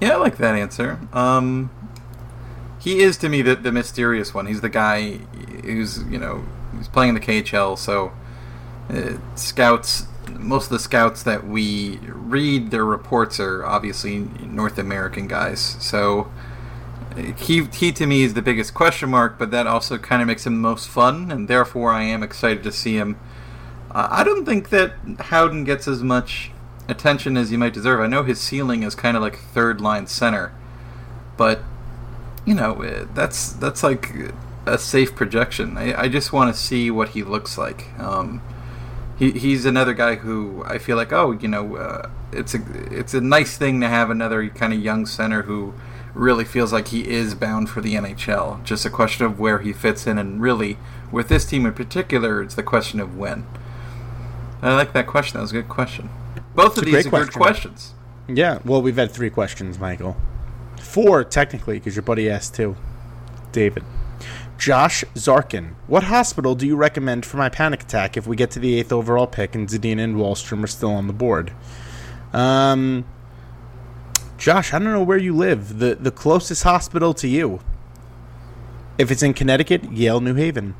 Yeah, 0.00 0.14
I 0.14 0.16
like 0.16 0.36
that 0.38 0.54
answer. 0.54 1.00
Um, 1.12 1.70
he 2.78 3.00
is 3.00 3.16
to 3.18 3.28
me 3.28 3.42
the, 3.42 3.56
the 3.56 3.72
mysterious 3.72 4.34
one. 4.34 4.46
He's 4.46 4.60
the 4.60 4.68
guy 4.68 5.18
who's 5.64 6.02
you 6.04 6.18
know 6.18 6.44
he's 6.76 6.88
playing 6.88 7.10
in 7.10 7.14
the 7.14 7.20
KHL. 7.20 7.78
So 7.78 8.12
uh, 8.90 9.18
scouts, 9.34 10.06
most 10.38 10.66
of 10.66 10.70
the 10.70 10.78
scouts 10.78 11.22
that 11.22 11.46
we 11.46 11.98
read, 12.04 12.70
their 12.70 12.84
reports 12.84 13.40
are 13.40 13.64
obviously 13.64 14.18
North 14.18 14.78
American 14.78 15.26
guys. 15.26 15.76
So 15.80 16.30
he 17.38 17.64
he 17.64 17.90
to 17.92 18.06
me 18.06 18.22
is 18.22 18.34
the 18.34 18.42
biggest 18.42 18.74
question 18.74 19.10
mark. 19.10 19.38
But 19.38 19.50
that 19.50 19.66
also 19.66 19.96
kind 19.98 20.20
of 20.20 20.28
makes 20.28 20.46
him 20.46 20.54
the 20.54 20.60
most 20.60 20.88
fun, 20.88 21.30
and 21.30 21.48
therefore 21.48 21.92
I 21.92 22.02
am 22.02 22.22
excited 22.22 22.62
to 22.64 22.72
see 22.72 22.96
him. 22.96 23.18
Uh, 23.90 24.08
I 24.10 24.24
don't 24.24 24.44
think 24.44 24.68
that 24.68 24.92
Howden 25.18 25.64
gets 25.64 25.88
as 25.88 26.02
much 26.02 26.50
attention 26.88 27.36
as 27.36 27.52
you 27.52 27.58
might 27.58 27.72
deserve. 27.72 28.00
I 28.00 28.06
know 28.06 28.22
his 28.22 28.40
ceiling 28.40 28.82
is 28.82 28.94
kind 28.94 29.16
of 29.16 29.22
like 29.22 29.38
third 29.38 29.80
line 29.80 30.06
center, 30.06 30.52
but 31.36 31.60
you 32.44 32.54
know, 32.54 32.82
uh, 32.82 33.06
that's 33.12 33.52
that's 33.52 33.82
like 33.82 34.12
a 34.66 34.78
safe 34.78 35.14
projection. 35.14 35.76
I, 35.76 36.02
I 36.02 36.08
just 36.08 36.32
want 36.32 36.54
to 36.54 36.60
see 36.60 36.90
what 36.90 37.10
he 37.10 37.22
looks 37.22 37.58
like. 37.58 37.98
Um, 37.98 38.40
he, 39.18 39.32
he's 39.32 39.64
another 39.64 39.94
guy 39.94 40.16
who 40.16 40.62
I 40.66 40.78
feel 40.78 40.96
like, 40.96 41.12
oh, 41.12 41.32
you 41.32 41.48
know, 41.48 41.76
uh, 41.76 42.10
it's 42.32 42.54
a 42.54 42.60
it's 42.90 43.14
a 43.14 43.20
nice 43.20 43.56
thing 43.56 43.80
to 43.80 43.88
have 43.88 44.10
another 44.10 44.48
kind 44.48 44.72
of 44.72 44.80
young 44.80 45.06
center 45.06 45.42
who 45.42 45.74
really 46.14 46.44
feels 46.44 46.72
like 46.72 46.88
he 46.88 47.08
is 47.08 47.34
bound 47.34 47.68
for 47.68 47.80
the 47.80 47.94
NHL. 47.94 48.62
Just 48.64 48.86
a 48.86 48.90
question 48.90 49.26
of 49.26 49.38
where 49.38 49.58
he 49.58 49.72
fits 49.72 50.06
in, 50.06 50.18
and 50.18 50.40
really, 50.40 50.78
with 51.10 51.28
this 51.28 51.44
team 51.44 51.66
in 51.66 51.74
particular, 51.74 52.42
it's 52.42 52.54
the 52.54 52.62
question 52.62 53.00
of 53.00 53.16
when. 53.16 53.46
I 54.62 54.74
like 54.74 54.92
that 54.92 55.06
question. 55.06 55.38
That 55.38 55.42
was 55.42 55.52
a 55.52 55.54
good 55.54 55.68
question. 55.68 56.08
Both 56.56 56.78
It's 56.78 56.78
of 56.78 56.84
these 56.86 57.06
are 57.06 57.10
good 57.10 57.32
questions. 57.32 57.92
Yeah, 58.28 58.60
well, 58.64 58.82
we've 58.82 58.96
had 58.96 59.12
three 59.12 59.30
questions, 59.30 59.78
Michael. 59.78 60.16
Four, 60.80 61.22
technically, 61.22 61.78
because 61.78 61.94
your 61.94 62.02
buddy 62.02 62.28
asked 62.28 62.54
two. 62.54 62.76
David. 63.52 63.84
Josh 64.58 65.04
Zarkin. 65.14 65.74
What 65.86 66.04
hospital 66.04 66.54
do 66.54 66.66
you 66.66 66.74
recommend 66.74 67.26
for 67.26 67.36
my 67.36 67.50
panic 67.50 67.82
attack 67.82 68.16
if 68.16 68.26
we 68.26 68.36
get 68.36 68.50
to 68.52 68.58
the 68.58 68.78
eighth 68.78 68.90
overall 68.90 69.26
pick 69.26 69.54
and 69.54 69.68
Zadina 69.68 70.02
and 70.02 70.16
Wahlstrom 70.16 70.64
are 70.64 70.66
still 70.66 70.92
on 70.92 71.06
the 71.06 71.12
board? 71.12 71.52
Um, 72.32 73.04
Josh, 74.38 74.72
I 74.72 74.78
don't 74.78 74.92
know 74.92 75.02
where 75.02 75.18
you 75.18 75.36
live. 75.36 75.78
The, 75.78 75.94
the 75.94 76.10
closest 76.10 76.62
hospital 76.62 77.12
to 77.14 77.28
you. 77.28 77.60
If 78.96 79.10
it's 79.10 79.22
in 79.22 79.34
Connecticut, 79.34 79.92
Yale, 79.92 80.20
New 80.22 80.34
Haven. 80.34 80.74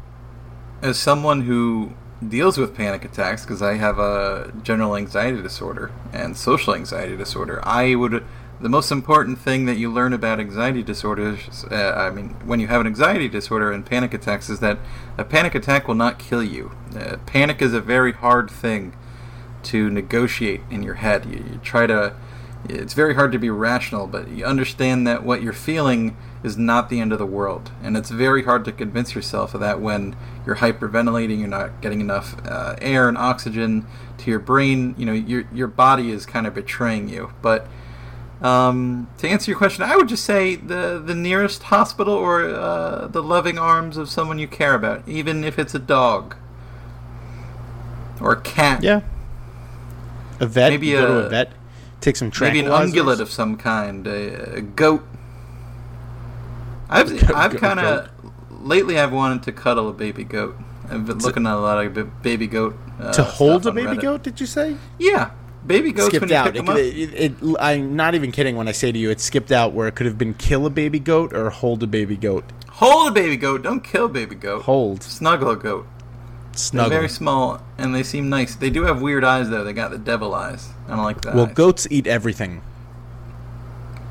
As 0.81 0.99
someone 0.99 1.43
who 1.43 1.93
deals 2.27 2.59
with 2.59 2.75
panic 2.75 3.05
attacks, 3.05 3.43
because 3.43 3.63
I 3.63 3.75
have 3.75 3.99
a 3.99 4.53
general 4.63 4.97
anxiety 4.97 5.43
disorder 5.43 5.91
and 6.13 6.37
social 6.37 6.75
anxiety 6.75 7.17
disorder, 7.17 7.61
I 7.65 7.95
would. 7.95 8.25
The 8.59 8.71
most 8.71 8.91
important 8.91 9.39
thing 9.39 9.67
that 9.67 9.77
you 9.77 9.93
learn 9.93 10.15
about 10.15 10.41
anxiety 10.41 10.83
disorders, 10.83 11.67
uh, 11.71 11.93
I 11.95 12.11
mean, 12.11 12.31
when 12.47 12.59
you 12.59 12.69
have 12.69 12.81
an 12.81 12.87
anxiety 12.87 13.29
disorder 13.29 13.71
and 13.71 13.85
panic 13.85 14.15
attacks, 14.15 14.49
is 14.49 14.61
that 14.61 14.79
a 15.19 15.25
panic 15.25 15.55
attack 15.55 15.87
will 15.87 15.95
not 15.95 16.19
kill 16.19 16.43
you. 16.43 16.73
Uh, 16.99 17.19
panic 17.27 17.61
is 17.61 17.75
a 17.75 17.83
very 17.83 18.13
hard 18.13 18.51
thing 18.51 18.95
to 19.65 19.91
negotiate 19.91 20.63
in 20.71 20.83
your 20.83 20.95
head. 20.95 21.27
You, 21.27 21.45
you 21.53 21.61
try 21.63 21.87
to. 21.87 22.15
It's 22.69 22.95
very 22.95 23.15
hard 23.15 23.33
to 23.33 23.39
be 23.39 23.51
rational, 23.51 24.07
but 24.07 24.29
you 24.29 24.45
understand 24.45 25.07
that 25.07 25.25
what 25.25 25.43
you're 25.43 25.53
feeling 25.53 26.17
is 26.43 26.57
not 26.57 26.89
the 26.89 27.01
end 27.01 27.13
of 27.13 27.19
the 27.19 27.27
world. 27.27 27.71
And 27.83 27.97
it's 27.97 28.11
very 28.11 28.45
hard 28.45 28.65
to 28.67 28.73
convince 28.73 29.15
yourself 29.15 29.55
of 29.55 29.61
that 29.61 29.81
when 29.81 30.15
you're 30.45 30.57
hyperventilating, 30.57 31.39
you're 31.39 31.49
not 31.49 31.81
getting 31.81 32.01
enough 32.01 32.37
uh, 32.47 32.77
air 32.81 33.09
and 33.09 33.19
oxygen 33.19 33.87
to 34.19 34.31
your 34.31 34.39
brain. 34.39 34.95
You 34.97 35.07
know, 35.07 35.13
your, 35.13 35.45
your 35.53 35.67
body 35.69 36.11
is 36.11 36.27
kind 36.27 36.47
of 36.47 36.55
betraying 36.55 37.09
you. 37.09 37.33
But 37.43 37.67
um, 38.43 39.09
to 39.19 39.29
answer 39.29 39.51
your 39.51 39.59
question, 39.59 39.83
I 39.83 39.97
would 39.97 40.09
just 40.09 40.25
say 40.25 40.57
the, 40.57 41.03
the 41.05 41.15
nearest 41.15 41.65
hospital 41.65 42.15
or 42.15 42.45
uh, 42.45 43.07
the 43.09 43.23
loving 43.23 43.59
arms 43.59 43.97
of 43.97 44.09
someone 44.09 44.39
you 44.39 44.49
care 44.49 44.75
about, 44.75 45.09
even 45.09 45.43
if 45.43 45.59
it's 45.59 45.75
a 45.75 45.79
dog 45.81 46.37
or 48.21 48.33
a 48.33 48.41
cat. 48.41 48.83
Yeah. 48.83 49.01
A 50.39 50.47
vet. 50.47 50.71
Maybe 50.71 50.89
you 50.89 50.97
go 50.97 51.07
to 51.07 51.13
a- 51.15 51.27
a 51.27 51.29
vet. 51.31 51.53
Take 52.07 52.15
some 52.15 52.31
Maybe 52.41 52.61
an 52.61 52.67
ungulate 52.67 53.19
of 53.19 53.33
some 53.33 53.57
kind, 53.57 54.07
a, 54.07 54.59
a 54.59 54.61
goat. 54.61 55.05
I've 56.89 57.11
I've 57.35 57.57
kind 57.57 57.81
of 57.81 58.09
lately 58.65 58.97
I've 58.97 59.11
wanted 59.11 59.43
to 59.43 59.51
cuddle 59.51 59.89
a 59.89 59.93
baby 59.93 60.23
goat. 60.23 60.57
I've 60.89 61.05
been 61.05 61.19
looking 61.19 61.49
at 61.49 61.55
a 61.55 61.59
lot 61.59 61.85
of 61.85 62.23
baby 62.23 62.47
goat. 62.47 62.79
Uh, 63.01 63.13
to 63.13 63.25
hold 63.25 63.67
a 63.67 63.73
baby 63.73 63.97
Reddit. 63.97 64.03
goat, 64.03 64.23
did 64.23 64.39
you 64.39 64.47
say? 64.47 64.77
Yeah, 65.01 65.33
baby 65.67 65.91
goats 65.91 66.15
skipped 66.15 66.31
out. 66.31 66.55
pick 66.55 66.63
It, 66.69 67.13
it, 67.13 67.43
it- 67.43 67.57
I'm 67.59 67.97
not 67.97 68.15
even 68.15 68.31
kidding 68.31 68.55
when 68.55 68.69
I 68.69 68.73
say 68.73 68.93
to 68.93 68.99
you, 69.01 69.11
it 69.11 69.19
skipped 69.19 69.51
out 69.51 69.73
where 69.73 69.89
it 69.89 69.97
could 69.97 70.07
have 70.07 70.17
been 70.17 70.35
kill 70.35 70.65
a 70.65 70.71
baby 70.71 71.01
goat 71.01 71.35
or 71.35 71.51
hold 71.51 71.83
a 71.83 71.89
baby 71.89 72.17
goat. 72.17 72.45
Hold 72.69 73.09
a 73.09 73.11
baby 73.11 73.37
goat. 73.37 73.63
Don't 73.63 73.83
kill 73.83 74.05
a 74.05 74.09
baby 74.09 74.37
goat. 74.37 74.63
Hold, 74.63 75.03
Snuggle 75.03 75.51
a 75.51 75.57
goat. 75.57 75.89
They're 76.73 76.89
very 76.89 77.09
small 77.09 77.61
and 77.79 77.95
they 77.95 78.03
seem 78.03 78.29
nice. 78.29 78.55
They 78.55 78.71
do 78.71 78.85
have 78.85 79.03
weird 79.03 79.25
eyes 79.25 79.51
though. 79.51 79.65
They 79.65 79.73
got 79.73 79.91
the 79.91 79.99
devil 79.99 80.35
eyes. 80.35 80.71
I 80.87 80.97
don't 80.97 81.05
like 81.05 81.23
that. 81.23 81.35
well, 81.35 81.47
goats 81.47 81.87
eat 81.91 82.07
everything. 82.07 82.63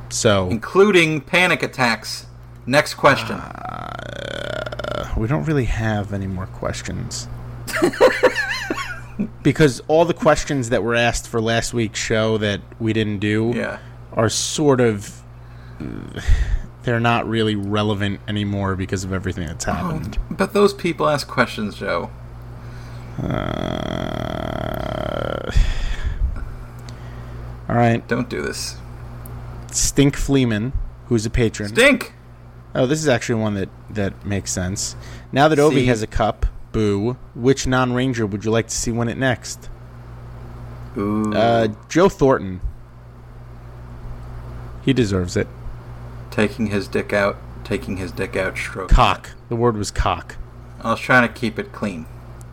So 0.09 0.49
including 0.49 1.21
panic 1.21 1.63
attacks. 1.63 2.27
Next 2.65 2.95
question. 2.95 3.35
uh, 3.35 5.13
we 5.17 5.27
don't 5.27 5.45
really 5.45 5.65
have 5.65 6.13
any 6.13 6.27
more 6.27 6.47
questions. 6.47 7.27
because 9.43 9.81
all 9.87 10.05
the 10.05 10.13
questions 10.13 10.69
that 10.69 10.83
were 10.83 10.95
asked 10.95 11.27
for 11.27 11.41
last 11.41 11.73
week's 11.73 11.99
show 11.99 12.37
that 12.37 12.61
we 12.79 12.93
didn't 12.93 13.19
do 13.19 13.53
yeah. 13.55 13.79
are 14.13 14.29
sort 14.29 14.81
of 14.81 15.21
they're 16.83 16.99
not 16.99 17.27
really 17.27 17.55
relevant 17.55 18.19
anymore 18.27 18.75
because 18.75 19.03
of 19.03 19.11
everything 19.11 19.45
that's 19.47 19.65
happened. 19.65 20.17
But 20.29 20.53
those 20.53 20.73
people 20.73 21.09
ask 21.09 21.27
questions, 21.27 21.75
Joe. 21.75 22.09
Uh, 23.21 25.51
all 27.69 27.75
right. 27.75 28.05
Don't 28.07 28.29
do 28.29 28.41
this. 28.41 28.77
Stink 29.71 30.15
Fleeman, 30.15 30.73
who's 31.07 31.25
a 31.25 31.29
patron. 31.29 31.69
Stink. 31.69 32.13
Oh, 32.73 32.85
this 32.85 32.99
is 32.99 33.07
actually 33.07 33.41
one 33.41 33.53
that, 33.55 33.69
that 33.89 34.25
makes 34.25 34.51
sense. 34.51 34.95
Now 35.31 35.47
that 35.47 35.59
Ovi 35.59 35.75
See? 35.75 35.85
has 35.85 36.01
a 36.01 36.07
cup, 36.07 36.45
boo, 36.71 37.17
which 37.33 37.65
non 37.67 37.93
Ranger 37.93 38.25
would 38.25 38.43
you 38.45 38.51
like 38.51 38.67
to 38.67 38.75
see 38.75 38.91
win 38.91 39.07
it 39.07 39.17
next? 39.17 39.69
Ooh. 40.97 41.33
Uh, 41.33 41.69
Joe 41.89 42.09
Thornton. 42.09 42.61
He 44.83 44.93
deserves 44.93 45.35
it. 45.35 45.47
taking 46.31 46.67
his 46.67 46.87
dick 46.87 47.11
out, 47.13 47.37
taking 47.63 47.97
his 47.97 48.11
dick 48.11 48.35
out, 48.35 48.57
stroke. 48.57 48.89
Cock. 48.89 49.31
The 49.49 49.55
word 49.55 49.77
was 49.77 49.89
cock. 49.89 50.35
I 50.81 50.91
was 50.91 50.99
trying 50.99 51.27
to 51.27 51.33
keep 51.33 51.57
it 51.57 51.71
clean. 51.71 52.05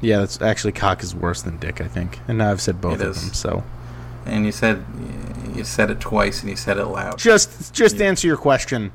Yeah, 0.02 0.18
that's 0.18 0.42
actually 0.42 0.72
cock 0.72 1.02
is 1.02 1.14
worse 1.14 1.40
than 1.42 1.56
dick, 1.56 1.80
I 1.80 1.86
think. 1.88 2.18
And 2.28 2.36
now 2.38 2.50
I've 2.50 2.60
said 2.60 2.80
both 2.80 3.00
It 3.00 3.06
of 3.06 3.16
is. 3.16 3.22
them, 3.24 3.32
so 3.32 3.64
And 4.26 4.44
you 4.44 4.52
said 4.52 4.84
you 5.54 5.64
said 5.64 5.90
it 5.90 6.00
twice, 6.00 6.40
and 6.42 6.50
you 6.50 6.56
said 6.56 6.76
it 6.76 6.84
loud. 6.86 7.18
just 7.18 7.72
just 7.72 8.00
answer 8.02 8.26
your 8.26 8.36
question. 8.36 8.92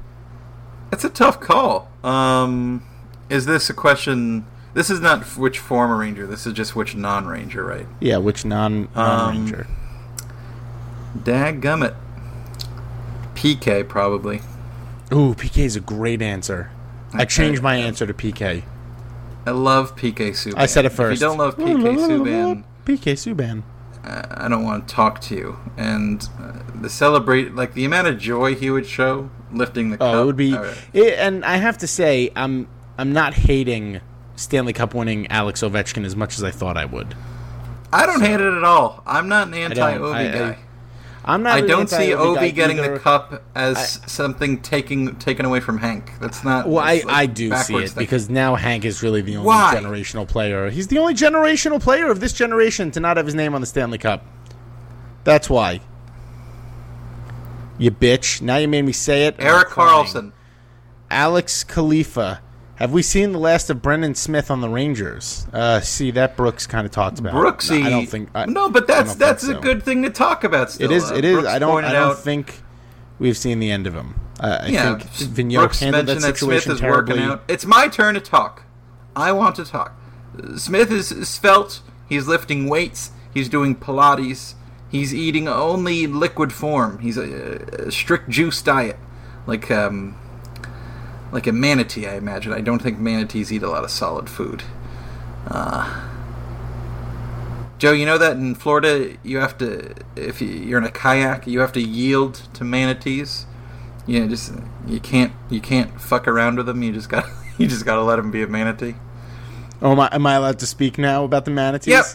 It's 0.91 1.03
a 1.03 1.09
tough 1.09 1.39
call. 1.39 1.89
Um, 2.03 2.83
is 3.29 3.45
this 3.45 3.69
a 3.69 3.73
question? 3.73 4.45
This 4.73 4.89
is 4.89 4.99
not 4.99 5.23
which 5.37 5.57
former 5.59 5.97
ranger. 5.97 6.27
This 6.27 6.45
is 6.45 6.53
just 6.53 6.75
which 6.75 6.95
non-ranger, 6.95 7.63
right? 7.63 7.87
Yeah, 7.99 8.17
which 8.17 8.45
non 8.45 8.87
non 8.95 9.35
Um? 9.53 9.65
Dadgummit. 11.17 11.95
PK 13.35 13.87
probably. 13.87 14.37
Ooh, 15.13 15.33
PK 15.35 15.57
is 15.63 15.75
a 15.75 15.79
great 15.79 16.21
answer. 16.21 16.69
I 17.13 17.25
changed 17.25 17.61
my 17.61 17.75
answer 17.77 18.05
to 18.05 18.13
PK. 18.13 18.63
I 19.47 19.51
love 19.51 19.95
PK 19.95 20.31
Subban. 20.31 20.55
I 20.57 20.65
said 20.65 20.83
it 20.85 20.89
first. 20.89 21.21
If 21.21 21.21
you 21.21 21.27
don't 21.29 21.37
love 21.37 21.55
PK 21.57 21.95
Subban, 21.97 22.63
PK 22.85 23.13
Subban. 23.13 23.63
uh, 24.03 24.23
I 24.43 24.47
don't 24.49 24.63
want 24.65 24.87
to 24.87 24.93
talk 24.93 25.21
to 25.21 25.35
you. 25.35 25.57
And 25.77 26.27
uh, 26.39 26.53
the 26.81 26.89
celebrate, 26.89 27.55
like 27.55 27.73
the 27.73 27.85
amount 27.85 28.07
of 28.07 28.17
joy 28.19 28.55
he 28.55 28.69
would 28.69 28.85
show 28.85 29.29
lifting 29.53 29.91
the 29.91 29.97
cup. 29.97 30.13
Oh, 30.15 30.23
it 30.23 30.25
would 30.25 30.35
be. 30.35 30.53
uh, 30.53 30.73
It, 30.93 31.13
and 31.17 31.45
I 31.45 31.57
have 31.57 31.77
to 31.79 31.87
say, 31.87 32.29
I'm 32.35 32.67
I'm 32.97 33.13
not 33.13 33.33
hating 33.35 34.01
Stanley 34.35 34.73
Cup 34.73 34.93
winning 34.93 35.27
Alex 35.27 35.61
Ovechkin 35.61 36.03
as 36.05 36.15
much 36.15 36.37
as 36.37 36.43
I 36.43 36.51
thought 36.51 36.75
I 36.75 36.83
would. 36.85 37.15
I 37.93 38.05
don't 38.05 38.19
hate 38.21 38.41
it 38.41 38.53
at 38.53 38.63
all. 38.65 39.01
I'm 39.05 39.29
not 39.29 39.47
an 39.47 39.53
anti-Ovi 39.53 40.13
I- 40.13 40.27
guy. 40.37 40.57
I- 41.27 41.33
I'm 41.33 41.43
not. 41.43 41.53
I 41.55 41.59
an 41.59 41.67
don't 41.67 41.89
see 41.89 42.11
anti-Ovi 42.13 42.55
getting 42.55 42.79
either. 42.79 42.93
the 42.93 42.99
cup 42.99 43.43
as 43.53 43.99
something 44.07 44.61
taking 44.61 45.15
taken 45.17 45.45
away 45.45 45.59
from 45.59 45.77
Hank. 45.77 46.11
That's 46.19 46.43
not. 46.43 46.67
Well, 46.69 46.79
I, 46.83 46.95
like, 47.05 47.05
I 47.07 47.25
do 47.25 47.53
see 47.57 47.75
it 47.75 47.79
thinking. 47.89 47.93
because 47.97 48.29
now 48.29 48.55
Hank 48.55 48.85
is 48.85 49.03
really 49.03 49.21
the 49.21 49.35
only 49.35 49.47
Why? 49.47 49.75
generational 49.77 50.27
player. 50.27 50.69
He's 50.69 50.87
the 50.87 50.97
only 50.99 51.13
generational 51.13 51.81
player 51.81 52.09
of 52.09 52.19
this 52.21 52.33
generation 52.33 52.91
to 52.91 52.99
not 52.99 53.17
have 53.17 53.25
his 53.25 53.35
name 53.35 53.53
on 53.53 53.61
the 53.61 53.67
Stanley 53.67 53.97
Cup. 53.97 54.25
That's 55.25 55.49
why. 55.49 55.81
You 57.77 57.91
bitch. 57.91 58.41
Now 58.41 58.57
you 58.57 58.67
made 58.67 58.83
me 58.83 58.91
say 58.93 59.27
it. 59.27 59.35
Erik. 59.37 59.67
Karlsson. 59.67 60.31
Alex 61.11 61.63
Khalifa. 61.63 62.41
Have 62.77 62.91
we 62.91 63.01
seen 63.01 63.31
the 63.31 63.39
last 63.39 63.69
of 63.69 63.81
Brendan 63.81 64.13
Smith 64.15 64.51
on 64.51 64.61
the 64.61 64.69
Rangers? 64.69 65.47
Uh, 65.51 65.79
see, 65.79 66.11
that 66.11 66.37
Brooks 66.37 66.67
kind 66.67 66.85
of 66.85 66.91
talked 66.91 67.17
about. 67.19 67.33
Brooksy. 67.33 67.83
I 67.83 67.89
don't 67.89 68.05
think. 68.05 68.29
I, 68.35 68.45
no, 68.45 68.69
but 68.69 68.85
that's 68.87 69.15
that's 69.15 69.45
think 69.45 69.57
a 69.57 69.61
good 69.61 69.83
thing 69.83 70.03
to 70.03 70.09
talk 70.11 70.43
about. 70.43 70.71
Still, 70.71 70.91
It 70.91 70.95
is. 70.95 71.11
Uh, 71.11 71.15
It 71.15 71.25
is. 71.25 71.33
Brooks 71.33 71.47
I 71.49 71.59
don't. 71.59 71.83
I 71.83 71.91
don't 71.93 72.11
out- 72.11 72.19
think 72.19 72.61
we've 73.19 73.37
seen 73.37 73.59
the 73.59 73.71
end 73.71 73.87
of 73.87 73.95
him. 73.95 74.19
Uh, 74.39 74.59
I 74.61 74.67
Yeah, 74.67 74.97
think 74.99 75.31
Vigneault 75.33 75.57
Brooks 75.59 75.79
handled 75.79 76.05
that 76.05 76.13
mentioned 76.13 76.23
that, 76.33 76.37
Smith 76.37 76.53
situation 76.63 76.71
is 76.73 76.79
terribly. 76.79 77.13
working 77.15 77.31
out. 77.31 77.43
It's 77.47 77.65
my 77.65 77.87
turn 77.87 78.13
to 78.13 78.21
talk. 78.21 78.63
I 79.15 79.31
want 79.31 79.55
to 79.55 79.65
talk. 79.65 79.99
Smith 80.57 80.91
is 80.91 81.07
svelte. 81.27 81.81
He's 82.07 82.27
lifting 82.27 82.69
weights. 82.69 83.09
He's 83.33 83.49
doing 83.49 83.75
Pilates. 83.75 84.53
He's 84.89 85.13
eating 85.15 85.47
only 85.47 86.05
liquid 86.05 86.53
form. 86.53 86.99
He's 86.99 87.17
a, 87.17 87.55
a 87.87 87.91
strict 87.91 88.29
juice 88.29 88.61
diet, 88.61 88.97
like 89.47 89.69
um, 89.71 90.15
like 91.31 91.47
a 91.47 91.51
manatee. 91.51 92.07
I 92.07 92.15
imagine. 92.15 92.53
I 92.53 92.61
don't 92.61 92.81
think 92.81 92.99
manatees 92.99 93.51
eat 93.51 93.63
a 93.63 93.69
lot 93.69 93.83
of 93.83 93.91
solid 93.91 94.29
food. 94.29 94.63
Uh, 95.47 96.03
Joe, 97.77 97.91
you 97.91 98.05
know 98.05 98.17
that 98.17 98.37
in 98.37 98.55
Florida 98.55 99.15
you 99.23 99.37
have 99.37 99.57
to, 99.59 99.93
if 100.15 100.41
you- 100.41 100.47
you're 100.47 100.79
in 100.79 100.83
a 100.83 100.91
kayak, 100.91 101.45
you 101.47 101.59
have 101.59 101.71
to 101.73 101.81
yield 101.81 102.41
to 102.53 102.63
manatees 102.63 103.45
Yeah, 104.07 104.25
just 104.25 104.53
you 104.87 104.99
can't 105.01 105.33
you 105.49 105.59
can't 105.59 105.99
fuck 105.99 106.27
around 106.29 106.55
with 106.57 106.65
them. 106.65 106.81
You 106.81 106.93
just 106.93 107.09
got 107.09 107.25
you 107.57 107.67
just 107.67 107.85
got 107.85 107.95
to 107.95 108.03
let 108.03 108.15
them 108.15 108.31
be 108.31 108.41
a 108.41 108.47
manatee. 108.47 108.95
Oh, 109.81 109.91
am 109.91 109.99
I, 109.99 110.09
am 110.11 110.25
I 110.25 110.33
allowed 110.35 110.59
to 110.59 110.65
speak 110.65 110.97
now 110.97 111.23
about 111.25 111.45
the 111.45 111.51
manatees? 111.51 111.91
Yep. 111.91 112.05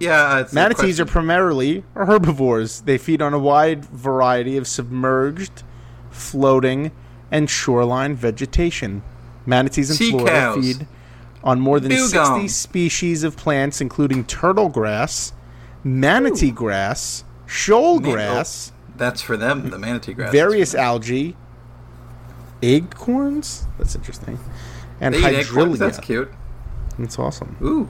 Yeah, 0.00 0.40
it's 0.40 0.52
Manatees 0.52 1.00
are 1.00 1.06
primarily 1.06 1.82
herbivores. 1.94 2.82
They 2.82 2.98
feed 2.98 3.22
on 3.22 3.32
a 3.32 3.38
wide 3.38 3.84
variety 3.86 4.56
of 4.56 4.66
submerged, 4.68 5.62
floating, 6.10 6.92
and 7.34 7.50
shoreline 7.50 8.14
vegetation. 8.14 9.02
Manatees 9.44 9.90
in 9.90 9.96
Sea 9.96 10.10
Florida 10.10 10.30
cows. 10.30 10.64
feed 10.64 10.86
on 11.42 11.60
more 11.60 11.78
than 11.80 11.90
60 11.90 12.48
species 12.48 13.24
of 13.24 13.36
plants, 13.36 13.80
including 13.80 14.24
turtle 14.24 14.68
grass, 14.70 15.32
manatee 15.82 16.50
grass, 16.52 17.24
shoal 17.46 17.98
Man- 18.00 18.12
grass, 18.12 18.72
That's 18.96 19.20
for 19.20 19.36
them. 19.36 19.68
The 19.70 19.78
manatee 19.78 20.14
grass. 20.14 20.32
various 20.32 20.74
algae, 20.74 21.36
acorns. 22.62 23.66
That's 23.78 23.94
interesting. 23.94 24.38
And 25.00 25.14
They 25.14 25.36
acorns. 25.40 25.78
That's 25.78 25.98
cute. 25.98 26.30
That's 26.98 27.18
awesome. 27.18 27.56
Ooh. 27.62 27.88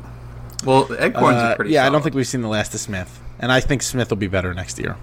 Well, 0.65 0.89
acorns 0.99 1.37
Uh, 1.37 1.41
are 1.41 1.57
pretty. 1.57 1.73
yeah, 1.73 1.87
I 1.87 1.91
don't 1.91 2.03
think 2.03 2.15
we've 2.15 2.27
seen 2.27 2.41
the 2.41 2.49
last 2.49 2.73
of 2.75 2.81
Smith, 2.81 3.21
and 3.39 3.53
I 3.53 3.61
think 3.61 3.83
Smith 3.83 4.09
will 4.11 4.17
be 4.17 4.27
better 4.29 4.55
next 4.55 4.79
year. 4.79 4.97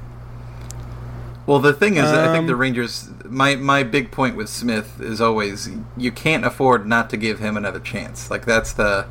Well, 1.45 1.59
the 1.59 1.73
thing 1.73 1.97
is, 1.97 2.05
I 2.05 2.31
think 2.33 2.47
the 2.47 2.53
Um, 2.53 2.59
Rangers. 2.59 3.09
My 3.31 3.55
my 3.55 3.83
big 3.83 4.11
point 4.11 4.35
with 4.35 4.49
Smith 4.49 4.99
is 4.99 5.21
always 5.21 5.69
you 5.97 6.11
can't 6.11 6.45
afford 6.45 6.85
not 6.85 7.09
to 7.11 7.17
give 7.17 7.39
him 7.39 7.57
another 7.57 7.79
chance. 7.79 8.29
Like 8.29 8.45
that's 8.45 8.73
the. 8.73 9.07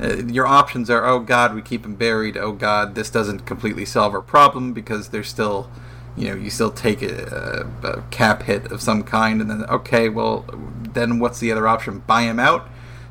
Uh, 0.00 0.16
your 0.28 0.46
options 0.46 0.88
are 0.88 1.04
oh 1.04 1.18
god 1.18 1.54
we 1.54 1.60
keep 1.60 1.84
him 1.84 1.94
buried 1.94 2.34
oh 2.34 2.52
god 2.52 2.94
this 2.94 3.10
doesn't 3.10 3.40
completely 3.40 3.84
solve 3.84 4.14
our 4.14 4.22
problem 4.22 4.72
because 4.72 5.10
there's 5.10 5.28
still 5.28 5.70
you 6.16 6.26
know 6.26 6.34
you 6.34 6.48
still 6.48 6.70
take 6.70 7.02
a, 7.02 7.66
a, 7.82 7.86
a 7.86 8.02
cap 8.10 8.44
hit 8.44 8.72
of 8.72 8.80
some 8.80 9.02
kind 9.02 9.42
and 9.42 9.50
then 9.50 9.62
okay 9.64 10.08
well 10.08 10.46
then 10.94 11.18
what's 11.18 11.38
the 11.38 11.52
other 11.52 11.68
option? 11.68 12.02
Buy 12.06 12.22
him 12.22 12.38
out? 12.38 12.68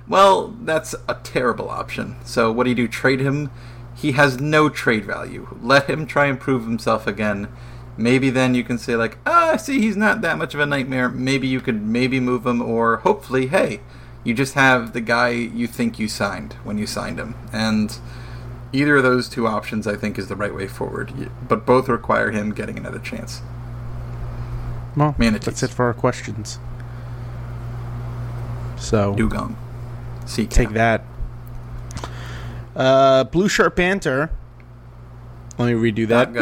Well 0.08 0.56
that's 0.62 0.96
a 1.08 1.16
terrible 1.16 1.70
option. 1.70 2.16
So 2.26 2.52
what 2.52 2.64
do 2.64 2.72
you 2.72 2.76
do? 2.76 2.88
Trade 2.88 3.20
him? 3.20 3.52
He 3.96 4.14
has 4.14 4.40
no 4.40 4.70
trade 4.70 5.06
value. 5.06 5.58
Let 5.62 5.90
him 5.90 6.06
try 6.06 6.28
and 6.28 6.40
prove 6.40 6.64
himself 6.64 7.06
again 7.06 7.50
maybe 8.00 8.30
then 8.30 8.56
you 8.56 8.64
can 8.64 8.78
say 8.78 8.96
like 8.96 9.18
ah 9.26 9.56
see 9.58 9.80
he's 9.80 9.98
not 9.98 10.22
that 10.22 10.38
much 10.38 10.54
of 10.54 10.60
a 10.60 10.66
nightmare 10.66 11.10
maybe 11.10 11.48
you 11.48 11.60
could 11.60 11.82
maybe 11.86 12.20
move 12.20 12.46
him 12.46 12.62
or 12.62 12.98
hopefully 12.98 13.48
hey 13.48 13.80
you 14.24 14.34
just 14.34 14.54
have 14.54 14.94
the 14.94 15.02
guy 15.02 15.30
you 15.30 15.68
think 15.68 16.00
you 16.00 16.08
signed 16.08 16.54
when 16.64 16.78
you 16.78 16.88
signed 16.88 17.20
him 17.20 17.36
and 17.52 18.00
either 18.72 18.96
of 18.98 19.04
those 19.04 19.28
two 19.28 19.46
options 19.48 19.86
i 19.86 19.96
think 19.96 20.18
is 20.18 20.28
the 20.30 20.36
right 20.36 20.56
way 20.56 20.68
forward 20.68 21.12
but 21.48 21.66
both 21.66 21.90
require 21.90 22.32
him 22.32 22.52
getting 22.54 22.78
another 22.78 23.00
chance 23.00 23.42
Well, 24.96 25.14
Manatees. 25.18 25.46
that's 25.46 25.64
it 25.64 25.70
for 25.70 25.86
our 25.86 25.94
questions. 25.94 26.58
So 28.78 29.14
dugong 29.16 29.56
cow. 29.56 30.46
take 30.50 30.70
that. 30.72 31.04
Uh, 32.76 33.24
Blue 33.26 33.50
Shirt 33.50 33.76
Banter. 33.76 34.30
Let 35.58 35.66
me 35.68 35.74
redo 35.92 36.08
that. 36.08 36.34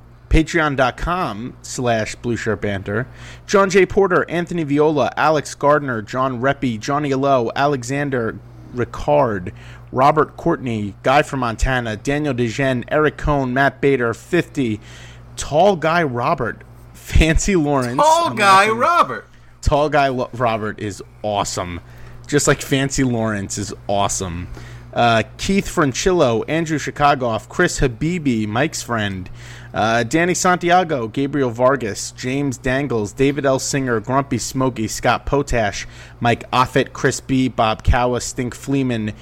Patreon.com 0.34 1.56
slash 1.62 2.16
Blue 2.16 2.36
Shirt 2.36 2.60
Banter. 2.60 3.06
John 3.46 3.70
J. 3.70 3.86
Porter, 3.86 4.28
Anthony 4.28 4.64
Viola, 4.64 5.12
Alex 5.16 5.54
Gardner, 5.54 6.02
John 6.02 6.40
Reppy, 6.40 6.80
Johnny 6.80 7.14
Lowe, 7.14 7.52
Alexander 7.54 8.36
Ricard, 8.74 9.52
Robert 9.92 10.36
Courtney, 10.36 10.96
Guy 11.04 11.22
from 11.22 11.38
Montana, 11.38 11.96
Daniel 11.96 12.34
DeGen, 12.34 12.82
Eric 12.88 13.16
Cohn, 13.16 13.52
Matt 13.54 13.80
Bader, 13.80 14.12
50, 14.12 14.80
Tall 15.36 15.76
Guy 15.76 16.02
Robert, 16.02 16.64
Fancy 16.94 17.54
Lawrence. 17.54 18.02
tall 18.02 18.30
I'm 18.30 18.34
guy 18.34 18.64
laughing. 18.64 18.78
robert 18.78 19.28
Tall 19.62 19.88
Guy 19.88 20.08
Lo- 20.08 20.30
Robert 20.32 20.80
is 20.80 21.00
awesome. 21.22 21.80
Just 22.26 22.48
like 22.48 22.60
Fancy 22.60 23.04
Lawrence 23.04 23.56
is 23.56 23.72
awesome. 23.86 24.48
Uh, 24.92 25.22
Keith 25.38 25.66
Franchillo, 25.66 26.44
Andrew 26.48 26.78
Chicagoff, 26.78 27.48
Chris 27.48 27.80
Habibi, 27.80 28.46
Mike's 28.46 28.82
friend, 28.82 29.28
uh, 29.74 30.04
Danny 30.04 30.32
Santiago, 30.34 31.08
Gabriel 31.08 31.50
Vargas, 31.50 32.12
James 32.12 32.56
Dangles, 32.56 33.12
David 33.12 33.44
L. 33.44 33.58
Singer, 33.58 34.00
Grumpy 34.00 34.38
Smokey, 34.38 34.86
Scott 34.88 35.26
Potash, 35.26 35.86
Mike 36.20 36.48
Offit, 36.52 36.92
Chris 36.92 37.20
B., 37.20 37.48
Bob 37.48 37.82
Cowa, 37.82 38.20
Stink 38.22 38.54
Fleeman, 38.54 39.12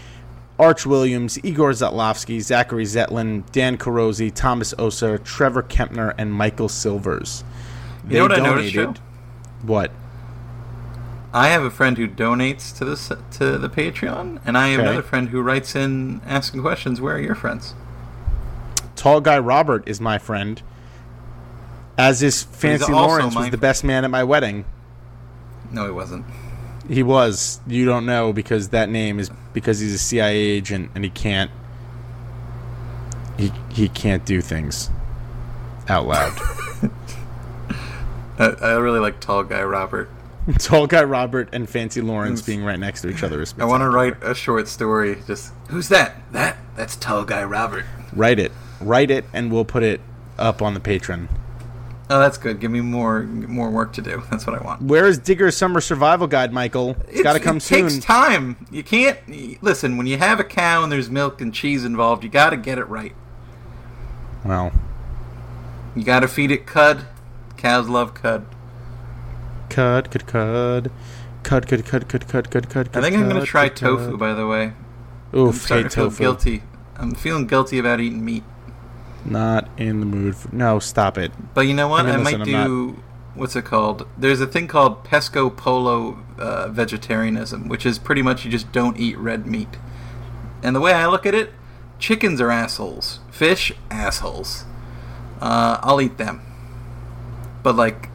Arch 0.58 0.84
Williams, 0.86 1.42
Igor 1.42 1.70
Zatlowski, 1.72 2.40
Zachary 2.40 2.84
Zetlin, 2.84 3.50
Dan 3.50 3.78
Carosi, 3.78 4.30
Thomas 4.32 4.74
Oser, 4.78 5.16
Trevor 5.18 5.62
Kempner, 5.62 6.14
and 6.18 6.32
Michael 6.32 6.68
Silvers. 6.68 7.42
you 8.08 8.18
know 8.18 8.24
what 8.24 8.32
i 8.32 8.36
noticed 8.42 8.72
Joe? 8.74 8.94
What? 9.62 9.90
i 11.34 11.48
have 11.48 11.62
a 11.62 11.70
friend 11.70 11.96
who 11.96 12.06
donates 12.06 12.76
to 12.76 12.84
this 12.84 13.08
to 13.38 13.56
the 13.56 13.68
patreon 13.70 14.38
and 14.44 14.58
i 14.58 14.68
have 14.68 14.80
Okay. 14.80 14.88
another 14.88 15.02
friend 15.02 15.30
who 15.30 15.40
writes 15.40 15.74
in 15.74 16.20
asking 16.26 16.60
questions 16.60 17.00
where 17.00 17.14
are 17.16 17.20
your 17.20 17.34
friends 17.34 17.74
Tall 19.02 19.20
guy 19.20 19.36
Robert 19.36 19.88
is 19.88 20.00
my 20.00 20.16
friend. 20.16 20.62
As 21.98 22.22
is 22.22 22.44
Fancy 22.44 22.92
Lawrence 22.92 23.34
was 23.34 23.50
the 23.50 23.58
best 23.58 23.82
man 23.82 24.04
at 24.04 24.12
my 24.12 24.22
wedding. 24.22 24.64
no 25.72 25.86
he 25.86 25.90
wasn't 25.90 26.24
He 26.88 27.02
was. 27.02 27.60
You 27.66 27.84
don't 27.84 28.06
know 28.06 28.32
because 28.32 28.68
that 28.68 28.88
name 28.88 29.18
is 29.18 29.28
because 29.52 29.80
he's 29.80 29.92
a 29.92 29.98
CIA 29.98 30.36
agent 30.36 30.92
and 30.94 31.02
he 31.02 31.10
can't. 31.10 31.50
He 33.36 33.50
he 33.70 33.88
can't 33.88 34.24
do 34.24 34.40
things 34.40 34.88
out 35.88 36.06
loud. 36.06 36.30
I, 38.38 38.54
I 38.60 38.72
really 38.74 39.00
like 39.00 39.18
tall 39.18 39.42
guy 39.42 39.64
robert 39.64 40.10
Tall 40.58 40.86
guy 40.86 41.02
Robert 41.02 41.48
and 41.52 41.68
Fancy 41.68 42.00
Lawrence 42.00 42.42
being 42.42 42.64
right 42.64 42.78
next 42.78 43.02
to 43.02 43.08
each 43.08 43.24
other 43.24 43.42
is 43.42 43.52
I 43.58 43.64
want 43.64 43.82
to 43.82 43.90
write 43.90 44.22
a 44.22 44.34
short 44.34 44.68
story. 44.68 45.18
Just 45.26 45.52
who's 45.70 45.88
that? 45.88 46.14
That 46.32 46.56
that's 46.76 46.94
tall 46.94 47.24
guy 47.24 47.42
Robert. 47.44 47.84
write 48.12 48.38
it, 48.38 48.52
write 48.82 49.10
it, 49.10 49.24
and 49.32 49.50
we'll 49.52 49.64
put 49.64 49.82
it 49.82 50.00
up 50.38 50.60
on 50.62 50.74
the 50.74 50.80
Patreon. 50.80 51.28
Oh, 52.10 52.18
that's 52.18 52.36
good. 52.36 52.60
Give 52.60 52.70
me 52.70 52.80
more 52.82 53.22
more 53.22 53.70
work 53.70 53.94
to 53.94 54.02
do. 54.02 54.22
That's 54.30 54.46
what 54.46 54.60
I 54.60 54.62
want. 54.62 54.82
Where 54.82 55.06
is 55.06 55.18
Digger's 55.18 55.56
Summer 55.56 55.80
Survival 55.80 56.26
Guide, 56.26 56.52
Michael? 56.52 56.94
it's 57.08 57.22
got 57.22 57.32
to 57.34 57.40
come 57.40 57.56
it 57.56 57.60
soon. 57.62 57.88
takes 57.88 58.04
time. 58.04 58.66
You 58.70 58.82
can't 58.82 59.18
listen 59.62 59.96
when 59.96 60.06
you 60.06 60.18
have 60.18 60.38
a 60.38 60.44
cow 60.44 60.82
and 60.82 60.92
there's 60.92 61.08
milk 61.08 61.40
and 61.40 61.54
cheese 61.54 61.84
involved. 61.86 62.22
You 62.22 62.28
got 62.28 62.50
to 62.50 62.58
get 62.58 62.76
it 62.76 62.84
right. 62.88 63.14
Well, 64.44 64.72
You 65.94 66.02
got 66.04 66.20
to 66.20 66.28
feed 66.28 66.50
it 66.50 66.66
cud. 66.66 67.06
Cows 67.56 67.88
love 67.88 68.12
cud. 68.12 68.44
Cud, 69.70 70.10
cud, 70.10 70.26
cud. 70.26 70.90
Cud, 71.44 71.66
cud, 71.68 71.84
cud, 71.86 72.08
cud, 72.08 72.28
cud, 72.28 72.50
cud, 72.50 72.68
cud. 72.70 72.88
I 72.94 73.00
think 73.00 73.16
I'm 73.16 73.26
gonna 73.28 73.44
try 73.46 73.68
cud, 73.68 73.76
tofu. 73.76 74.10
cud. 74.10 74.18
By 74.18 74.34
the 74.34 74.46
way, 74.46 74.72
I'm 75.32 75.38
Oof, 75.38 75.56
starting 75.62 75.86
hate 75.86 75.90
to 75.92 75.96
feel 75.96 76.10
tofu. 76.10 76.22
guilty. 76.22 76.62
I'm 76.96 77.14
feeling 77.14 77.46
guilty 77.46 77.78
about 77.78 78.00
eating 78.00 78.24
meat. 78.24 78.44
Not 79.24 79.68
in 79.78 80.00
the 80.00 80.06
mood. 80.06 80.36
For, 80.36 80.54
no, 80.54 80.78
stop 80.78 81.16
it. 81.18 81.32
But 81.54 81.62
you 81.62 81.74
know 81.74 81.88
what? 81.88 82.06
I 82.06 82.16
mean, 82.16 82.20
I, 82.20 82.22
listen, 82.22 82.38
might 82.40 82.66
do. 82.66 83.02
What's 83.34 83.56
it 83.56 83.64
called? 83.64 84.06
There's 84.18 84.40
a 84.40 84.46
thing 84.46 84.68
called 84.68 85.04
pesco 85.04 85.54
polo 85.56 86.18
uh, 86.38 86.68
vegetarianism, 86.68 87.68
which 87.68 87.86
is 87.86 87.98
pretty 87.98 88.20
much 88.20 88.44
you 88.44 88.50
just 88.50 88.72
don't 88.72 88.98
eat 88.98 89.16
red 89.16 89.46
meat. 89.46 89.78
And 90.62 90.76
the 90.76 90.80
way 90.80 90.92
I 90.92 91.06
look 91.06 91.24
at 91.24 91.34
it, 91.34 91.50
chickens 91.98 92.40
are 92.40 92.50
assholes, 92.50 93.20
fish 93.30 93.72
assholes. 93.90 94.64
Uh, 95.40 95.78
I'll 95.82 96.00
eat 96.00 96.18
them. 96.18 96.42
But 97.62 97.76
like, 97.76 98.10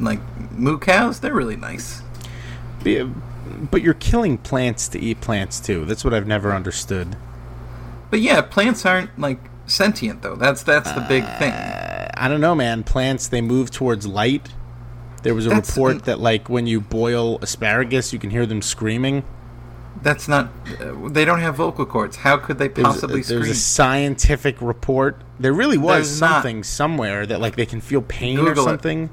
like 0.00 0.20
moo 0.52 0.78
cows, 0.78 1.20
they're 1.20 1.34
really 1.34 1.56
nice. 1.56 2.02
But 2.82 3.82
you're 3.82 3.94
killing 3.94 4.38
plants 4.38 4.88
to 4.88 4.98
eat 4.98 5.20
plants 5.20 5.60
too. 5.60 5.84
That's 5.84 6.04
what 6.04 6.14
I've 6.14 6.26
never 6.26 6.52
understood. 6.52 7.16
But 8.10 8.20
yeah, 8.20 8.40
plants 8.42 8.86
aren't 8.86 9.18
like 9.18 9.38
sentient 9.72 10.22
though. 10.22 10.36
That's 10.36 10.62
that's 10.62 10.90
the 10.92 11.00
big 11.08 11.24
thing. 11.38 11.52
Uh, 11.52 12.10
I 12.16 12.28
don't 12.28 12.40
know, 12.40 12.54
man. 12.54 12.82
Plants 12.84 13.28
they 13.28 13.40
move 13.40 13.70
towards 13.70 14.06
light. 14.06 14.50
There 15.22 15.34
was 15.34 15.46
a 15.46 15.50
That's 15.50 15.70
report 15.70 15.92
an- 15.92 15.98
that 16.02 16.20
like 16.20 16.48
when 16.48 16.66
you 16.66 16.80
boil 16.80 17.38
asparagus, 17.42 18.12
you 18.12 18.18
can 18.18 18.30
hear 18.30 18.44
them 18.46 18.60
screaming. 18.62 19.24
That's 20.02 20.26
not. 20.26 20.48
Uh, 20.80 21.08
they 21.08 21.24
don't 21.24 21.40
have 21.40 21.56
vocal 21.56 21.84
cords. 21.86 22.16
How 22.16 22.36
could 22.38 22.58
they 22.58 22.68
possibly 22.68 23.22
there 23.22 23.38
was 23.38 23.46
scream? 23.48 23.52
a 23.52 23.54
scientific 23.54 24.60
report. 24.60 25.20
There 25.38 25.52
really 25.52 25.78
was 25.78 26.08
There's 26.08 26.20
not. 26.20 26.30
something 26.42 26.64
somewhere 26.64 27.26
that 27.26 27.40
like 27.40 27.56
they 27.56 27.66
can 27.66 27.80
feel 27.80 28.02
pain 28.02 28.38
or 28.38 28.46
Google 28.46 28.64
it. 28.64 28.66
something. 28.66 29.10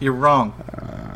You're 0.00 0.12
wrong. 0.14 0.54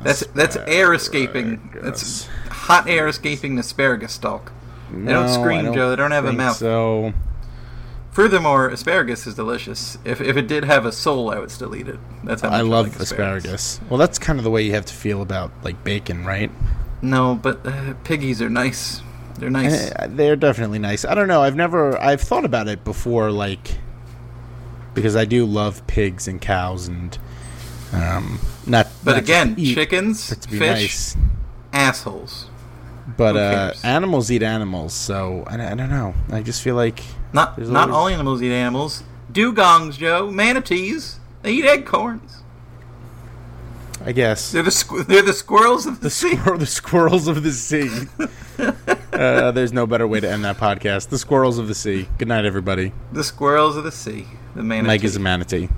that's 0.05 0.25
that's 0.29 0.57
air 0.67 0.95
escaping. 0.95 1.77
That's 1.83 2.27
hot 2.51 2.89
air 2.89 3.09
escaping 3.09 3.57
the 3.57 3.61
asparagus 3.61 4.13
stalk. 4.13 4.53
They 4.93 5.13
don't 5.13 5.29
scream, 5.29 5.67
don't 5.67 5.75
Joe. 5.75 5.91
They 5.91 5.97
don't 5.97 6.11
have 6.13 6.25
a 6.25 6.33
mouth. 6.33 6.57
So 6.57 7.13
Furthermore, 8.13 8.69
asparagus 8.69 9.27
is 9.27 9.35
delicious. 9.35 9.97
If, 10.05 10.21
if 10.21 10.37
it 10.37 10.49
did 10.49 10.65
have 10.65 10.85
a 10.85 10.91
soul, 10.93 11.31
I 11.31 11.39
would 11.39 11.51
still 11.51 11.77
eat 11.77 11.87
it. 11.89 11.99
That's 12.25 12.43
how 12.43 12.49
I 12.51 12.63
love 12.63 12.89
like 12.93 13.01
asparagus. 13.01 13.81
Well, 13.89 13.99
that's 13.99 14.19
kind 14.19 14.39
of 14.39 14.45
the 14.45 14.51
way 14.51 14.63
you 14.63 14.73
have 14.73 14.87
to 14.87 14.95
feel 14.95 15.23
about 15.23 15.53
like 15.63 15.83
bacon, 15.85 16.25
right? 16.25 16.51
No, 17.03 17.37
but 17.41 17.65
uh, 17.65 17.95
piggies 18.05 18.43
are 18.43 18.51
nice. 18.51 19.01
They're 19.39 19.49
nice. 19.49 19.91
Eh, 19.93 20.07
They're 20.11 20.37
definitely 20.37 20.81
nice. 20.81 21.05
I 21.05 21.15
don't 21.15 21.29
know. 21.29 21.41
I've 21.41 21.57
never. 21.57 21.99
I've 22.01 22.21
thought 22.21 22.45
about 22.45 22.67
it 22.69 22.85
before, 22.85 23.31
like 23.31 23.79
because 24.93 25.15
I 25.17 25.25
do 25.25 25.47
love 25.47 25.87
pigs 25.87 26.27
and 26.27 26.41
cows, 26.41 26.89
and 26.89 27.17
Um, 27.93 28.41
not, 28.67 28.89
But 29.05 29.13
not 29.13 29.23
again, 29.23 29.55
eat, 29.57 29.75
chickens, 29.75 30.31
but 30.31 30.47
fish, 30.47 30.59
nice. 30.59 31.17
assholes. 31.73 32.47
But 33.17 33.37
uh, 33.37 33.73
animals 33.83 34.31
eat 34.31 34.43
animals, 34.43 34.93
so 34.95 35.45
I, 35.47 35.55
I 35.55 35.75
don't 35.75 35.91
know. 35.91 36.15
I 36.31 36.43
just 36.43 36.61
feel 36.63 36.75
like 36.75 37.01
Not 37.33 37.57
There's 37.57 37.71
not 37.71 37.91
always- 37.91 37.95
all 37.95 38.09
animals 38.09 38.43
eat 38.43 38.53
animals. 38.53 39.03
Dugongs, 39.33 39.97
Joe, 39.97 40.31
manatees, 40.31 41.21
they 41.43 41.53
eat 41.53 41.65
acorns. 41.65 42.39
I 44.05 44.13
guess 44.13 44.51
They're 44.51 44.63
the 44.63 44.71
squ- 44.71 45.07
they're 45.07 45.23
the 45.23 45.35
squirrels 45.35 45.85
of 45.85 45.97
the, 46.01 46.05
the, 46.05 46.11
sea. 46.11 46.35
squir- 46.35 46.59
the 46.59 46.67
squirrels 46.67 47.29
of 47.29 47.43
the 47.43 47.53
sea. 47.53 47.91
uh, 49.13 49.51
there's 49.53 49.73
no 49.75 49.87
better 49.87 50.07
way 50.09 50.21
to 50.21 50.29
end 50.31 50.43
that 50.45 50.57
podcast. 50.57 51.11
The 51.11 51.19
squirrels 51.19 51.59
of 51.59 51.69
the 51.69 51.75
sea. 51.75 52.09
Good 52.17 52.29
night, 52.29 52.47
everybody. 52.47 52.93
The 53.13 53.23
squirrels 53.23 53.77
of 53.77 53.85
the 53.85 53.93
sea. 53.93 54.27
The 54.55 54.63
manatees. 54.63 54.87
Mike 54.87 55.05
is 55.05 55.17
a 55.17 55.21
manatee. 55.21 55.69